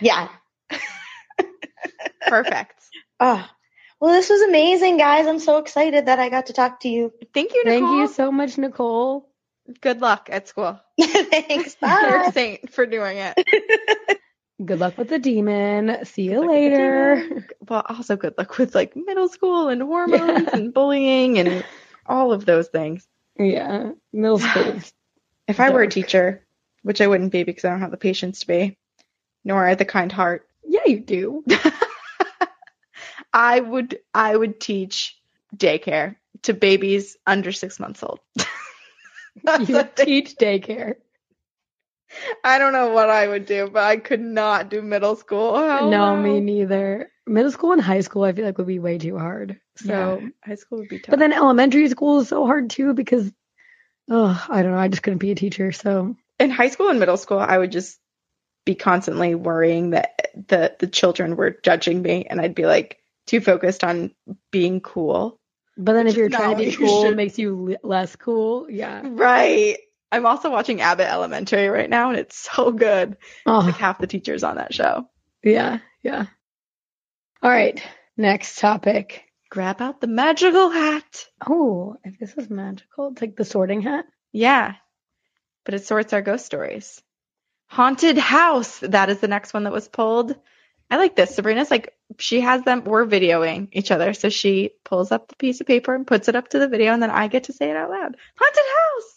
Yeah. 0.00 0.28
Perfect." 2.28 2.80
Oh. 3.18 3.44
Well, 3.98 4.12
this 4.12 4.30
was 4.30 4.42
amazing, 4.42 4.98
guys. 4.98 5.26
I'm 5.26 5.40
so 5.40 5.56
excited 5.56 6.06
that 6.06 6.20
I 6.20 6.28
got 6.28 6.46
to 6.46 6.52
talk 6.52 6.78
to 6.82 6.88
you. 6.88 7.12
Thank 7.34 7.54
you, 7.54 7.64
thank 7.64 7.82
you 7.88 8.06
so 8.06 8.30
much, 8.30 8.56
Nicole. 8.56 9.28
Good 9.80 10.00
luck 10.00 10.28
at 10.30 10.46
school. 10.46 10.78
Thanks. 11.00 11.74
Bye. 11.74 12.60
for 12.70 12.86
doing 12.86 13.16
it. 13.16 14.20
Good 14.64 14.78
luck 14.78 14.96
with 14.96 15.08
the 15.08 15.18
demon. 15.18 16.04
See 16.04 16.22
you 16.22 16.48
later. 16.48 17.46
Well, 17.68 17.84
also 17.86 18.16
good 18.16 18.34
luck 18.38 18.56
with 18.58 18.74
like 18.74 18.96
middle 18.96 19.28
school 19.28 19.68
and 19.68 19.82
hormones 19.82 20.54
and 20.54 20.72
bullying 20.72 21.38
and 21.38 21.62
all 22.06 22.32
of 22.32 22.46
those 22.46 22.68
things. 22.68 23.06
Yeah, 23.38 23.92
middle 24.12 24.38
school. 24.38 24.80
If 25.46 25.60
I 25.60 25.70
were 25.70 25.82
a 25.82 25.88
teacher, 25.88 26.42
which 26.82 27.00
I 27.00 27.06
wouldn't 27.06 27.32
be 27.32 27.42
because 27.42 27.64
I 27.64 27.70
don't 27.70 27.80
have 27.80 27.90
the 27.90 27.96
patience 27.96 28.40
to 28.40 28.46
be, 28.46 28.78
nor 29.44 29.74
the 29.74 29.84
kind 29.84 30.10
heart, 30.10 30.48
Yeah, 30.64 30.86
you 30.86 31.00
do. 31.00 31.44
I 33.32 33.60
would 33.60 33.98
I 34.14 34.34
would 34.34 34.58
teach 34.58 35.18
daycare 35.54 36.16
to 36.42 36.54
babies 36.54 37.16
under 37.26 37.52
six 37.52 37.78
months 37.78 38.02
old. 38.02 38.20
You 39.60 39.84
teach 39.96 40.36
daycare. 40.36 40.96
I 42.44 42.58
don't 42.58 42.72
know 42.72 42.90
what 42.92 43.10
I 43.10 43.26
would 43.26 43.46
do, 43.46 43.68
but 43.70 43.82
I 43.84 43.96
could 43.96 44.20
not 44.20 44.70
do 44.70 44.80
middle 44.82 45.16
school. 45.16 45.56
Hell 45.56 45.90
no, 45.90 46.16
me 46.16 46.40
neither. 46.40 47.10
Middle 47.26 47.50
school 47.50 47.72
and 47.72 47.80
high 47.82 48.00
school, 48.00 48.22
I 48.24 48.32
feel 48.32 48.44
like 48.44 48.58
would 48.58 48.66
be 48.66 48.78
way 48.78 48.98
too 48.98 49.18
hard. 49.18 49.60
So, 49.76 49.86
So 49.86 50.28
high 50.44 50.54
school 50.54 50.78
would 50.78 50.88
be 50.88 50.98
tough. 50.98 51.10
but 51.10 51.18
then 51.18 51.32
elementary 51.32 51.88
school 51.88 52.20
is 52.20 52.28
so 52.28 52.46
hard 52.46 52.70
too 52.70 52.94
because, 52.94 53.32
oh, 54.08 54.46
I 54.48 54.62
don't 54.62 54.72
know. 54.72 54.78
I 54.78 54.88
just 54.88 55.02
couldn't 55.02 55.18
be 55.18 55.32
a 55.32 55.34
teacher. 55.34 55.72
So, 55.72 56.16
in 56.38 56.50
high 56.50 56.68
school 56.68 56.88
and 56.88 57.00
middle 57.00 57.16
school, 57.16 57.38
I 57.40 57.58
would 57.58 57.72
just 57.72 57.98
be 58.64 58.74
constantly 58.74 59.34
worrying 59.34 59.90
that 59.90 60.30
the 60.34 60.74
the 60.78 60.86
children 60.86 61.36
were 61.36 61.56
judging 61.62 62.00
me, 62.02 62.24
and 62.28 62.40
I'd 62.40 62.54
be 62.54 62.66
like 62.66 62.98
too 63.26 63.40
focused 63.40 63.82
on 63.84 64.12
being 64.52 64.80
cool. 64.80 65.40
but 65.76 65.92
then 65.94 66.06
if 66.06 66.16
you're 66.16 66.28
trying 66.28 66.56
to 66.56 66.64
be 66.64 66.76
cool, 66.76 67.02
it 67.04 67.16
makes 67.16 67.38
you 67.38 67.76
le- 67.82 67.88
less 67.88 68.14
cool. 68.16 68.70
Yeah. 68.70 69.02
Right. 69.04 69.78
I'm 70.12 70.24
also 70.26 70.50
watching 70.50 70.80
Abbott 70.80 71.08
Elementary 71.08 71.68
right 71.68 71.90
now, 71.90 72.10
and 72.10 72.18
it's 72.18 72.36
so 72.54 72.70
good. 72.72 73.16
Oh. 73.44 73.58
Like 73.58 73.74
Oh, 73.74 73.78
half 73.78 73.98
the 73.98 74.06
teachers 74.06 74.44
on 74.44 74.56
that 74.56 74.72
show. 74.74 75.08
yeah. 75.42 75.78
Yeah. 76.02 76.26
All 77.42 77.50
right. 77.50 77.82
Next 78.16 78.58
topic. 78.58 79.24
Grab 79.50 79.80
out 79.80 80.00
the 80.00 80.06
magical 80.06 80.70
hat. 80.70 81.26
Oh, 81.48 81.96
if 82.04 82.18
this 82.18 82.34
is 82.36 82.48
magical, 82.50 83.08
it's 83.12 83.20
like 83.20 83.36
the 83.36 83.44
sorting 83.44 83.80
hat. 83.82 84.04
Yeah, 84.32 84.74
but 85.64 85.74
it 85.74 85.84
sorts 85.86 86.12
our 86.12 86.22
ghost 86.22 86.44
stories. 86.46 87.00
Haunted 87.68 88.18
house. 88.18 88.78
That 88.80 89.08
is 89.10 89.18
the 89.20 89.28
next 89.28 89.54
one 89.54 89.64
that 89.64 89.72
was 89.72 89.88
pulled. 89.88 90.34
I 90.90 90.96
like 90.96 91.16
this. 91.16 91.34
Sabrina's 91.34 91.70
like 91.70 91.92
she 92.18 92.40
has 92.40 92.62
them. 92.62 92.84
We're 92.84 93.06
videoing 93.06 93.68
each 93.72 93.90
other, 93.90 94.14
so 94.14 94.28
she 94.28 94.70
pulls 94.84 95.10
up 95.12 95.28
the 95.28 95.36
piece 95.36 95.60
of 95.60 95.66
paper 95.66 95.94
and 95.94 96.06
puts 96.06 96.28
it 96.28 96.36
up 96.36 96.48
to 96.48 96.58
the 96.58 96.68
video, 96.68 96.92
and 96.92 97.02
then 97.02 97.10
I 97.10 97.28
get 97.28 97.44
to 97.44 97.52
say 97.52 97.70
it 97.70 97.76
out 97.76 97.90
loud. 97.90 98.16
Haunted 98.38 98.64
house. 98.64 99.15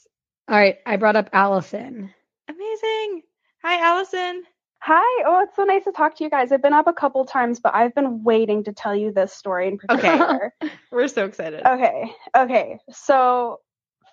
All 0.50 0.58
right. 0.58 0.80
I 0.84 0.95
brought 0.95 1.16
up 1.16 1.30
Allison. 1.32 2.12
Amazing. 2.47 3.22
Hi, 3.64 3.86
Allison. 3.88 4.43
Hi. 4.80 5.24
Oh, 5.28 5.43
it's 5.43 5.56
so 5.56 5.64
nice 5.64 5.84
to 5.84 5.91
talk 5.91 6.16
to 6.16 6.24
you 6.24 6.30
guys. 6.32 6.52
I've 6.52 6.64
been 6.64 6.74
up 6.74 6.88
a 6.88 6.93
couple 6.93 7.24
times, 7.24 7.60
but 7.60 7.76
I've 7.76 7.93
been 7.93 8.24
waiting 8.24 8.64
to 8.64 8.74
tell 8.74 8.95
you 8.95 9.12
this 9.12 9.32
story 9.32 9.68
in 9.68 9.78
particular. 9.78 10.52
We're 10.91 11.08
so 11.08 11.26
excited. 11.26 11.64
okay. 11.68 12.12
Okay. 12.36 12.80
So, 12.89 13.60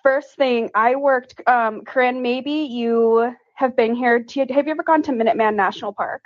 first 0.03 0.35
thing, 0.35 0.69
I 0.75 0.93
worked, 0.93 1.41
um, 1.47 1.83
Corinne, 1.85 2.21
maybe 2.21 2.51
you 2.51 3.33
have 3.55 3.75
been 3.75 3.95
here. 3.95 4.21
To, 4.21 4.45
have 4.53 4.67
you 4.67 4.71
ever 4.71 4.83
gone 4.83 5.01
to 5.03 5.11
Minuteman 5.13 5.55
National 5.55 5.91
Park? 5.91 6.21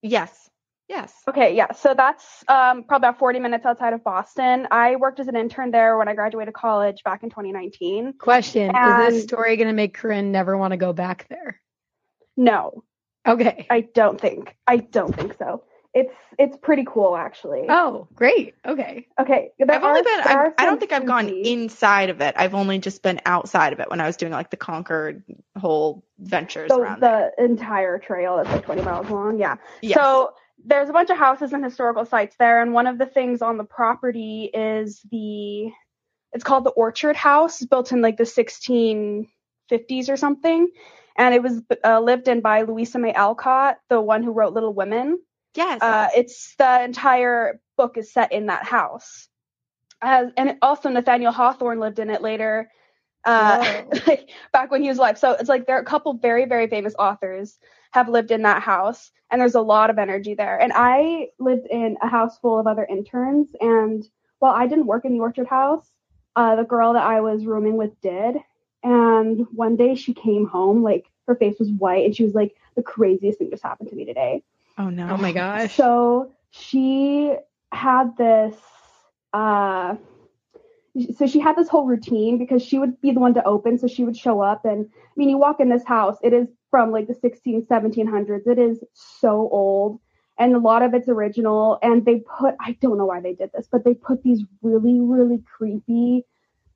Yes. 0.00 0.48
Yes. 0.90 1.14
Okay, 1.28 1.54
yeah. 1.54 1.70
So 1.72 1.94
that's 1.94 2.42
um, 2.48 2.82
probably 2.82 3.06
about 3.08 3.20
40 3.20 3.38
minutes 3.38 3.64
outside 3.64 3.92
of 3.92 4.02
Boston. 4.02 4.66
I 4.72 4.96
worked 4.96 5.20
as 5.20 5.28
an 5.28 5.36
intern 5.36 5.70
there 5.70 5.96
when 5.96 6.08
I 6.08 6.14
graduated 6.14 6.52
college 6.52 7.04
back 7.04 7.22
in 7.22 7.30
2019. 7.30 8.14
Question 8.18 8.74
Is 8.74 9.14
this 9.14 9.22
story 9.22 9.56
going 9.56 9.68
to 9.68 9.72
make 9.72 9.94
Corinne 9.94 10.32
never 10.32 10.58
want 10.58 10.72
to 10.72 10.76
go 10.76 10.92
back 10.92 11.26
there? 11.30 11.60
No, 12.36 12.82
Okay. 13.26 13.66
I 13.70 13.82
don't 13.82 14.20
think. 14.20 14.56
I 14.66 14.78
don't 14.78 15.14
think 15.14 15.36
so. 15.38 15.62
It's 15.92 16.12
it's 16.38 16.56
pretty 16.56 16.84
cool 16.86 17.16
actually. 17.16 17.66
Oh, 17.68 18.06
great. 18.14 18.54
Okay. 18.64 19.06
Okay, 19.20 19.50
there 19.58 19.72
I've 19.76 19.82
only 19.82 20.00
are- 20.00 20.04
been. 20.04 20.20
I've, 20.24 20.52
I 20.56 20.66
don't 20.66 20.78
think 20.80 20.92
I've 20.92 21.04
gone 21.04 21.26
spooky- 21.26 21.52
inside 21.52 22.10
of 22.10 22.20
it. 22.20 22.34
I've 22.38 22.54
only 22.54 22.78
just 22.78 23.02
been 23.02 23.20
outside 23.26 23.72
of 23.72 23.80
it 23.80 23.90
when 23.90 24.00
I 24.00 24.06
was 24.06 24.16
doing 24.16 24.32
like 24.32 24.50
the 24.50 24.56
Concord 24.56 25.22
whole 25.58 26.04
ventures 26.18 26.68
the, 26.68 26.76
around 26.76 27.00
there. 27.02 27.32
the 27.36 27.44
entire 27.44 27.98
trail 27.98 28.36
that's 28.36 28.48
like 28.50 28.64
20 28.64 28.82
miles 28.82 29.10
long. 29.10 29.38
Yeah. 29.38 29.56
Yes. 29.82 29.98
So 29.98 30.32
there's 30.64 30.88
a 30.88 30.92
bunch 30.92 31.10
of 31.10 31.16
houses 31.16 31.52
and 31.52 31.64
historical 31.64 32.04
sites 32.04 32.36
there, 32.38 32.62
and 32.62 32.72
one 32.72 32.86
of 32.86 32.98
the 32.98 33.06
things 33.06 33.42
on 33.42 33.56
the 33.56 33.64
property 33.64 34.50
is 34.52 35.00
the 35.10 35.70
it's 36.32 36.44
called 36.44 36.64
the 36.64 36.70
Orchard 36.70 37.16
House, 37.16 37.62
built 37.64 37.92
in 37.92 38.02
like 38.02 38.16
the 38.16 38.24
1650s 38.24 39.28
or 40.08 40.16
something, 40.16 40.68
and 41.16 41.34
it 41.34 41.42
was 41.42 41.60
uh, 41.84 42.00
lived 42.00 42.28
in 42.28 42.40
by 42.40 42.62
Louisa 42.62 42.98
May 42.98 43.12
Alcott, 43.12 43.78
the 43.88 44.00
one 44.00 44.22
who 44.22 44.32
wrote 44.32 44.52
Little 44.52 44.74
Women. 44.74 45.18
yes. 45.54 45.80
Uh, 45.82 46.08
it's 46.16 46.54
the 46.56 46.84
entire 46.84 47.60
book 47.76 47.96
is 47.96 48.12
set 48.12 48.32
in 48.32 48.46
that 48.46 48.64
house. 48.64 49.28
As, 50.02 50.28
and 50.36 50.56
also 50.62 50.88
Nathaniel 50.88 51.32
Hawthorne 51.32 51.80
lived 51.80 51.98
in 51.98 52.10
it 52.10 52.22
later, 52.22 52.70
uh, 53.24 53.82
like 54.06 54.30
back 54.52 54.70
when 54.70 54.82
he 54.82 54.88
was 54.88 54.98
alive. 54.98 55.18
So 55.18 55.32
it's 55.32 55.48
like 55.48 55.66
there 55.66 55.76
are 55.76 55.82
a 55.82 55.84
couple 55.84 56.14
very 56.14 56.46
very 56.46 56.68
famous 56.68 56.94
authors 56.98 57.58
have 57.90 58.08
lived 58.08 58.30
in 58.30 58.42
that 58.42 58.62
house, 58.62 59.10
and 59.30 59.40
there's 59.40 59.54
a 59.54 59.60
lot 59.60 59.90
of 59.90 59.98
energy 59.98 60.34
there. 60.34 60.60
And 60.60 60.72
I 60.74 61.28
lived 61.38 61.66
in 61.66 61.96
a 62.02 62.08
house 62.08 62.38
full 62.38 62.58
of 62.58 62.66
other 62.66 62.84
interns, 62.84 63.48
and 63.60 64.04
while 64.38 64.54
I 64.54 64.66
didn't 64.66 64.86
work 64.86 65.04
in 65.04 65.12
the 65.12 65.20
Orchard 65.20 65.46
House, 65.46 65.86
uh, 66.36 66.56
the 66.56 66.64
girl 66.64 66.94
that 66.94 67.04
I 67.04 67.20
was 67.20 67.44
rooming 67.44 67.76
with 67.76 68.00
did. 68.00 68.36
And 68.82 69.46
one 69.52 69.76
day 69.76 69.94
she 69.94 70.14
came 70.14 70.46
home, 70.46 70.82
like 70.82 71.06
her 71.26 71.34
face 71.34 71.56
was 71.58 71.70
white, 71.70 72.06
and 72.06 72.16
she 72.16 72.24
was 72.24 72.34
like, 72.34 72.56
the 72.76 72.82
craziest 72.82 73.38
thing 73.38 73.50
just 73.50 73.62
happened 73.62 73.90
to 73.90 73.96
me 73.96 74.04
today. 74.04 74.42
Oh 74.78 74.88
no. 74.88 75.10
Oh 75.10 75.16
my 75.16 75.32
gosh. 75.32 75.74
So 75.74 76.32
she 76.50 77.36
had 77.72 78.16
this 78.16 78.54
uh 79.32 79.94
so 81.16 81.26
she 81.26 81.38
had 81.38 81.56
this 81.56 81.68
whole 81.68 81.86
routine 81.86 82.38
because 82.38 82.62
she 82.64 82.78
would 82.78 83.00
be 83.00 83.12
the 83.12 83.20
one 83.20 83.34
to 83.34 83.44
open 83.44 83.78
so 83.78 83.86
she 83.86 84.04
would 84.04 84.16
show 84.16 84.40
up 84.40 84.64
and 84.64 84.90
i 84.92 85.12
mean 85.14 85.28
you 85.28 85.38
walk 85.38 85.60
in 85.60 85.68
this 85.68 85.84
house 85.84 86.18
it 86.22 86.32
is 86.32 86.48
from 86.70 86.90
like 86.90 87.06
the 87.06 87.14
16 87.14 87.66
1700s 87.66 88.46
it 88.46 88.58
is 88.58 88.82
so 88.94 89.48
old 89.50 90.00
and 90.38 90.54
a 90.54 90.58
lot 90.58 90.82
of 90.82 90.94
it's 90.94 91.08
original 91.08 91.78
and 91.82 92.04
they 92.04 92.22
put 92.38 92.54
i 92.60 92.72
don't 92.80 92.98
know 92.98 93.06
why 93.06 93.20
they 93.20 93.34
did 93.34 93.50
this 93.52 93.68
but 93.70 93.84
they 93.84 93.94
put 93.94 94.22
these 94.22 94.42
really 94.62 95.00
really 95.00 95.42
creepy 95.56 96.24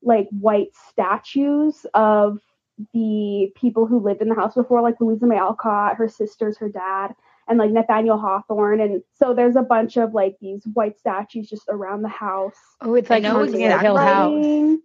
like 0.02 0.28
white 0.30 0.70
statues 0.88 1.86
of 1.94 2.38
the 2.92 3.52
people 3.54 3.86
who 3.86 4.00
lived 4.00 4.20
in 4.20 4.28
the 4.28 4.34
house 4.34 4.54
before 4.54 4.82
like 4.82 5.00
louisa 5.00 5.26
may 5.26 5.38
alcott 5.38 5.96
her 5.96 6.08
sisters 6.08 6.58
her 6.58 6.68
dad 6.68 7.14
and 7.48 7.58
like 7.58 7.70
Nathaniel 7.70 8.18
Hawthorne. 8.18 8.80
And 8.80 9.02
so 9.18 9.34
there's 9.34 9.56
a 9.56 9.62
bunch 9.62 9.96
of 9.96 10.14
like 10.14 10.36
these 10.40 10.62
white 10.72 10.98
statues 10.98 11.48
just 11.48 11.64
around 11.68 12.02
the 12.02 12.08
house. 12.08 12.56
Oh, 12.80 12.94
it's 12.94 13.10
like 13.10 13.24
haunting 13.24 13.64
at. 13.64 13.80
Hill 13.80 13.96
House. 13.96 14.78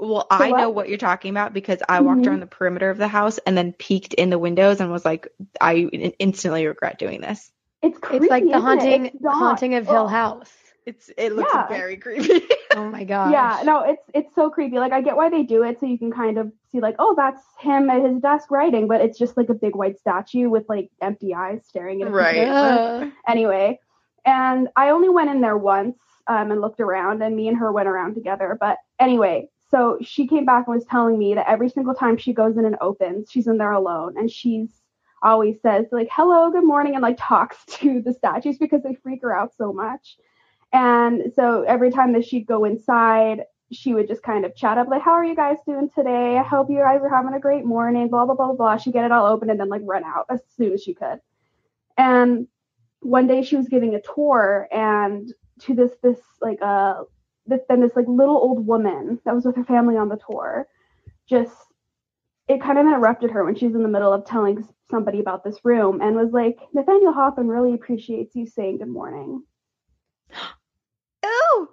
Writing. 0.00 0.10
Well, 0.10 0.26
I 0.30 0.50
what? 0.50 0.58
know 0.58 0.70
what 0.70 0.88
you're 0.88 0.98
talking 0.98 1.30
about 1.30 1.52
because 1.52 1.78
I 1.88 2.00
walked 2.00 2.22
Mhm. 2.22 2.26
around 2.28 2.40
the 2.40 2.46
perimeter 2.46 2.90
of 2.90 2.98
the 2.98 3.08
house 3.08 3.38
and 3.38 3.56
then 3.56 3.72
peeked 3.72 4.14
in 4.14 4.30
the 4.30 4.38
windows 4.38 4.80
and 4.80 4.90
was 4.90 5.04
like, 5.04 5.28
I 5.60 5.74
instantly 5.76 6.66
regret 6.66 6.98
doing 6.98 7.20
this. 7.20 7.50
It's 7.82 7.98
creepy. 7.98 8.24
It's 8.24 8.30
like 8.30 8.42
the 8.44 8.50
isn't 8.50 8.60
it? 8.60 8.62
haunting 8.62 9.18
haunting 9.24 9.74
of 9.74 9.86
Hill 9.86 10.08
House. 10.08 10.50
It's 10.86 11.10
it 11.16 11.34
looks 11.36 11.52
Yeah. 11.52 11.68
very 11.68 11.96
creepy. 11.96 12.46
Oh 12.72 12.88
my 12.88 13.02
god. 13.02 13.32
Yeah, 13.32 13.62
no, 13.64 13.80
it's 13.82 14.02
it's 14.14 14.32
so 14.36 14.48
creepy. 14.48 14.78
Like 14.78 14.92
I 14.92 15.00
get 15.00 15.16
why 15.16 15.28
they 15.28 15.42
do 15.42 15.64
it, 15.64 15.80
so 15.80 15.86
you 15.86 15.98
can 15.98 16.12
kind 16.12 16.38
of 16.38 16.52
see 16.70 16.78
like, 16.80 16.94
oh, 17.00 17.14
that's 17.16 17.42
him 17.58 17.90
at 17.90 18.00
his 18.00 18.20
desk 18.20 18.48
writing, 18.48 18.86
but 18.86 19.00
it's 19.00 19.18
just 19.18 19.36
like 19.36 19.48
a 19.48 19.54
big 19.54 19.74
white 19.74 19.98
statue 19.98 20.48
with 20.48 20.66
like 20.68 20.88
empty 21.02 21.34
eyes 21.34 21.66
staring 21.66 22.00
at 22.00 22.06
a 22.06 22.10
piece 22.10 22.14
of 22.14 22.14
Right. 22.14 22.46
paper. 22.46 23.00
Ugh. 23.02 23.12
anyway 23.26 23.78
and 24.24 24.68
i 24.76 24.90
only 24.90 25.08
went 25.08 25.30
in 25.30 25.40
there 25.40 25.56
once 25.56 25.98
um, 26.28 26.52
and 26.52 26.60
looked 26.60 26.78
around 26.78 27.22
and 27.22 27.34
me 27.34 27.48
and 27.48 27.56
her 27.58 27.72
went 27.72 27.88
around 27.88 28.14
together 28.14 28.56
but 28.60 28.76
anyway 29.00 29.48
so 29.70 29.98
she 30.02 30.26
came 30.26 30.44
back 30.44 30.66
and 30.66 30.74
was 30.74 30.84
telling 30.84 31.16
me 31.18 31.34
that 31.34 31.48
every 31.48 31.68
single 31.68 31.94
time 31.94 32.16
she 32.16 32.32
goes 32.32 32.56
in 32.56 32.64
and 32.64 32.76
opens 32.80 33.30
she's 33.30 33.46
in 33.46 33.58
there 33.58 33.72
alone. 33.72 34.16
And 34.18 34.30
she's 34.30 34.68
always 35.22 35.60
says 35.60 35.86
like 35.92 36.08
hello 36.10 36.50
good 36.50 36.64
morning 36.64 36.94
and 36.94 37.02
like 37.02 37.16
talks 37.18 37.58
to 37.68 38.00
the 38.00 38.12
statues 38.12 38.58
because 38.58 38.82
they 38.82 38.94
freak 38.94 39.22
her 39.22 39.34
out 39.34 39.52
so 39.56 39.72
much. 39.72 40.16
And 40.72 41.32
so 41.34 41.62
every 41.62 41.90
time 41.90 42.12
that 42.12 42.24
she'd 42.24 42.46
go 42.46 42.64
inside 42.64 43.44
she 43.72 43.94
would 43.94 44.08
just 44.08 44.24
kind 44.24 44.44
of 44.44 44.56
chat 44.56 44.78
up 44.78 44.88
like 44.88 45.02
how 45.02 45.12
are 45.12 45.24
you 45.24 45.36
guys 45.36 45.58
doing 45.64 45.88
today? 45.94 46.36
I 46.36 46.42
hope 46.42 46.70
you 46.70 46.78
guys 46.78 47.00
are 47.02 47.14
having 47.14 47.34
a 47.34 47.40
great 47.40 47.64
morning 47.64 48.08
blah 48.08 48.26
blah 48.26 48.34
blah 48.34 48.52
blah 48.52 48.76
she'd 48.76 48.92
get 48.92 49.04
it 49.04 49.12
all 49.12 49.26
open 49.26 49.50
and 49.50 49.60
then 49.60 49.68
like 49.68 49.82
run 49.84 50.02
out 50.04 50.26
as 50.28 50.40
soon 50.56 50.72
as 50.72 50.82
she 50.82 50.94
could. 50.94 51.20
And 51.96 52.48
one 53.00 53.28
day 53.28 53.42
she 53.42 53.56
was 53.56 53.68
giving 53.68 53.94
a 53.94 54.00
tour 54.02 54.66
and 54.72 55.32
to 55.60 55.74
this 55.74 55.92
this 56.02 56.18
like 56.40 56.60
uh 56.60 57.04
this 57.46 57.60
then 57.68 57.80
this 57.80 57.96
like 57.96 58.06
little 58.08 58.36
old 58.36 58.66
woman 58.66 59.18
that 59.24 59.34
was 59.34 59.44
with 59.44 59.56
her 59.56 59.64
family 59.64 59.96
on 59.96 60.08
the 60.08 60.18
tour 60.28 60.66
just 61.28 61.54
it 62.48 62.60
kind 62.60 62.78
of 62.78 62.86
interrupted 62.86 63.30
her 63.30 63.44
when 63.44 63.54
she's 63.54 63.74
in 63.74 63.82
the 63.82 63.88
middle 63.88 64.12
of 64.12 64.24
telling 64.24 64.66
somebody 64.90 65.20
about 65.20 65.44
this 65.44 65.58
room 65.64 66.00
and 66.00 66.16
was 66.16 66.32
like 66.32 66.58
nathaniel 66.72 67.12
hawthorne 67.12 67.48
really 67.48 67.74
appreciates 67.74 68.34
you 68.34 68.46
saying 68.46 68.78
good 68.78 68.88
morning 68.88 69.42
Ew. 71.22 71.68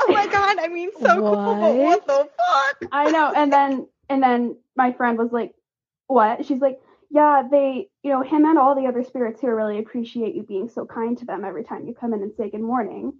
Oh 0.00 0.12
my 0.12 0.26
god, 0.26 0.58
I 0.58 0.68
mean 0.68 0.90
so 1.00 1.20
cool, 1.20 1.34
but 1.34 1.74
what 1.74 2.06
the 2.06 2.28
fuck? 2.36 2.90
I 2.92 3.10
know. 3.10 3.32
And 3.34 3.52
then 3.52 3.88
and 4.08 4.22
then 4.22 4.56
my 4.76 4.92
friend 4.92 5.18
was 5.18 5.32
like, 5.32 5.54
"What?" 6.06 6.46
She's 6.46 6.60
like, 6.60 6.80
"Yeah, 7.10 7.42
they, 7.50 7.90
you 8.02 8.12
know, 8.12 8.22
him 8.22 8.44
and 8.44 8.58
all 8.58 8.74
the 8.74 8.86
other 8.86 9.02
spirits 9.02 9.40
here 9.40 9.54
really 9.54 9.78
appreciate 9.78 10.34
you 10.34 10.42
being 10.42 10.68
so 10.68 10.86
kind 10.86 11.18
to 11.18 11.26
them 11.26 11.44
every 11.44 11.64
time 11.64 11.86
you 11.86 11.94
come 11.94 12.14
in 12.14 12.22
and 12.22 12.32
say 12.36 12.50
good 12.50 12.60
morning." 12.60 13.14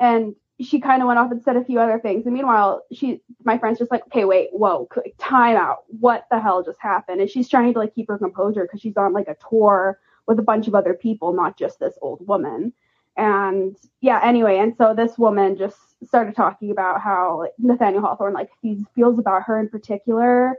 And 0.00 0.34
she 0.60 0.80
kind 0.80 1.02
of 1.02 1.08
went 1.08 1.18
off 1.18 1.30
and 1.30 1.42
said 1.42 1.56
a 1.56 1.64
few 1.64 1.80
other 1.80 1.98
things. 1.98 2.26
And 2.26 2.34
meanwhile, 2.34 2.84
she, 2.92 3.20
my 3.42 3.58
friend's 3.58 3.78
just 3.78 3.90
like, 3.90 4.04
"Okay, 4.06 4.24
wait, 4.24 4.50
whoa, 4.52 4.88
time 5.18 5.56
out. 5.56 5.84
What 5.88 6.26
the 6.30 6.40
hell 6.40 6.62
just 6.62 6.78
happened?" 6.80 7.20
And 7.20 7.30
she's 7.30 7.48
trying 7.48 7.72
to 7.72 7.78
like 7.78 7.94
keep 7.94 8.08
her 8.08 8.18
composure 8.18 8.62
because 8.62 8.80
she's 8.80 8.96
on 8.96 9.12
like 9.12 9.28
a 9.28 9.36
tour 9.48 9.98
with 10.26 10.38
a 10.38 10.42
bunch 10.42 10.68
of 10.68 10.74
other 10.74 10.94
people, 10.94 11.32
not 11.32 11.58
just 11.58 11.80
this 11.80 11.98
old 12.00 12.26
woman. 12.26 12.72
And 13.16 13.76
yeah, 14.00 14.20
anyway, 14.22 14.58
and 14.58 14.74
so 14.76 14.94
this 14.94 15.18
woman 15.18 15.56
just 15.56 15.76
started 16.06 16.34
talking 16.34 16.70
about 16.70 17.00
how 17.00 17.46
Nathaniel 17.58 18.02
Hawthorne 18.02 18.34
like 18.34 18.50
feels 18.94 19.18
about 19.18 19.44
her 19.44 19.58
in 19.60 19.68
particular 19.68 20.56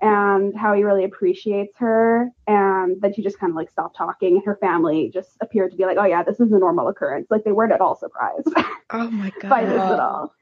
and 0.00 0.56
how 0.56 0.72
he 0.74 0.82
really 0.82 1.04
appreciates 1.04 1.76
her. 1.78 2.28
And 2.46 3.00
then 3.00 3.12
she 3.12 3.22
just 3.22 3.38
kind 3.38 3.50
of 3.50 3.56
like 3.56 3.70
stopped 3.70 3.96
talking 3.96 4.36
and 4.36 4.44
her 4.44 4.56
family 4.56 5.10
just 5.12 5.36
appeared 5.40 5.70
to 5.72 5.76
be 5.76 5.84
like, 5.84 5.98
oh 5.98 6.04
yeah, 6.04 6.22
this 6.22 6.40
is 6.40 6.52
a 6.52 6.58
normal 6.58 6.88
occurrence. 6.88 7.26
Like 7.30 7.44
they 7.44 7.52
weren't 7.52 7.72
at 7.72 7.80
all 7.80 7.96
surprised 7.96 8.48
Oh 8.90 9.10
my 9.10 9.30
god. 9.40 9.50
by 9.50 9.64
this 9.64 9.80
at 9.80 10.00
all. 10.00 10.34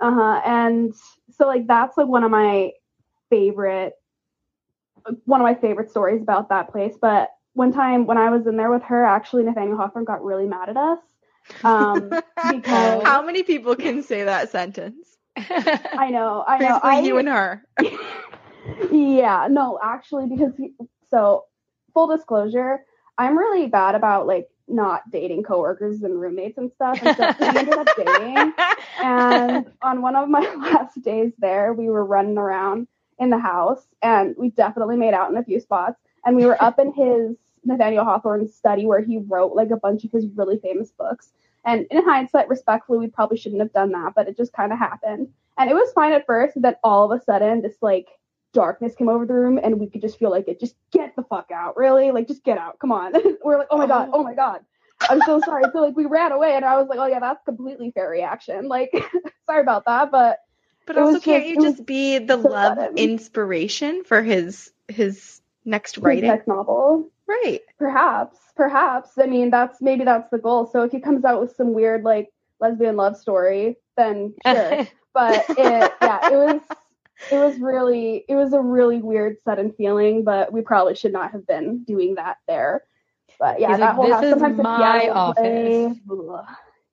Uh 0.00 0.14
huh. 0.14 0.40
And 0.44 0.94
so 1.36 1.46
like 1.46 1.66
that's 1.66 1.96
like 1.96 2.08
one 2.08 2.24
of 2.24 2.30
my 2.30 2.72
favorite, 3.30 3.94
one 5.24 5.40
of 5.40 5.44
my 5.44 5.54
favorite 5.54 5.90
stories 5.90 6.22
about 6.22 6.48
that 6.48 6.70
place. 6.70 6.94
But 7.00 7.30
one 7.54 7.72
time 7.72 8.06
when 8.06 8.18
I 8.18 8.30
was 8.30 8.46
in 8.46 8.56
there 8.56 8.70
with 8.70 8.82
her, 8.84 9.04
actually 9.04 9.44
Nathaniel 9.44 9.76
Hawthorne 9.76 10.04
got 10.04 10.24
really 10.24 10.46
mad 10.46 10.68
at 10.68 10.76
us. 10.76 10.98
Um, 11.64 12.10
because 12.50 13.02
How 13.04 13.22
many 13.22 13.42
people 13.42 13.76
can 13.76 14.02
say 14.02 14.24
that 14.24 14.50
sentence? 14.50 15.16
I 15.36 16.10
know, 16.10 16.44
I 16.46 16.58
know. 16.58 16.68
Basically 16.68 16.90
I, 16.90 17.00
you 17.00 17.18
and 17.18 17.28
her. 17.28 17.64
Yeah, 18.90 19.48
no, 19.50 19.78
actually, 19.82 20.26
because 20.26 20.52
he, 20.56 20.72
so 21.10 21.44
full 21.94 22.06
disclosure, 22.06 22.84
I'm 23.16 23.36
really 23.36 23.66
bad 23.66 23.94
about 23.94 24.26
like 24.26 24.48
not 24.68 25.10
dating 25.10 25.42
coworkers 25.42 26.02
and 26.02 26.20
roommates 26.20 26.58
and 26.58 26.70
stuff. 26.72 26.98
And 27.02 27.16
so 27.16 27.34
we 27.40 27.46
ended 27.46 27.74
up 27.74 27.88
dating. 27.96 28.52
And 29.02 29.66
on 29.82 30.02
one 30.02 30.14
of 30.14 30.28
my 30.28 30.40
last 30.56 31.02
days 31.02 31.32
there, 31.38 31.72
we 31.72 31.88
were 31.88 32.04
running 32.04 32.38
around 32.38 32.86
in 33.18 33.30
the 33.30 33.38
house 33.38 33.82
and 34.02 34.34
we 34.38 34.50
definitely 34.50 34.96
made 34.96 35.14
out 35.14 35.30
in 35.30 35.36
a 35.36 35.44
few 35.44 35.60
spots. 35.60 35.98
And 36.24 36.36
we 36.36 36.46
were 36.46 36.62
up 36.62 36.78
in 36.78 36.92
his 36.92 37.36
Nathaniel 37.64 38.04
Hawthorne's 38.04 38.54
study 38.54 38.86
where 38.86 39.00
he 39.00 39.18
wrote 39.18 39.54
like 39.54 39.70
a 39.70 39.76
bunch 39.76 40.04
of 40.04 40.12
his 40.12 40.26
really 40.36 40.58
famous 40.58 40.90
books. 40.90 41.32
And 41.64 41.86
in 41.90 42.04
hindsight, 42.04 42.48
respectfully, 42.48 42.98
we 42.98 43.08
probably 43.08 43.36
shouldn't 43.36 43.60
have 43.60 43.72
done 43.72 43.92
that, 43.92 44.14
but 44.14 44.28
it 44.28 44.36
just 44.36 44.52
kind 44.52 44.72
of 44.72 44.78
happened. 44.78 45.28
And 45.58 45.68
it 45.68 45.74
was 45.74 45.92
fine 45.92 46.12
at 46.12 46.24
first, 46.24 46.54
and 46.54 46.64
then 46.64 46.76
all 46.84 47.10
of 47.10 47.20
a 47.20 47.22
sudden, 47.22 47.62
this 47.62 47.74
like 47.82 48.06
darkness 48.52 48.94
came 48.94 49.08
over 49.08 49.26
the 49.26 49.34
room, 49.34 49.58
and 49.62 49.78
we 49.78 49.88
could 49.88 50.00
just 50.00 50.18
feel 50.18 50.30
like 50.30 50.48
it. 50.48 50.60
Just 50.60 50.74
get 50.92 51.14
the 51.16 51.22
fuck 51.22 51.50
out, 51.52 51.76
really? 51.76 52.10
Like, 52.10 52.28
just 52.28 52.44
get 52.44 52.58
out. 52.58 52.78
Come 52.78 52.92
on. 52.92 53.12
we're 53.44 53.58
like, 53.58 53.68
oh 53.70 53.78
my 53.78 53.86
god, 53.86 54.10
oh 54.12 54.22
my 54.22 54.34
god. 54.34 54.60
I'm 55.08 55.20
so 55.22 55.40
sorry. 55.40 55.64
So 55.72 55.80
like, 55.80 55.96
we 55.96 56.06
ran 56.06 56.32
away, 56.32 56.54
and 56.54 56.64
I 56.64 56.76
was 56.76 56.88
like, 56.88 56.98
oh 56.98 57.06
yeah, 57.06 57.20
that's 57.20 57.44
completely 57.44 57.90
fair 57.92 58.08
reaction. 58.10 58.68
Like, 58.68 58.90
sorry 59.46 59.60
about 59.62 59.84
that, 59.86 60.10
but 60.10 60.40
But 60.86 60.98
also 60.98 61.20
can't 61.20 61.44
just- 61.44 61.56
you 61.56 61.62
just 61.70 61.86
be 61.86 62.18
the 62.18 62.40
so 62.42 62.48
love 62.48 62.78
sudden. 62.78 62.98
inspiration 62.98 64.04
for 64.04 64.22
his 64.22 64.72
his 64.88 65.40
next 65.64 65.96
his 65.96 66.02
writing? 66.04 66.28
next 66.28 66.48
novel. 66.48 67.10
Right. 67.26 67.60
Perhaps, 67.78 68.38
perhaps. 68.56 69.10
I 69.18 69.26
mean, 69.26 69.50
that's 69.50 69.80
maybe 69.82 70.04
that's 70.04 70.30
the 70.30 70.38
goal. 70.38 70.66
So 70.72 70.82
if 70.84 70.92
he 70.92 70.98
comes 71.00 71.24
out 71.26 71.40
with 71.42 71.54
some 71.56 71.74
weird 71.74 72.02
like 72.02 72.32
lesbian 72.58 72.96
love 72.96 73.18
story, 73.18 73.76
then 73.96 74.34
sure. 74.46 74.88
but 75.12 75.44
it, 75.50 75.92
yeah, 76.00 76.28
it 76.32 76.36
was 76.36 76.60
it 77.30 77.36
was 77.36 77.58
really 77.58 78.24
it 78.28 78.34
was 78.36 78.52
a 78.52 78.60
really 78.60 78.98
weird 79.02 79.36
sudden 79.44 79.72
feeling. 79.72 80.24
But 80.24 80.52
we 80.52 80.62
probably 80.62 80.94
should 80.94 81.12
not 81.12 81.32
have 81.32 81.46
been 81.46 81.84
doing 81.84 82.14
that 82.16 82.38
there. 82.46 82.84
But 83.38 83.60
yeah, 83.60 83.68
He's 83.68 83.78
that 83.78 83.84
like, 83.86 83.94
whole 83.94 84.06
"This 84.06 84.14
house. 84.14 84.24
is 84.24 84.30
Sometimes 84.30 84.58
my 84.58 84.98
piano 85.00 85.26
would 85.28 85.36
play. 85.36 86.00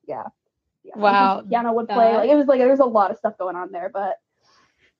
Yeah. 0.07 0.23
yeah. 0.84 0.91
Wow, 0.95 1.41
piano 1.47 1.73
would 1.73 1.88
play. 1.88 2.11
that- 2.11 2.17
Like 2.19 2.30
it 2.30 2.36
was 2.36 2.47
like 2.47 2.59
there 2.59 2.69
was 2.69 2.80
a 2.80 2.86
lot 2.86 3.11
of 3.11 3.17
stuff 3.17 3.38
going 3.38 3.55
on 3.55 3.71
there, 3.71 3.89
but 3.93 4.19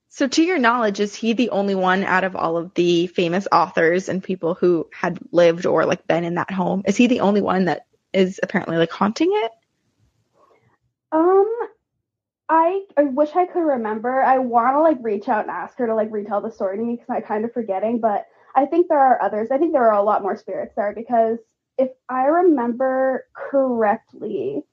So 0.10 0.28
to 0.28 0.44
your 0.44 0.58
knowledge, 0.58 1.00
is 1.00 1.14
he 1.14 1.34
the 1.34 1.50
only 1.52 1.76
one 1.76 2.04
out 2.04 2.24
of 2.24 2.36
all 2.36 2.58
of 2.58 2.74
the 2.74 3.08
famous 3.08 3.48
authors 3.52 4.10
and 4.10 4.24
people 4.24 4.54
who 4.56 4.88
had 4.94 5.20
lived 5.32 5.66
or 5.66 5.86
like 5.86 6.08
been 6.08 6.24
in 6.24 6.36
that 6.36 6.50
home? 6.52 6.84
Is 6.88 6.96
he 6.98 7.08
the 7.08 7.20
only 7.20 7.42
one 7.42 7.66
that 7.66 7.86
is 8.14 8.40
apparently 8.42 8.78
like 8.78 8.92
haunting 8.92 9.30
it? 9.34 9.52
Um, 11.12 11.46
I 12.50 12.86
I 12.98 13.04
wish 13.04 13.36
I 13.36 13.46
could 13.46 13.62
remember. 13.62 14.22
I 14.22 14.38
want 14.40 14.76
to 14.76 14.82
like 14.82 15.00
reach 15.02 15.28
out 15.30 15.42
and 15.44 15.50
ask 15.52 15.78
her 15.80 15.88
to 15.88 15.96
like 15.96 16.12
retell 16.12 16.42
the 16.42 16.52
story 16.52 16.78
to 16.78 16.84
me 16.84 16.94
because 16.96 17.10
I'm 17.10 17.24
kind 17.24 17.44
of 17.46 17.54
forgetting. 17.54 18.00
But 18.00 18.28
I 18.56 18.66
think 18.66 18.88
there 18.88 19.00
are 19.00 19.22
others. 19.22 19.50
I 19.52 19.58
think 19.58 19.74
there 19.74 19.88
are 19.90 20.00
a 20.00 20.04
lot 20.04 20.22
more 20.22 20.38
spirits 20.38 20.74
there 20.76 20.94
because 20.94 21.40
if 21.78 21.90
I 22.08 22.26
remember 22.26 23.26
correctly, 23.34 24.64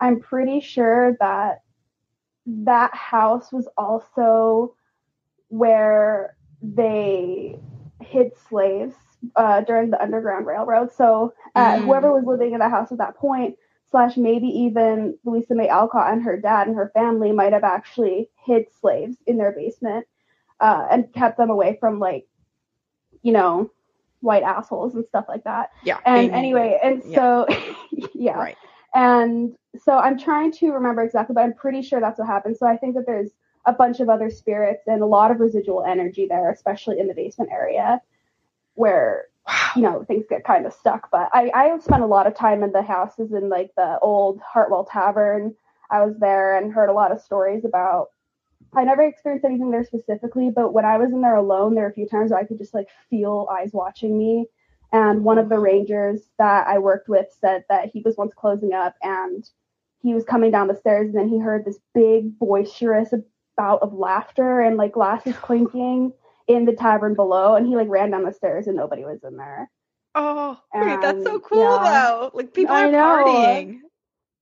I'm 0.00 0.20
pretty 0.20 0.60
sure 0.60 1.16
that 1.20 1.62
that 2.46 2.94
house 2.94 3.52
was 3.52 3.68
also 3.76 4.74
where 5.48 6.36
they 6.62 7.58
hid 8.00 8.32
slaves 8.48 8.94
uh, 9.36 9.60
during 9.62 9.90
the 9.90 10.02
Underground 10.02 10.46
Railroad. 10.46 10.92
So 10.92 11.34
uh, 11.54 11.78
Mm. 11.78 11.84
whoever 11.84 12.12
was 12.12 12.24
living 12.26 12.52
in 12.54 12.60
the 12.60 12.68
house 12.68 12.92
at 12.92 12.98
that 12.98 13.16
point 13.16 13.56
slash 13.90 14.16
maybe 14.16 14.46
even 14.46 15.18
Louisa 15.24 15.54
May 15.54 15.68
Alcott 15.68 16.12
and 16.12 16.22
her 16.22 16.36
dad 16.36 16.66
and 16.68 16.76
her 16.76 16.90
family 16.94 17.32
might 17.32 17.52
have 17.52 17.64
actually 17.64 18.30
hid 18.44 18.66
slaves 18.80 19.16
in 19.26 19.36
their 19.36 19.52
basement 19.52 20.06
uh, 20.60 20.86
and 20.90 21.12
kept 21.12 21.36
them 21.36 21.50
away 21.50 21.76
from 21.80 21.98
like, 21.98 22.26
you 23.22 23.32
know, 23.32 23.70
white 24.20 24.42
assholes 24.42 24.94
and 24.94 25.04
stuff 25.06 25.24
like 25.28 25.44
that. 25.44 25.70
Yeah. 25.82 25.98
And 26.04 26.30
anyway, 26.30 26.78
and 26.82 27.02
Yeah. 27.04 27.16
so 27.16 27.46
yeah. 28.14 28.38
Right. 28.38 28.56
And 28.94 29.56
so 29.78 29.98
I'm 29.98 30.18
trying 30.18 30.52
to 30.52 30.72
remember 30.72 31.02
exactly, 31.02 31.34
but 31.34 31.42
I'm 31.42 31.54
pretty 31.54 31.82
sure 31.82 32.00
that's 32.00 32.18
what 32.18 32.28
happened. 32.28 32.56
So 32.56 32.66
I 32.66 32.76
think 32.76 32.94
that 32.96 33.06
there's 33.06 33.30
a 33.66 33.72
bunch 33.72 34.00
of 34.00 34.08
other 34.08 34.30
spirits 34.30 34.82
and 34.86 35.02
a 35.02 35.06
lot 35.06 35.30
of 35.30 35.40
residual 35.40 35.84
energy 35.84 36.26
there, 36.26 36.50
especially 36.50 36.98
in 36.98 37.06
the 37.08 37.14
basement 37.14 37.50
area 37.52 38.00
where 38.74 39.26
you 39.76 39.82
know 39.82 40.04
things 40.04 40.24
get 40.28 40.44
kind 40.44 40.66
of 40.66 40.72
stuck. 40.72 41.10
But 41.10 41.30
I, 41.32 41.50
I 41.54 41.78
spent 41.78 42.02
a 42.02 42.06
lot 42.06 42.26
of 42.26 42.34
time 42.34 42.62
in 42.62 42.72
the 42.72 42.82
houses 42.82 43.32
in 43.32 43.48
like 43.48 43.70
the 43.76 43.98
old 44.00 44.40
Hartwell 44.40 44.84
Tavern. 44.84 45.54
I 45.90 46.04
was 46.04 46.16
there 46.18 46.56
and 46.56 46.72
heard 46.72 46.88
a 46.88 46.94
lot 46.94 47.12
of 47.12 47.20
stories 47.20 47.64
about 47.64 48.08
I 48.74 48.84
never 48.84 49.02
experienced 49.02 49.44
anything 49.44 49.70
there 49.70 49.84
specifically, 49.84 50.50
but 50.54 50.72
when 50.72 50.84
I 50.84 50.96
was 50.96 51.12
in 51.12 51.22
there 51.22 51.34
alone, 51.34 51.74
there 51.74 51.84
were 51.84 51.90
a 51.90 51.94
few 51.94 52.06
times 52.06 52.30
where 52.30 52.40
I 52.40 52.44
could 52.44 52.58
just 52.58 52.74
like 52.74 52.88
feel 53.08 53.48
eyes 53.50 53.70
watching 53.72 54.16
me. 54.16 54.46
And 54.92 55.24
one 55.24 55.38
of 55.38 55.48
the 55.48 55.58
rangers 55.58 56.20
that 56.38 56.66
I 56.66 56.78
worked 56.78 57.08
with 57.08 57.26
said 57.40 57.64
that 57.68 57.90
he 57.92 58.02
was 58.04 58.16
once 58.16 58.32
closing 58.34 58.72
up 58.72 58.94
and 59.02 59.48
he 60.02 60.14
was 60.14 60.24
coming 60.24 60.50
down 60.50 60.68
the 60.68 60.76
stairs 60.76 61.06
and 61.06 61.16
then 61.16 61.28
he 61.28 61.38
heard 61.38 61.64
this 61.64 61.78
big 61.94 62.38
boisterous 62.38 63.12
bout 63.56 63.82
of 63.82 63.92
laughter 63.92 64.60
and 64.60 64.76
like 64.76 64.92
glasses 64.92 65.36
clinking 65.36 66.12
in 66.54 66.64
the 66.64 66.72
tavern 66.74 67.14
below 67.14 67.54
and 67.54 67.66
he 67.66 67.76
like 67.76 67.88
ran 67.88 68.10
down 68.10 68.24
the 68.24 68.32
stairs 68.32 68.66
and 68.66 68.76
nobody 68.76 69.04
was 69.04 69.22
in 69.22 69.36
there. 69.36 69.70
Oh, 70.14 70.58
wait, 70.74 71.00
that's 71.00 71.22
so 71.22 71.38
cool 71.38 71.60
yeah. 71.60 71.84
though. 71.84 72.30
Like 72.34 72.52
people 72.52 72.74
I 72.74 72.84
are 72.88 72.90
know. 72.92 72.98
partying. 73.24 73.78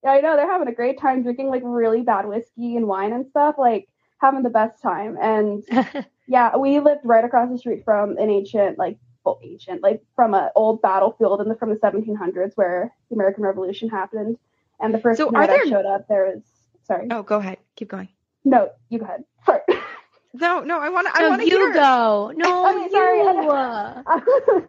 Yeah, 0.02 0.10
I 0.12 0.20
know 0.20 0.36
they're 0.36 0.50
having 0.50 0.68
a 0.68 0.74
great 0.74 0.98
time 0.98 1.22
drinking 1.22 1.48
like 1.48 1.62
really 1.64 2.02
bad 2.02 2.26
whiskey 2.26 2.76
and 2.76 2.86
wine 2.86 3.12
and 3.12 3.26
stuff, 3.28 3.56
like 3.58 3.88
having 4.20 4.42
the 4.42 4.50
best 4.50 4.80
time. 4.80 5.18
And 5.20 5.62
yeah, 6.28 6.56
we 6.56 6.80
lived 6.80 7.02
right 7.04 7.24
across 7.24 7.50
the 7.50 7.58
street 7.58 7.82
from 7.84 8.16
an 8.16 8.30
ancient, 8.30 8.78
like 8.78 8.98
well, 9.24 9.38
ancient, 9.42 9.82
like 9.82 10.00
from 10.16 10.32
an 10.34 10.48
old 10.54 10.80
battlefield 10.80 11.40
in 11.42 11.48
the 11.48 11.56
from 11.56 11.70
the 11.70 11.76
1700s 11.76 12.52
where 12.54 12.94
the 13.10 13.16
American 13.16 13.42
Revolution 13.44 13.88
happened. 13.90 14.38
And 14.80 14.94
the 14.94 14.98
first 15.00 15.18
So 15.18 15.28
are 15.28 15.32
night 15.32 15.48
there- 15.48 15.60
I 15.64 15.68
showed 15.68 15.84
up, 15.86 16.08
there 16.08 16.24
was 16.34 16.42
sorry. 16.86 17.08
Oh, 17.10 17.22
go 17.22 17.36
ahead. 17.38 17.58
Keep 17.76 17.88
going. 17.88 18.08
No, 18.44 18.70
you 18.88 19.00
go 19.00 19.04
ahead. 19.04 19.24
Sorry. 19.44 19.60
No, 20.40 20.60
no, 20.60 20.78
I 20.80 20.88
want 20.90 21.08
to. 21.08 21.16
I 21.16 21.22
No, 21.22 21.28
want 21.28 21.42
to 21.42 21.46
hear. 21.46 21.72
go. 21.72 22.32
No, 22.36 22.66
Okay, 22.70 22.88
sorry. 22.92 23.18
you. 23.18 23.50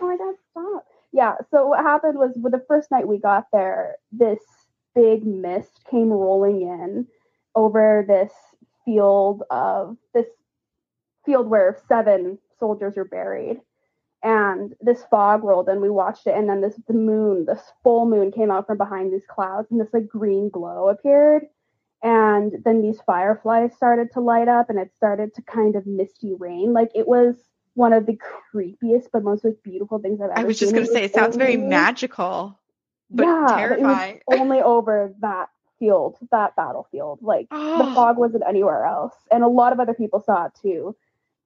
oh 0.00 0.06
my 0.06 0.16
god, 0.16 0.34
stop. 0.50 0.86
Yeah, 1.12 1.34
so 1.50 1.68
what 1.68 1.80
happened 1.84 2.18
was 2.18 2.32
with 2.36 2.52
the 2.52 2.64
first 2.68 2.90
night 2.90 3.08
we 3.08 3.18
got 3.18 3.46
there, 3.52 3.96
this 4.12 4.40
big 4.94 5.26
mist 5.26 5.80
came 5.90 6.10
rolling 6.10 6.62
in 6.62 7.06
over 7.54 8.04
this 8.06 8.32
field 8.84 9.42
of 9.50 9.96
this 10.14 10.26
field 11.26 11.48
where 11.48 11.78
seven 11.88 12.38
soldiers 12.58 12.96
are 12.96 13.04
buried. 13.04 13.60
And 14.22 14.74
this 14.80 15.04
fog 15.10 15.44
rolled 15.44 15.68
in, 15.68 15.80
we 15.80 15.90
watched 15.90 16.26
it, 16.26 16.34
and 16.36 16.48
then 16.48 16.60
this 16.60 16.74
the 16.88 16.94
moon, 16.94 17.44
this 17.46 17.60
full 17.84 18.06
moon 18.06 18.32
came 18.32 18.50
out 18.50 18.66
from 18.66 18.78
behind 18.78 19.12
these 19.12 19.26
clouds, 19.28 19.68
and 19.70 19.80
this 19.80 19.92
like 19.92 20.08
green 20.08 20.50
glow 20.50 20.88
appeared. 20.88 21.44
And 22.02 22.52
then 22.64 22.82
these 22.82 23.00
fireflies 23.02 23.74
started 23.74 24.12
to 24.12 24.20
light 24.20 24.48
up, 24.48 24.70
and 24.70 24.78
it 24.78 24.92
started 24.96 25.34
to 25.34 25.42
kind 25.42 25.76
of 25.76 25.86
misty 25.86 26.34
rain. 26.34 26.72
Like 26.72 26.90
it 26.94 27.08
was 27.08 27.36
one 27.74 27.92
of 27.92 28.06
the 28.06 28.18
creepiest 28.54 29.06
but 29.12 29.22
most 29.24 29.44
like, 29.44 29.56
beautiful 29.62 29.98
things 29.98 30.20
I've 30.20 30.30
ever 30.30 30.36
seen. 30.36 30.44
I 30.44 30.46
was 30.46 30.58
just 30.58 30.70
seen. 30.70 30.74
gonna 30.74 30.86
say 30.86 31.04
it 31.04 31.14
sounds 31.14 31.36
very 31.36 31.56
magical, 31.56 32.58
but 33.10 33.24
yeah, 33.24 33.46
but 33.46 33.56
terrifying. 33.56 34.16
It 34.16 34.22
was 34.28 34.40
only 34.40 34.60
over 34.62 35.14
that 35.20 35.48
field, 35.78 36.16
that 36.30 36.56
battlefield. 36.56 37.20
Like 37.22 37.48
the 37.76 37.84
Oh. 37.84 37.94
fog 37.94 38.16
wasn't 38.18 38.44
anywhere 38.46 38.84
else, 38.84 39.14
and 39.30 39.42
a 39.42 39.48
lot 39.48 39.72
of 39.72 39.80
other 39.80 39.94
people 39.94 40.20
saw 40.20 40.46
it 40.46 40.52
too. 40.60 40.96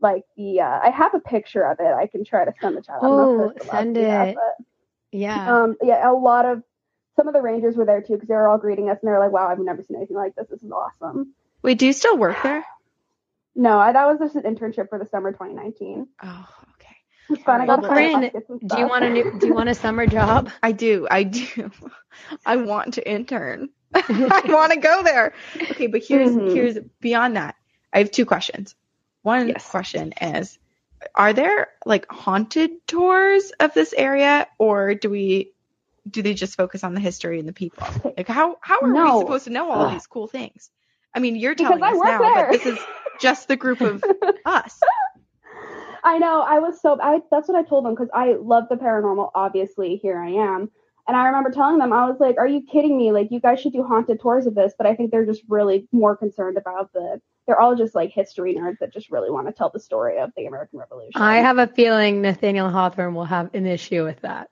Like 0.01 0.25
the, 0.37 0.61
uh, 0.61 0.81
I 0.83 0.91
have 0.91 1.15
a 1.15 1.21
picture 1.21 1.63
of 1.65 1.79
it. 1.81 1.93
I 1.95 2.07
can 2.09 2.25
try 2.25 2.45
to 2.45 2.53
send 2.61 2.77
the 2.77 2.83
chat. 2.83 2.99
Oh, 3.03 3.27
sure 3.37 3.47
if 3.47 3.57
it's 3.57 3.65
allowed 3.65 3.79
send 3.79 3.97
do 3.97 4.03
that, 4.03 4.29
it. 4.29 4.35
but, 4.35 4.67
Yeah. 5.13 5.47
um, 5.47 5.77
yeah, 5.83 6.11
a 6.11 6.13
lot 6.13 6.45
of 6.45 6.63
some 7.17 7.29
of 7.29 7.35
the 7.35 7.43
rangers 7.43 7.77
were 7.77 7.85
there 7.85 8.03
too 8.03 8.15
because 8.15 8.29
they 8.29 8.35
were 8.35 8.49
all 8.49 8.59
greeting 8.59 8.89
us 8.91 8.99
and 9.03 9.09
they 9.09 9.13
were 9.13 9.19
like, 9.19 9.33
"Wow, 9.33 9.49
I've 9.49 9.59
never 9.59 9.83
seen 9.83 9.97
anything 9.97 10.17
like 10.17 10.35
this. 10.35 10.49
This 10.49 10.63
is 10.63 10.73
awesome." 10.73 11.35
Wait, 11.63 11.79
do 11.79 11.87
you 11.87 11.93
still 11.93 12.17
work 12.17 12.43
there? 12.43 12.65
No, 13.55 13.79
I, 13.79 13.93
that 13.93 14.07
was 14.07 14.19
just 14.19 14.37
an 14.37 14.43
internship 14.43 14.89
for 14.89 14.99
the 14.99 15.07
summer 15.07 15.33
2019. 15.33 16.09
Oh, 16.23 16.47
okay. 16.75 16.97
It's 17.31 17.43
fun. 17.43 17.61
I 17.61 17.67
Well, 17.67 17.77
got 17.79 17.83
to 17.83 17.89
try 17.89 18.21
Corinne, 18.21 18.21
to 18.23 18.31
get 18.31 18.47
some 18.47 18.59
do 18.61 18.79
you 18.79 18.87
want 18.89 19.05
a 19.05 19.11
new, 19.11 19.25
do 19.39 19.47
you 19.49 19.55
want 19.55 19.69
a 19.69 19.75
summer 19.75 20.07
job? 20.07 20.51
I 20.63 20.73
do. 20.73 21.07
I 21.11 21.25
do. 21.25 21.71
I 22.47 22.57
want 22.57 22.95
to 22.95 23.11
intern. 23.11 23.71
I 23.95 24.43
want 24.47 24.73
to 24.73 24.79
go 24.81 25.03
there. 25.03 25.35
Okay, 25.71 25.87
but 25.89 26.03
here's 26.05 26.31
Mhm. 26.31 26.53
here's 26.53 26.79
beyond 27.01 27.37
that. 27.37 27.57
I 27.93 27.99
have 27.99 28.11
two 28.11 28.25
questions. 28.27 28.75
One 29.23 29.49
Yes. 29.49 29.69
question 29.71 30.15
is 30.21 30.59
are 31.15 31.33
there 31.33 31.69
like 31.85 32.07
haunted 32.11 32.87
tours 32.87 33.53
of 33.61 33.75
this 33.75 33.93
area 33.93 34.47
or 34.59 34.95
do 34.95 35.11
we 35.11 35.52
do 36.09 36.23
they 36.23 36.35
just 36.35 36.57
focus 36.57 36.85
on 36.85 36.95
the 36.95 37.01
history 37.01 37.39
and 37.39 37.49
the 37.49 37.53
people? 37.53 37.87
Like 38.05 38.29
how 38.29 38.57
how 38.61 38.81
are 38.83 38.89
No. 38.93 39.15
we 39.17 39.21
supposed 39.21 39.45
to 39.45 39.51
know 39.51 39.71
all 39.71 39.87
Ugh. 39.87 39.93
these 39.93 40.07
cool 40.07 40.27
things? 40.27 40.71
I 41.15 41.21
mean, 41.21 41.37
you're 41.37 41.55
telling 41.55 41.83
I 41.83 41.89
us 41.91 41.99
now, 42.03 42.19
there. 42.21 42.47
but 42.51 42.53
this 42.53 42.67
is 42.67 42.79
just 43.21 43.49
the 43.49 43.57
group 43.57 43.81
of 43.81 44.03
us. 44.45 44.81
I 46.05 46.19
know. 46.19 46.41
I 46.43 46.59
was 46.59 46.81
so. 46.81 46.99
I 47.01 47.21
that's 47.31 47.49
what 47.49 47.57
I 47.57 47.63
told 47.69 47.85
them 47.85 47.93
because 47.95 48.09
I 48.13 48.33
love 48.41 48.65
the 48.69 48.77
paranormal. 48.77 49.31
Obviously, 49.35 49.97
here 49.97 50.19
I 50.19 50.31
am, 50.31 50.71
and 51.07 51.17
I 51.17 51.27
remember 51.27 51.51
telling 51.51 51.79
them 51.79 51.93
I 51.93 52.09
was 52.09 52.19
like, 52.19 52.39
"Are 52.39 52.49
you 52.49 52.63
kidding 52.63 52.97
me? 52.99 53.13
Like, 53.13 53.31
you 53.31 53.41
guys 53.41 53.61
should 53.61 53.73
do 53.73 53.85
haunted 53.85 54.21
tours 54.21 54.47
of 54.47 54.55
this." 54.55 54.73
But 54.77 54.87
I 54.89 54.97
think 54.97 55.11
they're 55.13 55.27
just 55.27 55.43
really 55.49 55.87
more 55.93 56.17
concerned 56.17 56.57
about 56.57 56.93
the. 56.93 57.21
They're 57.47 57.61
all 57.61 57.75
just 57.77 57.95
like 57.95 58.11
history 58.13 58.55
nerds 58.55 58.79
that 58.81 58.93
just 58.93 59.11
really 59.11 59.31
want 59.31 59.47
to 59.49 59.53
tell 59.53 59.71
the 59.71 59.81
story 59.81 60.19
of 60.19 60.31
the 60.37 60.47
American 60.47 60.79
Revolution. 60.79 61.21
I 61.21 61.37
have 61.37 61.59
a 61.59 61.67
feeling 61.67 62.23
Nathaniel 62.23 62.71
Hawthorne 62.71 63.15
will 63.15 63.25
have 63.25 63.55
an 63.55 63.67
issue 63.67 64.05
with 64.05 64.21
that. 64.23 64.49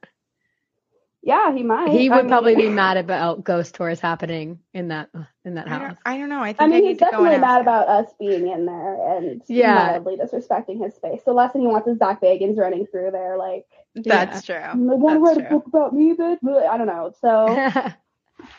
Yeah, 1.23 1.55
he 1.55 1.63
might. 1.63 1.91
He 1.91 2.09
I 2.11 2.17
would 2.17 2.29
probably 2.29 2.57
be 2.57 2.69
mad 2.71 2.97
about 2.97 3.45
ghost 3.45 3.75
tours 3.75 4.01
happening 4.01 4.61
in 4.73 4.89
that 4.89 5.11
in 5.45 5.55
that 5.55 5.67
I 5.67 5.79
don't, 5.79 5.81
house. 5.91 5.99
I 6.07 6.17
don't 6.19 6.29
know. 6.31 6.41
I 6.43 6.55
think 6.55 6.61
I 6.61 6.65
I, 6.65 6.69
mean, 6.69 6.83
need 6.85 6.89
he's 6.91 6.99
definitely 6.99 7.39
mad 7.39 7.61
ask 7.61 7.63
about 7.63 7.89
us 7.89 8.13
being 8.19 8.49
in 8.49 8.65
there 8.65 9.17
and 9.19 9.43
Yeah. 9.47 9.75
mildly 9.75 10.17
disrespecting 10.17 10.83
his 10.83 10.95
space. 10.95 11.23
The 11.25 11.33
last 11.33 11.53
thing 11.53 11.61
he 11.63 11.67
wants 11.67 11.89
is 11.89 11.99
Zak 11.99 12.23
Bagans 12.23 12.57
running 12.57 12.87
through 12.87 13.11
there, 13.11 13.37
like, 13.37 13.67
That's 13.95 14.47
true. 14.47 14.55
I 14.57 14.75
want 14.75 15.19
to 15.19 15.25
That's 15.25 15.37
write 15.39 15.47
a 15.47 15.51
book 15.55 15.67
about 15.67 15.95
me, 15.95 16.15
but 16.15 16.39
I 16.67 16.79
don't 16.79 16.87
know. 16.87 17.13
So. 17.21 17.57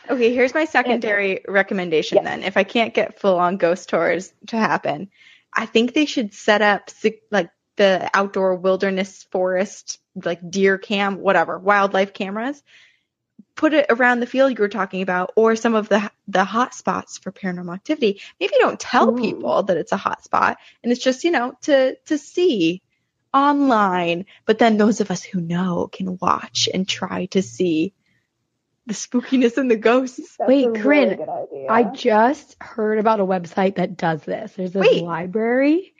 Okay, 0.08 0.32
here's 0.32 0.54
my 0.54 0.64
secondary 0.64 1.40
recommendation 1.48 2.16
Yes. 2.16 2.24
then. 2.24 2.42
If 2.44 2.56
I 2.56 2.62
can't 2.64 2.94
get 2.94 3.18
full 3.20 3.38
on 3.38 3.56
ghost 3.56 3.88
tours 3.88 4.32
to 4.48 4.56
happen, 4.56 5.10
I 5.52 5.66
think 5.66 5.92
they 5.92 6.06
should 6.06 6.34
set 6.34 6.62
up 6.62 6.88
si- 6.90 7.20
like 7.32 7.50
the 7.76 8.10
outdoor 8.14 8.56
wilderness 8.56 9.24
forest, 9.30 9.98
like 10.14 10.50
deer 10.50 10.78
cam, 10.78 11.18
whatever, 11.18 11.58
wildlife 11.58 12.12
cameras. 12.12 12.62
Put 13.54 13.74
it 13.74 13.86
around 13.90 14.20
the 14.20 14.26
field 14.26 14.52
you 14.52 14.58
were 14.58 14.68
talking 14.68 15.02
about, 15.02 15.32
or 15.36 15.56
some 15.56 15.74
of 15.74 15.88
the 15.88 16.10
the 16.26 16.44
hot 16.44 16.74
spots 16.74 17.18
for 17.18 17.32
paranormal 17.32 17.74
activity. 17.74 18.20
Maybe 18.40 18.54
don't 18.58 18.80
tell 18.80 19.10
Ooh. 19.10 19.20
people 19.20 19.64
that 19.64 19.76
it's 19.76 19.92
a 19.92 19.96
hot 19.96 20.24
spot, 20.24 20.58
and 20.82 20.90
it's 20.90 21.02
just 21.02 21.24
you 21.24 21.30
know 21.30 21.54
to 21.62 21.96
to 22.06 22.18
see 22.18 22.82
online. 23.34 24.26
But 24.46 24.58
then 24.58 24.76
those 24.76 25.00
of 25.00 25.10
us 25.10 25.22
who 25.22 25.40
know 25.40 25.88
can 25.92 26.18
watch 26.18 26.68
and 26.72 26.88
try 26.88 27.26
to 27.26 27.42
see 27.42 27.92
the 28.86 28.94
spookiness 28.94 29.58
and 29.58 29.70
the 29.70 29.76
ghosts. 29.76 30.36
That's 30.36 30.48
Wait, 30.48 30.66
a 30.66 30.70
really 30.70 30.82
Corinne, 30.82 31.16
good 31.16 31.28
idea. 31.28 31.66
I 31.70 31.84
just 31.84 32.56
heard 32.60 32.98
about 32.98 33.20
a 33.20 33.26
website 33.26 33.76
that 33.76 33.96
does 33.96 34.22
this. 34.22 34.52
There's 34.52 34.72
this 34.72 34.80
Wait. 34.80 35.02
library. 35.02 35.94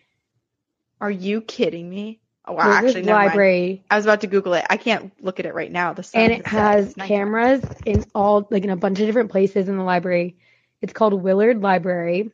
Are 1.03 1.11
you 1.11 1.41
kidding 1.41 1.91
me? 1.91 2.21
Oh, 2.45 2.53
wow, 2.53 2.63
actually, 2.63 2.93
this 2.93 3.07
never 3.07 3.19
mind. 3.19 3.27
library, 3.31 3.85
I 3.91 3.97
was 3.97 4.07
about 4.07 4.21
to 4.21 4.29
Google 4.29 4.55
it. 4.55 4.65
I 4.71 4.77
can't 4.77 5.13
look 5.21 5.41
at 5.41 5.47
it 5.47 5.53
right 5.53 5.71
now. 5.71 5.95
The 5.95 6.09
and 6.15 6.33
it 6.33 6.47
has 6.47 6.53
set. 6.53 6.61
has 6.61 6.87
It's 6.87 6.97
nighttime. 6.97 7.09
cameras 7.09 7.65
in 7.85 8.05
all 8.15 8.47
like 8.51 8.63
in 8.63 8.71
a 8.71 8.77
bunch 8.77 9.01
of 9.01 9.07
different 9.07 9.33
places 9.33 9.69
in 9.69 9.77
the 9.77 9.83
library. 9.83 10.37
It's 10.81 10.93
called 10.93 11.15
Willard 11.15 11.61
Library. 11.61 12.31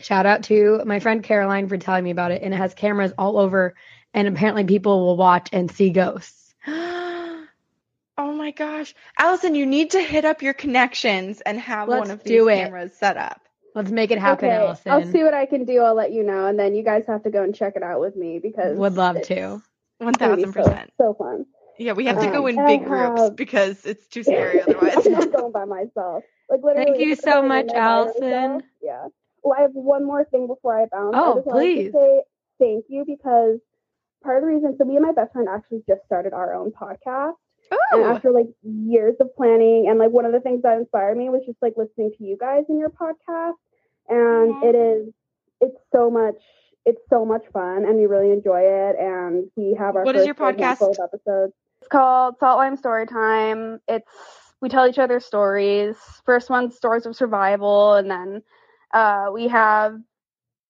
Shout 0.00 0.26
out 0.26 0.42
to 0.44 0.82
my 0.86 0.98
friend 0.98 1.22
Caroline 1.22 1.68
for 1.68 1.78
telling 1.78 2.02
me 2.02 2.10
about 2.10 2.32
it, 2.32 2.42
and 2.42 2.52
it 2.52 2.56
has 2.56 2.74
cameras 2.74 3.12
all 3.16 3.38
over. 3.38 3.76
And 4.12 4.26
apparently, 4.26 4.64
people 4.64 5.06
will 5.06 5.16
watch 5.16 5.48
and 5.52 5.70
see 5.70 5.90
ghosts. 5.90 6.54
oh 6.66 7.46
my 8.16 8.50
gosh, 8.50 8.92
Allison, 9.16 9.54
you 9.54 9.66
need 9.66 9.92
to 9.92 10.02
hit 10.02 10.24
up 10.24 10.42
your 10.42 10.54
connections 10.54 11.40
and 11.42 11.60
have 11.60 11.88
Let's 11.88 12.00
one 12.00 12.10
of 12.10 12.24
these 12.24 12.44
cameras 12.44 12.96
set 12.96 13.16
up. 13.16 13.47
Let's 13.78 13.92
make 13.92 14.10
it 14.10 14.18
happen, 14.18 14.48
okay, 14.48 14.56
Allison. 14.56 14.90
I'll 14.92 15.04
see 15.12 15.22
what 15.22 15.34
I 15.34 15.46
can 15.46 15.64
do. 15.64 15.78
I'll 15.82 15.94
let 15.94 16.10
you 16.12 16.24
know, 16.24 16.46
and 16.46 16.58
then 16.58 16.74
you 16.74 16.82
guys 16.82 17.04
have 17.06 17.22
to 17.22 17.30
go 17.30 17.44
and 17.44 17.54
check 17.54 17.74
it 17.76 17.82
out 17.84 18.00
with 18.00 18.16
me 18.16 18.40
because 18.40 18.76
Would 18.76 18.94
love 18.94 19.22
to. 19.22 19.62
One 19.98 20.12
gonna 20.14 20.36
be 20.36 20.42
thousand 20.42 20.52
so- 20.64 20.68
percent. 20.70 20.92
So 21.00 21.14
fun. 21.14 21.46
Yeah, 21.78 21.92
we 21.92 22.06
have 22.06 22.18
to 22.20 22.26
go 22.32 22.42
Um, 22.48 22.48
in 22.48 22.66
big 22.66 22.82
I 22.82 22.84
groups 22.84 23.20
have- 23.20 23.36
because 23.36 23.86
it's 23.86 24.08
too 24.08 24.22
scary 24.28 24.60
otherwise. 24.62 25.06
I'm 25.06 25.12
not 25.12 25.30
going 25.32 25.52
by 25.52 25.64
myself. 25.64 26.24
Like 26.50 26.60
literally. 26.64 26.90
Thank 26.90 27.00
you 27.06 27.14
so 27.14 27.40
much, 27.40 27.68
there 27.68 27.76
Allison. 27.80 28.62
Yeah. 28.82 29.06
Well, 29.44 29.56
I 29.56 29.62
have 29.62 29.70
one 29.74 30.04
more 30.04 30.24
thing 30.24 30.48
before 30.48 30.76
I 30.76 30.86
bounce. 30.86 31.14
I 31.14 31.20
Oh, 31.20 31.34
just 31.36 31.46
wanted 31.46 31.60
please. 31.60 31.92
To 31.92 31.98
say 31.98 32.22
thank 32.58 32.84
you 32.88 33.04
because 33.06 33.60
part 34.24 34.38
of 34.38 34.42
the 34.42 34.48
reason. 34.48 34.74
So 34.76 34.84
me 34.84 34.96
and 34.96 35.04
my 35.06 35.12
best 35.12 35.32
friend 35.32 35.46
actually 35.48 35.84
just 35.88 36.04
started 36.04 36.32
our 36.32 36.52
own 36.52 36.72
podcast. 36.72 37.34
And 37.70 37.78
Oh, 37.92 38.04
after 38.06 38.32
like 38.32 38.48
years 38.62 39.14
of 39.20 39.34
planning, 39.36 39.86
and 39.88 39.98
like 40.00 40.10
one 40.10 40.24
of 40.24 40.32
the 40.32 40.40
things 40.40 40.62
that 40.62 40.78
inspired 40.78 41.16
me 41.16 41.28
was 41.28 41.42
just 41.46 41.58
like 41.62 41.74
listening 41.76 42.10
to 42.18 42.24
you 42.24 42.36
guys 42.36 42.64
in 42.68 42.78
your 42.78 42.90
podcast. 42.90 43.52
And 44.08 44.54
it 44.64 44.74
is, 44.74 45.12
it's 45.60 45.76
so 45.92 46.10
much, 46.10 46.36
it's 46.86 47.00
so 47.10 47.24
much 47.24 47.42
fun, 47.52 47.84
and 47.84 47.96
we 47.96 48.06
really 48.06 48.30
enjoy 48.32 48.60
it. 48.62 48.96
And 48.98 49.50
we 49.56 49.74
have 49.78 49.96
our 49.96 50.04
What 50.04 50.16
is 50.16 50.20
first 50.26 50.26
your 50.26 50.52
good 50.52 50.60
handful 50.60 50.90
podcast? 50.94 50.98
of 50.98 51.04
episodes. 51.14 51.52
It's 51.80 51.88
called 51.88 52.36
Salt 52.40 52.58
Lime 52.58 52.76
Storytime. 52.76 53.78
It's 53.88 54.10
we 54.60 54.68
tell 54.68 54.88
each 54.88 54.98
other 54.98 55.20
stories. 55.20 55.96
First 56.24 56.50
one's 56.50 56.74
stories 56.76 57.06
of 57.06 57.14
survival, 57.14 57.94
and 57.94 58.10
then 58.10 58.42
uh, 58.92 59.26
we 59.32 59.48
have 59.48 59.98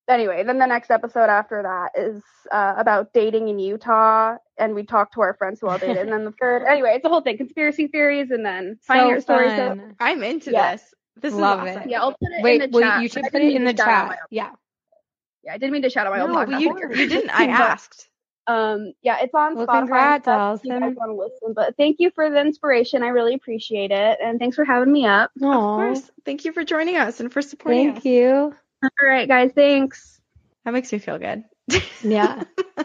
anyway. 0.09 0.43
Then 0.45 0.59
the 0.59 0.67
next 0.67 0.91
episode 0.91 1.31
after 1.31 1.63
that 1.63 1.93
is 2.01 2.23
uh, 2.53 2.75
about 2.77 3.13
dating 3.13 3.49
in 3.49 3.59
Utah, 3.59 4.37
and 4.59 4.75
we 4.75 4.83
talk 4.85 5.13
to 5.13 5.21
our 5.23 5.35
friends 5.35 5.61
who 5.61 5.69
all 5.69 5.79
dated. 5.79 5.99
and 5.99 6.13
then 6.13 6.25
the 6.25 6.33
third, 6.41 6.65
anyway, 6.67 6.93
it's 6.97 7.05
a 7.05 7.09
whole 7.09 7.21
thing: 7.23 7.37
conspiracy 7.39 7.87
theories, 7.87 8.31
and 8.31 8.45
then 8.45 8.79
pioneer 8.87 9.21
stories. 9.21 9.53
So. 9.57 9.77
I'm 10.01 10.23
into 10.23 10.51
Yeah. 10.53 10.73
this. 10.73 10.95
This 11.21 11.35
Love 11.35 11.67
is 11.67 11.71
awesome. 11.77 11.83
it. 11.83 11.91
yeah, 11.91 12.01
I'll 12.01 12.13
put 12.13 12.19
it 12.31 12.43
Wait, 12.43 12.63
in 12.63 12.71
the 12.71 12.79
well, 12.79 12.89
chat. 12.91 13.03
you 13.03 13.09
should 13.09 13.25
put 13.25 13.35
it 13.43 13.53
in 13.55 13.65
the 13.65 13.73
to 13.73 13.79
shout 13.79 13.89
out 13.89 14.09
chat. 14.11 14.19
Yeah. 14.31 14.51
Yeah, 15.45 15.55
I 15.55 15.59
didn't 15.59 15.73
mean 15.73 15.83
to 15.83 15.91
shout 15.91 16.07
out 16.07 16.13
my 16.13 16.21
own 16.21 16.33
No, 16.33 16.37
podcast. 16.39 16.51
but 16.51 16.61
you, 16.61 17.01
you 17.03 17.09
didn't. 17.09 17.31
I 17.31 17.47
asked. 17.47 18.09
Um, 18.47 18.93
yeah, 19.03 19.19
it's 19.21 19.35
on 19.35 19.57
Well, 19.57 19.67
Spotify. 19.67 19.79
congrats, 19.81 20.27
and 20.29 20.59
stuff 20.59 20.61
if 20.61 20.65
You 20.65 20.81
guys 20.81 20.95
want 20.97 21.11
to 21.11 21.15
listen, 21.15 21.53
but 21.55 21.77
thank 21.77 21.97
you 22.01 22.11
for 22.15 22.31
the 22.31 22.41
inspiration. 22.41 23.03
I 23.03 23.09
really 23.09 23.35
appreciate 23.35 23.91
it, 23.91 24.19
and 24.23 24.39
thanks 24.39 24.57
for 24.57 24.65
having 24.65 24.91
me 24.93 25.05
up. 25.07 25.31
Of 25.37 25.43
course. 25.43 26.11
Thank 26.25 26.45
you 26.47 26.53
for 26.53 26.65
joining 26.65 26.97
us 26.97 27.21
and 27.21 27.31
for 27.33 27.43
supporting 27.43 27.87
thank 27.93 27.99
us. 27.99 28.05
you. 28.07 28.55
All 28.83 28.91
right, 29.07 29.29
guys, 29.29 29.53
thanks. 29.55 30.21
That 30.65 30.71
makes 30.73 30.91
me 30.93 30.99
feel 30.99 31.19
good. 31.19 31.45
Yeah. 32.03 32.45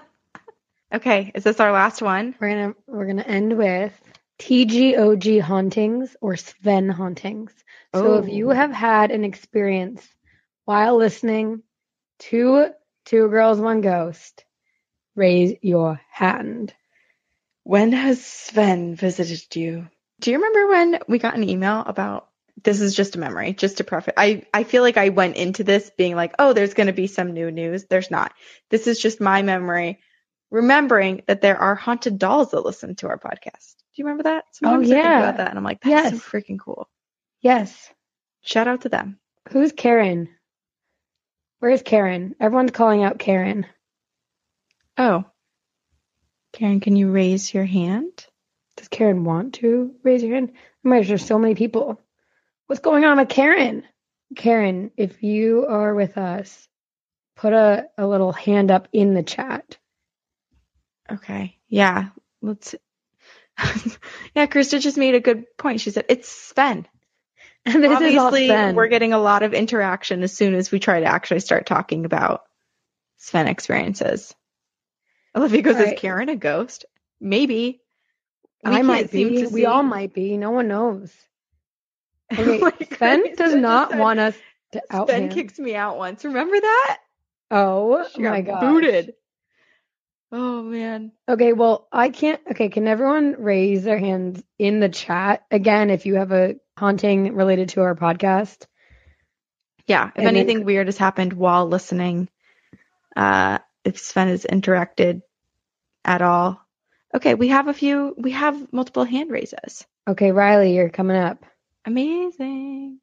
Okay, 0.94 1.32
is 1.34 1.44
this 1.44 1.60
our 1.60 1.72
last 1.72 2.04
one? 2.04 2.36
We're 2.40 2.50
gonna 2.50 2.76
we're 2.86 3.08
gonna 3.08 3.24
end 3.24 3.58
with 3.58 4.00
TGOG 4.44 5.40
hauntings 5.40 6.18
or 6.20 6.36
Sven 6.36 6.90
hauntings. 6.90 7.54
So 7.96 8.18
if 8.18 8.28
you 8.28 8.52
Oh. 8.52 8.54
have 8.54 8.72
had 8.74 9.12
an 9.12 9.24
experience 9.24 10.06
while 10.66 10.98
listening 10.98 11.64
to 12.20 12.72
Two 13.06 13.30
Girls 13.30 13.60
One 13.62 13.80
Ghost, 13.80 14.44
raise 15.16 15.56
your 15.62 16.02
hand. 16.12 16.74
When 17.64 17.94
has 17.94 18.26
Sven 18.26 18.96
visited 18.96 19.56
you? 19.56 19.88
Do 20.20 20.32
you 20.32 20.38
remember 20.38 20.68
when 20.68 21.00
we 21.08 21.20
got 21.20 21.36
an 21.38 21.48
email 21.48 21.80
about 21.86 22.28
this 22.62 22.82
is 22.82 22.94
just 22.96 23.16
a 23.16 23.20
memory, 23.20 23.54
just 23.54 23.78
to 23.78 23.86
preface. 23.86 24.14
I, 24.18 24.44
I 24.54 24.64
feel 24.66 24.84
like 24.84 24.98
I 24.98 25.10
went 25.10 25.38
into 25.38 25.64
this 25.64 25.90
being 25.98 26.16
like, 26.16 26.34
oh, 26.38 26.52
there's 26.52 26.74
going 26.74 26.88
to 26.88 26.94
be 26.94 27.08
some 27.08 27.32
new 27.32 27.50
news. 27.50 27.86
There's 27.86 28.12
not. 28.12 28.34
This 28.70 28.88
is 28.88 29.00
just 29.00 29.22
my 29.22 29.42
memory, 29.42 30.00
remembering 30.52 31.24
that 31.28 31.42
there 31.42 31.58
are 31.58 31.76
haunted 31.76 32.20
dolls 32.20 32.52
that 32.52 32.66
listen 32.66 32.96
to 32.98 33.08
our 33.08 33.18
podcast. 33.18 33.76
Do 33.96 34.02
you 34.02 34.06
remember 34.06 34.24
that? 34.24 34.46
Sometimes 34.52 34.88
I 34.88 34.94
think 34.94 35.04
yeah. 35.04 35.20
about 35.20 35.38
that 35.38 35.50
and 35.50 35.58
I'm 35.58 35.64
like, 35.64 35.82
that's 35.82 36.10
so 36.10 36.18
freaking 36.18 36.60
cool. 36.60 36.90
Yes. 37.42 37.92
Shout 38.42 38.68
out 38.68 38.82
to 38.82 38.90
them. 38.90 39.20
Who's 39.52 39.72
Karen? 39.72 40.30
Where's 41.60 41.82
Karen? 41.82 42.36
Everyone's 42.40 42.72
calling 42.72 43.04
out 43.04 43.20
Karen. 43.20 43.66
Oh, 44.98 45.26
Karen, 46.54 46.80
can 46.80 46.96
you 46.96 47.10
raise 47.10 47.54
your 47.54 47.66
hand? 47.66 48.26
Does 48.78 48.88
Karen 48.88 49.24
want 49.24 49.56
to 49.56 49.96
raise 50.04 50.24
your 50.24 50.36
hand? 50.36 50.52
Oh 50.54 50.90
my 50.90 51.00
gosh, 51.00 51.08
there's 51.08 51.26
so 51.26 51.40
many 51.40 51.56
people. 51.56 52.00
What's 52.68 52.82
going 52.82 53.06
on 53.06 53.18
with 53.18 53.30
Karen? 53.30 53.84
Karen, 54.36 54.92
if 54.96 55.24
you 55.24 55.66
are 55.68 55.94
with 55.94 56.18
us, 56.18 56.68
put 57.36 57.54
a, 57.54 57.88
a 57.98 58.08
little 58.08 58.32
hand 58.32 58.72
up 58.72 58.88
in 58.94 59.14
the 59.14 59.24
chat. 59.24 59.78
Okay. 61.12 61.58
Yeah. 61.68 62.10
Let's. 62.42 62.76
yeah, 64.36 64.46
Krista 64.48 64.80
just 64.80 64.98
made 64.98 65.16
a 65.16 65.20
good 65.20 65.46
point. 65.58 65.82
She 65.82 65.92
said 65.92 66.06
it's 66.10 66.30
Sven. 66.30 66.88
And 67.66 67.76
this 67.84 67.92
is 67.92 67.96
Obviously, 68.18 68.48
Sven. 68.48 68.76
we're 68.76 68.88
getting 68.88 69.14
a 69.14 69.20
lot 69.20 69.44
of 69.44 69.54
interaction 69.54 70.24
as 70.24 70.34
soon 70.36 70.54
as 70.56 70.72
we 70.72 70.80
try 70.80 71.00
to 71.00 71.06
actually 71.06 71.40
start 71.40 71.66
talking 71.66 72.06
about 72.06 72.44
Sven 73.18 73.48
experiences. 73.48 74.34
Olivia 75.36 75.62
goes, 75.62 75.76
Right. 75.76 75.94
"Is 75.94 76.00
Karen 76.00 76.30
a 76.30 76.36
ghost? 76.36 76.86
Maybe. 77.20 77.82
We 78.64 78.72
I 78.72 78.82
might 78.82 79.12
be. 79.12 79.26
We 79.26 79.46
see." 79.46 79.66
all 79.66 79.84
might 79.84 80.14
be. 80.14 80.38
No 80.38 80.52
one 80.52 80.68
knows. 80.68 81.14
Oh 82.36 82.42
okay, 82.42 82.60
Like, 82.60 82.96
Sven 82.96 83.36
does 83.36 83.54
not 83.54 83.92
said, 83.92 84.00
want 84.00 84.20
us 84.20 84.36
to 84.72 84.82
out 84.90 85.08
Sven 85.08 85.24
him. 85.24 85.30
kicked 85.30 85.60
me 85.60 85.76
out 85.76 85.98
once. 85.98 86.24
Remember 86.26 86.60
that? 86.60 86.98
Oh 87.52 88.08
She 88.16 88.22
my 88.24 88.42
got 88.42 88.60
god. 88.62 88.72
booted. 88.74 89.14
Oh 90.36 90.64
man. 90.64 91.12
Okay, 91.30 91.54
well, 91.54 91.88
I 91.92 92.10
can't. 92.10 92.42
Okay, 92.52 92.70
can 92.70 92.88
everyone 92.88 93.36
raise 93.38 93.84
their 93.84 94.00
hands 94.00 94.42
in 94.58 94.80
the 94.80 94.90
chat 94.90 95.44
again 95.52 95.92
if 95.92 96.08
you 96.08 96.16
have 96.16 96.32
a 96.32 96.56
haunting 96.76 97.36
related 97.36 97.70
to 97.70 97.82
our 97.82 97.94
podcast? 97.94 98.66
Yeah, 99.86 100.08
if 100.08 100.14
And 100.16 100.26
then- 100.26 100.36
anything 100.36 100.66
weird 100.66 100.88
has 100.88 100.98
happened 100.98 101.34
while 101.34 101.68
listening, 101.68 102.30
uh, 103.16 103.60
if 103.86 104.00
Sven 104.00 104.30
has 104.30 104.44
interacted 104.44 105.22
at 106.04 106.24
all. 106.24 106.60
Okay, 107.14 107.36
we 107.36 107.50
have 107.50 107.68
a 107.68 107.74
few, 107.74 108.16
we 108.18 108.32
have 108.32 108.74
multiple 108.74 109.04
hand 109.04 109.30
raises. 109.30 109.86
Okay, 110.08 110.32
Riley, 110.32 110.76
you're 110.76 110.90
coming 110.90 111.16
up. 111.18 111.46
Amazing. 111.86 112.98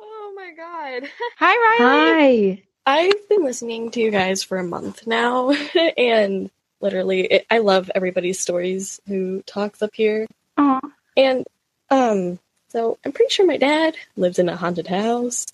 Oh 0.00 0.32
my 0.34 0.50
god. 0.56 1.08
Hi, 1.38 1.78
Riley. 1.78 2.56
Hi. 2.56 2.62
I've 2.88 3.28
been 3.28 3.44
listening 3.44 3.90
to 3.92 4.00
you 4.00 4.10
guys 4.10 4.42
for 4.42 4.58
a 4.58 4.64
month 4.64 5.06
now, 5.06 5.50
and 5.96 6.50
literally, 6.80 7.22
it, 7.26 7.46
I 7.50 7.58
love 7.58 7.90
everybody's 7.94 8.38
stories 8.40 9.00
who 9.06 9.42
talks 9.42 9.82
up 9.82 9.90
here. 9.94 10.26
Aw. 10.58 10.80
And, 11.16 11.46
um, 11.90 12.38
so 12.68 12.98
I'm 13.04 13.12
pretty 13.12 13.30
sure 13.30 13.46
my 13.46 13.56
dad 13.56 13.96
lives 14.16 14.38
in 14.38 14.48
a 14.48 14.56
haunted 14.56 14.86
house. 14.86 15.46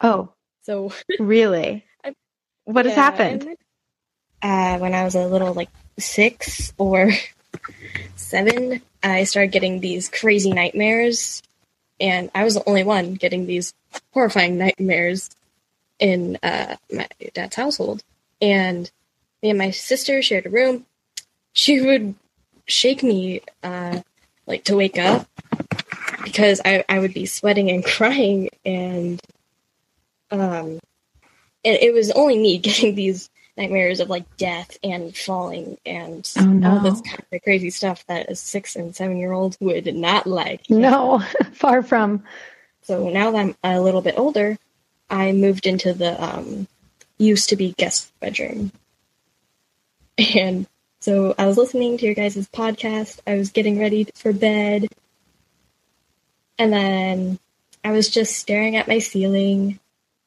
Oh, 0.00 0.30
So, 0.62 0.92
really? 1.18 1.84
I- 2.04 2.14
What 2.64 2.86
has 2.86 2.94
happened? 2.94 3.42
and- 3.44 3.56
Uh, 4.40 4.78
when 4.78 4.94
I 4.94 5.02
was 5.04 5.14
a 5.16 5.26
little, 5.26 5.52
like, 5.54 5.68
six 5.98 6.72
or 6.78 7.10
seven, 8.16 8.80
I 9.02 9.24
started 9.24 9.50
getting 9.52 9.80
these 9.80 10.08
crazy 10.08 10.52
nightmares, 10.52 11.42
and 12.00 12.30
I 12.34 12.44
was 12.44 12.54
the 12.54 12.68
only 12.68 12.84
one 12.84 13.14
getting 13.14 13.46
these 13.46 13.74
horrifying 14.12 14.56
nightmares 14.58 15.30
in 15.98 16.38
uh, 16.42 16.76
my 16.92 17.08
dad's 17.34 17.56
household. 17.56 18.02
And 18.40 18.88
me 19.42 19.50
and 19.50 19.58
my 19.58 19.70
sister 19.70 20.20
shared 20.22 20.46
a 20.46 20.50
room. 20.50 20.84
She 21.52 21.80
would 21.80 22.14
shake 22.66 23.02
me, 23.02 23.40
uh, 23.62 24.00
like, 24.46 24.64
to 24.64 24.76
wake 24.76 24.98
up 24.98 25.26
because 26.24 26.60
I, 26.64 26.84
I 26.88 26.98
would 26.98 27.14
be 27.14 27.26
sweating 27.26 27.70
and 27.70 27.84
crying, 27.84 28.50
and 28.64 29.20
um, 30.30 30.78
and 31.64 31.76
it 31.80 31.92
was 31.94 32.10
only 32.12 32.38
me 32.38 32.58
getting 32.68 32.94
these 32.94 33.30
nightmares 33.56 33.98
of 33.98 34.08
like 34.08 34.36
death 34.36 34.78
and 34.84 35.16
falling 35.16 35.76
and 35.84 36.30
Oh, 36.38 36.44
no. 36.44 36.70
all 36.74 36.80
this 36.80 37.00
kind 37.00 37.24
of 37.32 37.42
crazy 37.42 37.70
stuff 37.70 38.06
that 38.06 38.30
a 38.30 38.36
six 38.36 38.76
and 38.76 38.94
seven 38.94 39.16
year 39.16 39.32
old 39.32 39.56
would 39.60 39.92
not 39.94 40.26
like. 40.28 40.62
No, 40.70 41.20
far 41.54 41.82
from. 41.82 42.22
So 42.82 43.08
now 43.08 43.32
that 43.32 43.38
I'm 43.38 43.56
a 43.64 43.80
little 43.80 44.00
bit 44.00 44.14
older, 44.16 44.56
I 45.10 45.32
moved 45.32 45.66
into 45.66 45.92
the 45.92 46.22
um, 46.22 46.68
used 47.18 47.48
to 47.48 47.56
be 47.56 47.74
guest 47.76 48.12
bedroom. 48.20 48.70
And 50.18 50.66
so 51.00 51.34
I 51.38 51.46
was 51.46 51.56
listening 51.56 51.96
to 51.98 52.04
your 52.06 52.14
guys' 52.14 52.36
podcast. 52.48 53.20
I 53.26 53.34
was 53.36 53.50
getting 53.50 53.78
ready 53.78 54.08
for 54.14 54.32
bed. 54.32 54.88
And 56.58 56.72
then 56.72 57.38
I 57.84 57.92
was 57.92 58.08
just 58.08 58.36
staring 58.36 58.76
at 58.76 58.88
my 58.88 58.98
ceiling. 58.98 59.78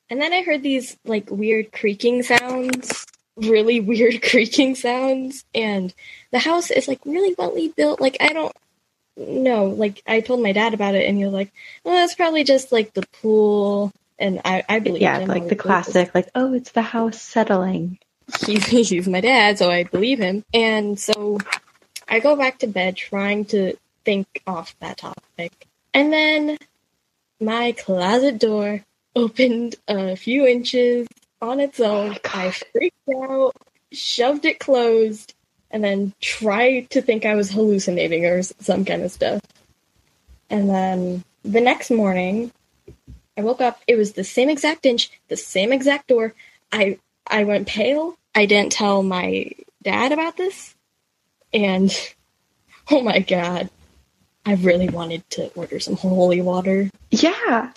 And 0.09 0.21
then 0.21 0.33
I 0.33 0.43
heard 0.43 0.63
these 0.63 0.97
like 1.05 1.29
weird 1.29 1.71
creaking 1.71 2.23
sounds, 2.23 3.05
really 3.35 3.79
weird 3.81 4.21
creaking 4.23 4.75
sounds. 4.75 5.43
And 5.53 5.93
the 6.31 6.39
house 6.39 6.71
is 6.71 6.87
like 6.87 6.99
really 7.05 7.35
well 7.37 7.55
built. 7.75 7.99
Like, 7.99 8.17
I 8.21 8.29
don't 8.33 8.55
know. 9.17 9.65
Like, 9.65 10.01
I 10.07 10.21
told 10.21 10.41
my 10.41 10.53
dad 10.53 10.73
about 10.73 10.95
it, 10.95 11.05
and 11.07 11.17
he 11.17 11.25
was 11.25 11.33
like, 11.33 11.51
well, 11.83 11.95
that's 11.95 12.15
probably 12.15 12.43
just 12.45 12.71
like 12.71 12.93
the 12.93 13.05
pool. 13.21 13.91
And 14.17 14.41
I, 14.45 14.63
I 14.69 14.79
believe 14.79 15.01
Yeah, 15.01 15.19
him. 15.19 15.27
like 15.27 15.49
the 15.49 15.55
classic, 15.55 16.13
like, 16.15 16.29
oh, 16.35 16.53
it's 16.53 16.71
the 16.71 16.81
house 16.81 17.21
settling. 17.21 17.99
He's, 18.45 18.65
he's 18.89 19.07
my 19.07 19.21
dad, 19.21 19.57
so 19.57 19.69
I 19.69 19.83
believe 19.83 20.19
him. 20.19 20.43
And 20.53 20.99
so 20.99 21.37
I 22.07 22.19
go 22.19 22.35
back 22.35 22.59
to 22.59 22.67
bed 22.67 22.95
trying 22.95 23.45
to 23.45 23.75
think 24.05 24.41
off 24.47 24.75
that 24.79 24.97
topic. 24.97 25.67
And 25.93 26.11
then 26.11 26.57
my 27.39 27.73
closet 27.73 28.39
door 28.39 28.83
opened 29.15 29.75
a 29.87 30.15
few 30.15 30.45
inches 30.45 31.07
on 31.41 31.59
its 31.59 31.79
oh, 31.79 31.85
own. 31.85 32.17
I 32.25 32.51
freaked 32.51 32.95
out, 33.15 33.53
shoved 33.91 34.45
it 34.45 34.59
closed, 34.59 35.33
and 35.69 35.83
then 35.83 36.13
tried 36.21 36.89
to 36.91 37.01
think 37.01 37.25
I 37.25 37.35
was 37.35 37.51
hallucinating 37.51 38.25
or 38.25 38.43
some 38.43 38.85
kind 38.85 39.03
of 39.03 39.11
stuff. 39.11 39.41
And 40.49 40.69
then 40.69 41.23
the 41.43 41.61
next 41.61 41.91
morning, 41.91 42.51
I 43.37 43.41
woke 43.41 43.61
up. 43.61 43.81
It 43.87 43.95
was 43.95 44.13
the 44.13 44.23
same 44.23 44.49
exact 44.49 44.85
inch, 44.85 45.09
the 45.29 45.37
same 45.37 45.71
exact 45.71 46.07
door. 46.07 46.33
I 46.71 46.99
I 47.25 47.43
went 47.45 47.67
pale. 47.67 48.17
I 48.33 48.45
didn't 48.45 48.71
tell 48.71 49.03
my 49.03 49.51
dad 49.83 50.11
about 50.11 50.37
this, 50.37 50.75
and 51.53 51.93
Oh 52.91 53.01
my 53.01 53.19
god. 53.19 53.69
I 54.45 54.55
really 54.55 54.89
wanted 54.89 55.27
to 55.31 55.47
order 55.53 55.79
some 55.79 55.95
holy 55.95 56.41
water. 56.41 56.89
Yeah. 57.11 57.71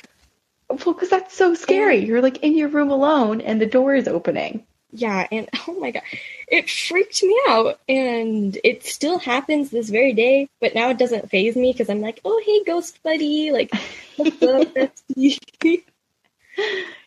Well, 0.68 0.78
because 0.94 1.10
that's 1.10 1.36
so 1.36 1.54
scary. 1.54 2.04
You're 2.04 2.22
like 2.22 2.38
in 2.38 2.56
your 2.56 2.68
room 2.68 2.90
alone 2.90 3.40
and 3.40 3.60
the 3.60 3.66
door 3.66 3.94
is 3.94 4.08
opening. 4.08 4.66
Yeah, 4.90 5.26
and 5.30 5.48
oh 5.68 5.78
my 5.78 5.90
god, 5.90 6.02
it 6.48 6.70
freaked 6.70 7.22
me 7.22 7.38
out. 7.48 7.78
And 7.88 8.58
it 8.64 8.84
still 8.84 9.18
happens 9.18 9.70
this 9.70 9.88
very 9.88 10.14
day, 10.14 10.48
but 10.60 10.74
now 10.74 10.90
it 10.90 10.98
doesn't 10.98 11.30
phase 11.30 11.54
me 11.54 11.72
because 11.72 11.90
I'm 11.90 12.00
like, 12.00 12.20
oh, 12.24 12.42
hey, 12.44 12.64
ghost 12.64 13.02
buddy. 13.02 13.52
Like, 13.52 13.70
what's 14.16 14.42
up? 14.42 14.92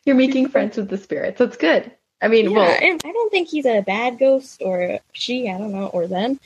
You're 0.05 0.15
making 0.15 0.49
friends 0.49 0.77
with 0.77 0.89
the 0.89 0.97
spirits. 0.97 1.39
That's 1.39 1.57
good. 1.57 1.91
I 2.21 2.27
mean, 2.27 2.49
Yeah, 2.51 2.57
well, 2.57 2.97
I 3.05 3.11
don't 3.11 3.31
think 3.31 3.47
he's 3.49 3.65
a 3.65 3.81
bad 3.81 4.17
ghost 4.19 4.61
or 4.63 4.99
she, 5.13 5.49
I 5.49 5.57
don't 5.57 5.71
know, 5.71 5.87
or 5.87 6.07
them, 6.07 6.39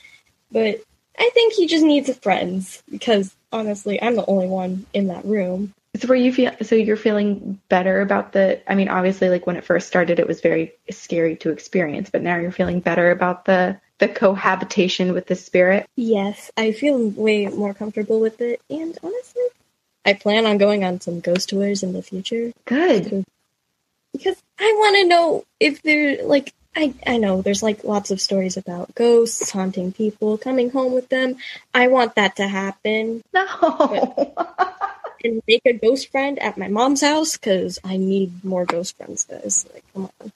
but 0.50 0.80
I 1.18 1.30
think 1.34 1.54
he 1.54 1.66
just 1.66 1.84
needs 1.84 2.14
friends 2.18 2.82
because 2.90 3.34
honestly, 3.52 4.00
I'm 4.02 4.16
the 4.16 4.26
only 4.26 4.48
one 4.48 4.86
in 4.92 5.08
that 5.08 5.24
room. 5.24 5.72
so 5.96 6.08
were 6.08 6.14
you 6.14 6.32
feel 6.32 6.52
so 6.62 6.74
you're 6.74 6.96
feeling 6.96 7.60
better 7.68 8.00
about 8.00 8.32
the 8.32 8.60
I 8.70 8.74
mean, 8.74 8.88
obviously 8.88 9.28
like 9.28 9.46
when 9.46 9.56
it 9.56 9.64
first 9.64 9.88
started 9.88 10.18
it 10.18 10.26
was 10.26 10.40
very 10.40 10.72
scary 10.90 11.36
to 11.36 11.50
experience, 11.50 12.10
but 12.10 12.22
now 12.22 12.36
you're 12.36 12.52
feeling 12.52 12.80
better 12.80 13.10
about 13.10 13.44
the 13.44 13.78
the 13.98 14.08
cohabitation 14.08 15.12
with 15.12 15.26
the 15.26 15.36
spirit. 15.36 15.86
Yes, 15.96 16.50
I 16.56 16.72
feel 16.72 17.08
way 17.10 17.46
more 17.46 17.72
comfortable 17.72 18.20
with 18.20 18.40
it, 18.40 18.60
and 18.68 18.98
honestly, 19.02 19.44
I 20.04 20.14
plan 20.14 20.44
on 20.46 20.58
going 20.58 20.82
on 20.82 21.00
some 21.00 21.20
ghost 21.20 21.50
tours 21.50 21.82
in 21.82 21.92
the 21.92 22.02
future. 22.02 22.52
Good. 22.64 23.24
Because 24.12 24.36
I 24.58 24.74
want 24.78 24.96
to 24.96 25.08
know 25.08 25.44
if 25.58 25.82
they're 25.82 26.24
like 26.24 26.52
I 26.74 26.94
I 27.06 27.18
know 27.18 27.42
there's 27.42 27.62
like 27.62 27.84
lots 27.84 28.10
of 28.10 28.20
stories 28.20 28.56
about 28.56 28.94
ghosts 28.94 29.50
haunting 29.50 29.92
people, 29.92 30.38
coming 30.38 30.70
home 30.70 30.92
with 30.92 31.08
them. 31.08 31.36
I 31.74 31.88
want 31.88 32.14
that 32.16 32.36
to 32.36 32.48
happen. 32.48 33.22
No. 33.32 34.34
and 35.24 35.42
make 35.46 35.62
a 35.66 35.72
ghost 35.72 36.10
friend 36.10 36.38
at 36.38 36.58
my 36.58 36.68
mom's 36.68 37.02
house 37.02 37.36
because 37.36 37.78
I 37.84 37.96
need 37.96 38.44
more 38.44 38.64
ghost 38.64 38.96
friends, 38.96 39.24
guys. 39.24 39.66
Like, 39.72 39.84
come 39.92 40.10
on. 40.20 40.32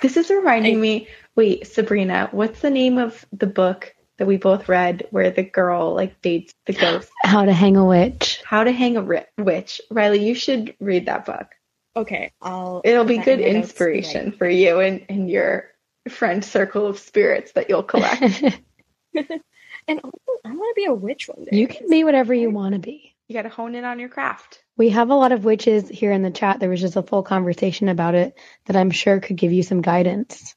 This 0.00 0.16
is 0.16 0.30
reminding 0.30 0.80
me. 0.80 1.08
Wait, 1.36 1.66
Sabrina, 1.66 2.28
what's 2.32 2.60
the 2.60 2.70
name 2.70 2.98
of 2.98 3.24
the 3.32 3.46
book 3.46 3.94
that 4.18 4.26
we 4.26 4.36
both 4.36 4.68
read 4.68 5.06
where 5.10 5.30
the 5.30 5.44
girl 5.44 5.94
like 5.94 6.20
dates 6.20 6.52
the 6.66 6.72
ghost? 6.72 7.10
How 7.22 7.44
to 7.44 7.52
hang 7.52 7.76
a 7.76 7.84
witch. 7.84 8.42
How 8.44 8.64
to 8.64 8.72
hang 8.72 8.96
a 8.96 9.02
ri- 9.02 9.26
witch. 9.38 9.80
Riley, 9.90 10.24
you 10.26 10.34
should 10.34 10.74
read 10.80 11.06
that 11.06 11.24
book. 11.24 11.46
Okay, 11.94 12.32
I'll. 12.40 12.80
It'll 12.84 13.04
be 13.04 13.18
that 13.18 13.28
in 13.28 13.38
good 13.38 13.44
inspiration 13.46 14.24
tonight. 14.26 14.38
for 14.38 14.48
you 14.48 14.80
and, 14.80 15.04
and 15.08 15.30
your 15.30 15.70
friend 16.08 16.44
circle 16.44 16.86
of 16.86 16.98
spirits 16.98 17.52
that 17.52 17.68
you'll 17.68 17.82
collect. 17.82 18.42
And 19.88 19.98
also, 20.04 20.16
I 20.44 20.50
want 20.50 20.76
to 20.76 20.80
be 20.80 20.84
a 20.84 20.94
witch 20.94 21.26
one 21.28 21.44
day. 21.44 21.56
You 21.58 21.66
can 21.66 21.88
be 21.90 22.04
whatever 22.04 22.32
you 22.32 22.50
want 22.50 22.74
to 22.74 22.78
be. 22.78 23.16
you 23.26 23.34
got 23.34 23.42
to 23.42 23.48
hone 23.48 23.74
in 23.74 23.84
on 23.84 23.98
your 23.98 24.08
craft. 24.08 24.62
We 24.76 24.90
have 24.90 25.10
a 25.10 25.14
lot 25.16 25.32
of 25.32 25.44
witches 25.44 25.88
here 25.88 26.12
in 26.12 26.22
the 26.22 26.30
chat. 26.30 26.60
There 26.60 26.70
was 26.70 26.80
just 26.80 26.94
a 26.94 27.02
full 27.02 27.24
conversation 27.24 27.88
about 27.88 28.14
it 28.14 28.38
that 28.66 28.76
I'm 28.76 28.92
sure 28.92 29.18
could 29.18 29.36
give 29.36 29.50
you 29.52 29.64
some 29.64 29.82
guidance. 29.82 30.54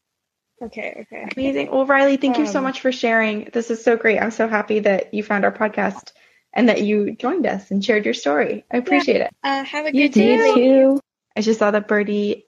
Okay, 0.61 1.05
okay. 1.11 1.27
Amazing. 1.36 1.71
Well, 1.71 1.88
Riley, 1.88 2.17
thank 2.17 2.38
you 2.38 2.45
so 2.45 2.59
Um, 2.59 2.65
much 2.65 2.81
for 2.81 2.91
sharing. 2.91 3.49
This 3.51 3.71
is 3.71 3.83
so 3.83 3.97
great. 3.97 4.19
I'm 4.19 4.29
so 4.31 4.47
happy 4.47 4.81
that 4.81 5.11
you 5.13 5.23
found 5.23 5.43
our 5.43 5.51
podcast 5.51 6.11
and 6.53 6.69
that 6.69 6.83
you 6.83 7.15
joined 7.15 7.47
us 7.47 7.71
and 7.71 7.83
shared 7.83 8.05
your 8.05 8.13
story. 8.13 8.63
I 8.71 8.77
appreciate 8.77 9.21
it. 9.21 9.31
Uh, 9.43 9.63
have 9.63 9.88
a 9.88 9.95
You 9.95 10.07
good 10.07 10.13
day. 10.13 10.38
too. 10.38 10.53
too. 10.53 10.99
I 11.36 11.41
just 11.41 11.59
saw 11.59 11.71
that 11.71 11.88
birdie. 11.88 12.45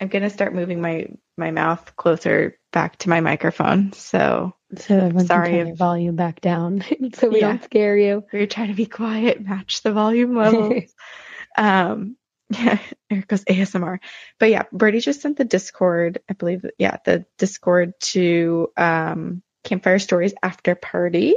I'm 0.00 0.08
gonna 0.08 0.30
start 0.30 0.54
moving 0.54 0.80
my 0.80 1.06
my 1.38 1.50
mouth 1.50 1.94
closer 1.96 2.58
back 2.72 2.98
to 2.98 3.08
my 3.08 3.20
microphone. 3.20 3.92
So 3.92 4.54
So 4.76 5.10
Sorry 5.24 5.50
turn 5.50 5.68
if- 5.68 5.78
volume 5.78 6.16
back 6.16 6.40
down 6.40 6.82
so 7.14 7.28
we 7.30 7.40
Yeah. 7.40 7.48
don't 7.48 7.64
scare 7.64 7.96
you. 7.96 8.24
We 8.32 8.40
are 8.40 8.46
trying 8.46 8.68
to 8.68 8.74
be 8.74 8.86
quiet, 8.86 9.40
match 9.40 9.82
the 9.82 9.92
volume 9.92 10.36
levels. 10.36 10.84
um, 11.56 12.16
yeah, 12.50 12.78
there 13.10 13.24
goes 13.26 13.44
ASMR. 13.44 13.98
But 14.38 14.50
yeah, 14.50 14.62
Birdie 14.72 15.00
just 15.00 15.20
sent 15.22 15.36
the 15.36 15.44
Discord. 15.44 16.20
I 16.28 16.34
believe, 16.34 16.64
yeah, 16.78 16.98
the 17.04 17.24
Discord 17.38 17.94
to 18.12 18.68
um, 18.76 19.42
Campfire 19.64 19.98
Stories 19.98 20.32
after 20.42 20.74
party. 20.76 21.34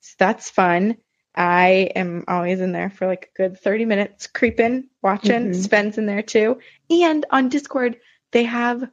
So 0.00 0.14
that's 0.18 0.50
fun. 0.50 0.98
I 1.34 1.90
am 1.96 2.24
always 2.28 2.60
in 2.60 2.72
there 2.72 2.90
for 2.90 3.06
like 3.06 3.30
a 3.34 3.36
good 3.36 3.58
30 3.60 3.84
minutes, 3.86 4.26
creeping, 4.26 4.88
watching. 5.02 5.50
Mhm. 5.50 5.54
Sven's 5.54 5.98
in 5.98 6.06
there 6.06 6.22
too. 6.22 6.58
And 6.90 7.24
on 7.30 7.48
Discord, 7.48 7.96
they 8.32 8.44
have 8.44 8.84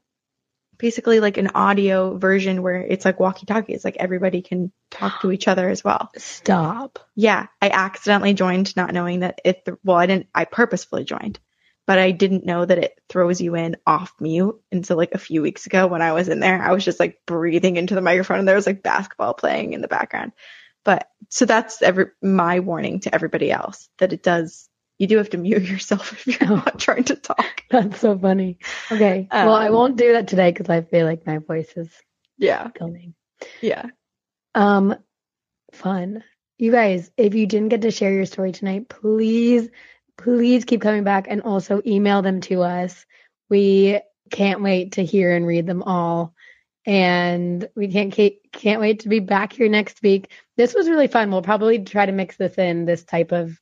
basically 0.77 1.19
like 1.19 1.37
an 1.37 1.51
audio 1.55 2.17
version 2.17 2.63
where 2.63 2.81
it's 2.81 3.03
like 3.03 3.19
walkie 3.19 3.45
talkies, 3.45 3.83
like 3.83 3.97
everybody 3.97 4.41
can 4.41 4.71
talk 4.89 5.21
to 5.21 5.31
each 5.31 5.47
other 5.47 5.67
as 5.69 5.83
well. 5.83 6.09
Stop. 6.17 6.99
Yeah, 7.15 7.47
I 7.61 7.69
accidentally 7.69 8.33
joined 8.33 8.75
not 8.77 8.93
knowing 8.93 9.19
that 9.19 9.41
it, 9.43 9.65
th- 9.65 9.77
well, 9.83 9.97
I 9.97 10.05
didn't, 10.05 10.27
I 10.33 10.45
purposefully 10.45 11.03
joined, 11.03 11.37
but 11.85 11.99
I 11.99 12.11
didn't 12.11 12.45
know 12.45 12.63
that 12.63 12.77
it 12.77 12.97
throws 13.09 13.41
you 13.41 13.55
in 13.55 13.75
off 13.85 14.13
mute. 14.21 14.61
And 14.71 14.85
so, 14.85 14.95
like, 14.95 15.13
a 15.13 15.17
few 15.17 15.41
weeks 15.41 15.65
ago 15.65 15.87
when 15.87 16.01
I 16.01 16.13
was 16.13 16.29
in 16.29 16.39
there, 16.39 16.61
I 16.61 16.71
was 16.71 16.85
just 16.85 16.99
like 16.99 17.19
breathing 17.27 17.75
into 17.75 17.95
the 17.95 18.01
microphone 18.01 18.39
and 18.39 18.47
there 18.47 18.55
was 18.55 18.67
like 18.67 18.81
basketball 18.81 19.33
playing 19.33 19.73
in 19.73 19.81
the 19.81 19.89
background. 19.89 20.31
But 20.89 21.07
so 21.29 21.45
that's 21.45 21.83
every, 21.83 22.07
my 22.19 22.61
warning 22.61 23.01
to 23.01 23.13
everybody 23.13 23.51
else 23.51 23.87
that 23.99 24.11
it 24.11 24.23
does, 24.23 24.67
you 24.97 25.05
do 25.05 25.17
have 25.17 25.29
to 25.29 25.37
mute 25.37 25.61
yourself 25.61 26.13
if 26.13 26.25
you're 26.41 26.49
not 26.49 26.79
trying 26.79 27.03
to 27.03 27.15
talk. 27.15 27.61
That's 27.69 27.99
so 27.99 28.17
funny. 28.17 28.57
Okay. 28.91 29.27
well, 29.31 29.53
I 29.53 29.67
Um, 29.67 29.73
won't 29.73 29.97
do 29.97 30.13
that 30.13 30.27
today 30.27 30.51
because 30.51 30.67
I 30.67 30.81
feel 30.81 31.05
like 31.05 31.27
my 31.27 31.37
voice 31.37 31.71
is 31.77 31.91
Yeah. 32.39 32.69
going. 32.79 33.13
Yeah. 33.61 33.85
Um, 34.55 34.95
fun. 35.73 36.23
You 36.57 36.71
guys, 36.71 37.11
if 37.17 37.35
you 37.35 37.45
didn't 37.45 37.69
get 37.69 37.83
to 37.83 37.91
share 37.91 38.11
your 38.11 38.25
story 38.25 38.51
tonight, 38.51 38.89
please, 38.89 39.69
please 40.17 40.65
keep 40.65 40.81
coming 40.81 41.03
back 41.03 41.27
and 41.29 41.43
also 41.43 41.83
email 41.85 42.23
them 42.23 42.41
to 42.41 42.63
us. 42.63 43.05
We 43.47 43.99
can't 44.31 44.63
wait 44.63 44.93
to 44.93 45.05
hear 45.05 45.35
and 45.35 45.45
read 45.45 45.67
them 45.67 45.83
all. 45.83 46.33
And 46.85 47.67
we 47.75 47.91
can't 47.91 48.13
can't 48.51 48.79
wait 48.81 49.01
to 49.01 49.09
be 49.09 49.19
back 49.19 49.53
here 49.53 49.69
next 49.69 50.01
week. 50.01 50.31
This 50.57 50.73
was 50.73 50.89
really 50.89 51.07
fun. 51.07 51.29
We'll 51.31 51.41
probably 51.41 51.79
try 51.83 52.05
to 52.05 52.11
mix 52.11 52.37
this 52.37 52.57
in 52.57 52.85
this 52.85 53.03
type 53.03 53.31
of 53.31 53.59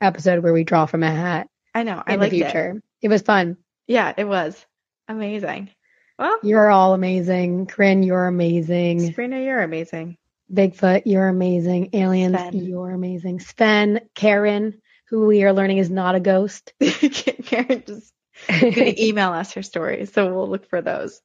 episode 0.00 0.42
where 0.42 0.52
we 0.52 0.64
draw 0.64 0.86
from 0.86 1.02
a 1.02 1.10
hat 1.10 1.48
I 1.74 1.82
know. 1.82 2.02
I 2.06 2.14
in 2.14 2.20
the 2.20 2.24
liked 2.26 2.34
it. 2.34 2.44
future. 2.44 2.82
It. 3.02 3.08
was 3.08 3.22
fun. 3.22 3.56
Yeah, 3.86 4.12
it 4.16 4.24
was 4.24 4.64
amazing. 5.08 5.70
Well, 6.18 6.38
You're 6.42 6.70
all 6.70 6.94
amazing. 6.94 7.66
Corinne, 7.66 8.02
you're 8.02 8.26
amazing. 8.26 9.00
Sabrina, 9.06 9.40
you're 9.40 9.62
amazing. 9.62 10.16
Bigfoot, 10.52 11.02
you're 11.06 11.28
amazing. 11.28 11.90
Aliens, 11.94 12.36
Sven. 12.38 12.54
you're 12.64 12.90
amazing. 12.90 13.40
Sven, 13.40 14.00
Karen, 14.14 14.80
who 15.08 15.26
we 15.26 15.44
are 15.44 15.52
learning 15.52 15.78
is 15.78 15.90
not 15.90 16.14
a 16.14 16.20
ghost. 16.20 16.72
Karen 16.80 17.84
just 17.86 18.12
gonna 18.48 18.94
email 18.98 19.30
us 19.30 19.52
her 19.52 19.62
stories, 19.62 20.12
so 20.12 20.32
we'll 20.34 20.48
look 20.48 20.68
for 20.68 20.82
those. 20.82 21.20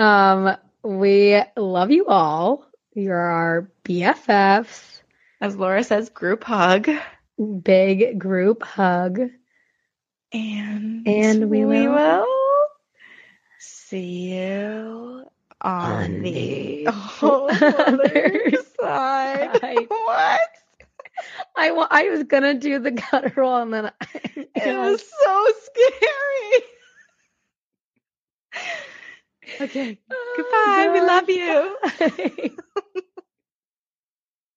Um, 0.00 0.56
we 0.82 1.40
love 1.56 1.90
you 1.90 2.06
all. 2.06 2.66
You're 2.94 3.16
our 3.18 3.70
BFFs. 3.84 5.02
As 5.40 5.56
Laura 5.56 5.84
says, 5.84 6.08
group 6.10 6.44
hug. 6.44 6.90
Big 7.62 8.18
group 8.18 8.62
hug. 8.62 9.20
And 10.32 11.06
And 11.08 11.50
we 11.50 11.64
we 11.64 11.88
will- 11.88 11.94
will 11.94 12.26
see 13.58 14.34
you 14.34 15.24
on, 15.60 15.92
On 15.92 16.22
the 16.22 16.84
the 16.84 16.92
other 17.22 17.80
other 17.86 18.50
side. 18.80 19.60
side. 19.60 19.86
What? 19.88 20.40
I 21.56 21.70
wa- 21.72 21.88
I 21.90 22.08
was 22.08 22.24
gonna 22.24 22.54
do 22.54 22.78
the 22.78 22.92
guttural 22.92 23.56
and 23.56 23.72
then 23.74 23.86
I, 23.86 23.92
It 24.54 24.76
was 24.78 25.02
so 25.22 25.46
scary. 25.64 26.64
Okay. 29.60 29.98
Oh, 30.10 30.34
goodbye. 30.36 30.92
We 30.92 31.00
love 31.00 31.28
you. 31.28 32.56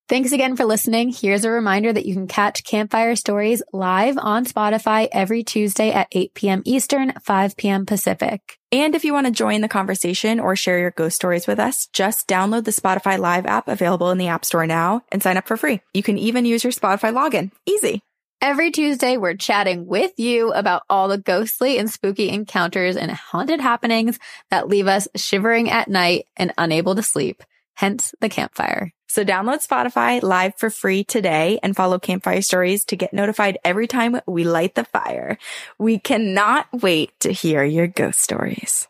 Thanks 0.09 0.31
again 0.31 0.55
for 0.55 0.65
listening. 0.65 1.09
Here's 1.09 1.45
a 1.45 1.49
reminder 1.49 1.91
that 1.91 2.05
you 2.05 2.13
can 2.13 2.27
catch 2.27 2.63
Campfire 2.63 3.15
Stories 3.15 3.63
live 3.71 4.17
on 4.17 4.45
Spotify 4.45 5.07
every 5.11 5.43
Tuesday 5.43 5.91
at 5.91 6.07
8 6.11 6.33
p.m. 6.33 6.61
Eastern, 6.65 7.13
5 7.23 7.57
p.m. 7.57 7.85
Pacific. 7.85 8.59
And 8.71 8.95
if 8.95 9.05
you 9.05 9.13
want 9.13 9.27
to 9.27 9.31
join 9.31 9.61
the 9.61 9.67
conversation 9.67 10.39
or 10.39 10.55
share 10.55 10.77
your 10.77 10.91
ghost 10.91 11.15
stories 11.15 11.47
with 11.47 11.59
us, 11.59 11.87
just 11.93 12.27
download 12.27 12.65
the 12.65 12.71
Spotify 12.71 13.17
Live 13.17 13.45
app 13.45 13.67
available 13.67 14.11
in 14.11 14.17
the 14.17 14.27
App 14.27 14.45
Store 14.45 14.67
now 14.67 15.01
and 15.11 15.23
sign 15.23 15.37
up 15.37 15.47
for 15.47 15.57
free. 15.57 15.81
You 15.93 16.03
can 16.03 16.17
even 16.17 16.45
use 16.45 16.63
your 16.63 16.73
Spotify 16.73 17.13
login. 17.13 17.51
Easy. 17.65 18.03
Every 18.43 18.71
Tuesday, 18.71 19.15
we're 19.15 19.35
chatting 19.37 19.85
with 19.85 20.19
you 20.19 20.51
about 20.51 20.83
all 20.89 21.07
the 21.07 21.17
ghostly 21.17 21.77
and 21.77 21.89
spooky 21.89 22.27
encounters 22.27 22.97
and 22.97 23.09
haunted 23.09 23.61
happenings 23.61 24.19
that 24.51 24.67
leave 24.67 24.85
us 24.85 25.07
shivering 25.15 25.71
at 25.71 25.87
night 25.87 26.25
and 26.35 26.51
unable 26.57 26.93
to 26.95 27.03
sleep. 27.03 27.41
Hence 27.75 28.13
the 28.19 28.27
campfire. 28.27 28.91
So 29.07 29.23
download 29.23 29.65
Spotify 29.65 30.21
Live 30.21 30.55
for 30.57 30.69
free 30.69 31.05
today 31.05 31.57
and 31.63 31.73
follow 31.73 31.99
Campfire 31.99 32.41
Stories 32.41 32.83
to 32.87 32.97
get 32.97 33.13
notified 33.13 33.59
every 33.63 33.87
time 33.87 34.19
we 34.27 34.43
light 34.43 34.75
the 34.75 34.83
fire. 34.83 35.37
We 35.79 35.97
cannot 35.97 36.67
wait 36.73 37.17
to 37.21 37.31
hear 37.31 37.63
your 37.63 37.87
ghost 37.87 38.19
stories. 38.19 38.89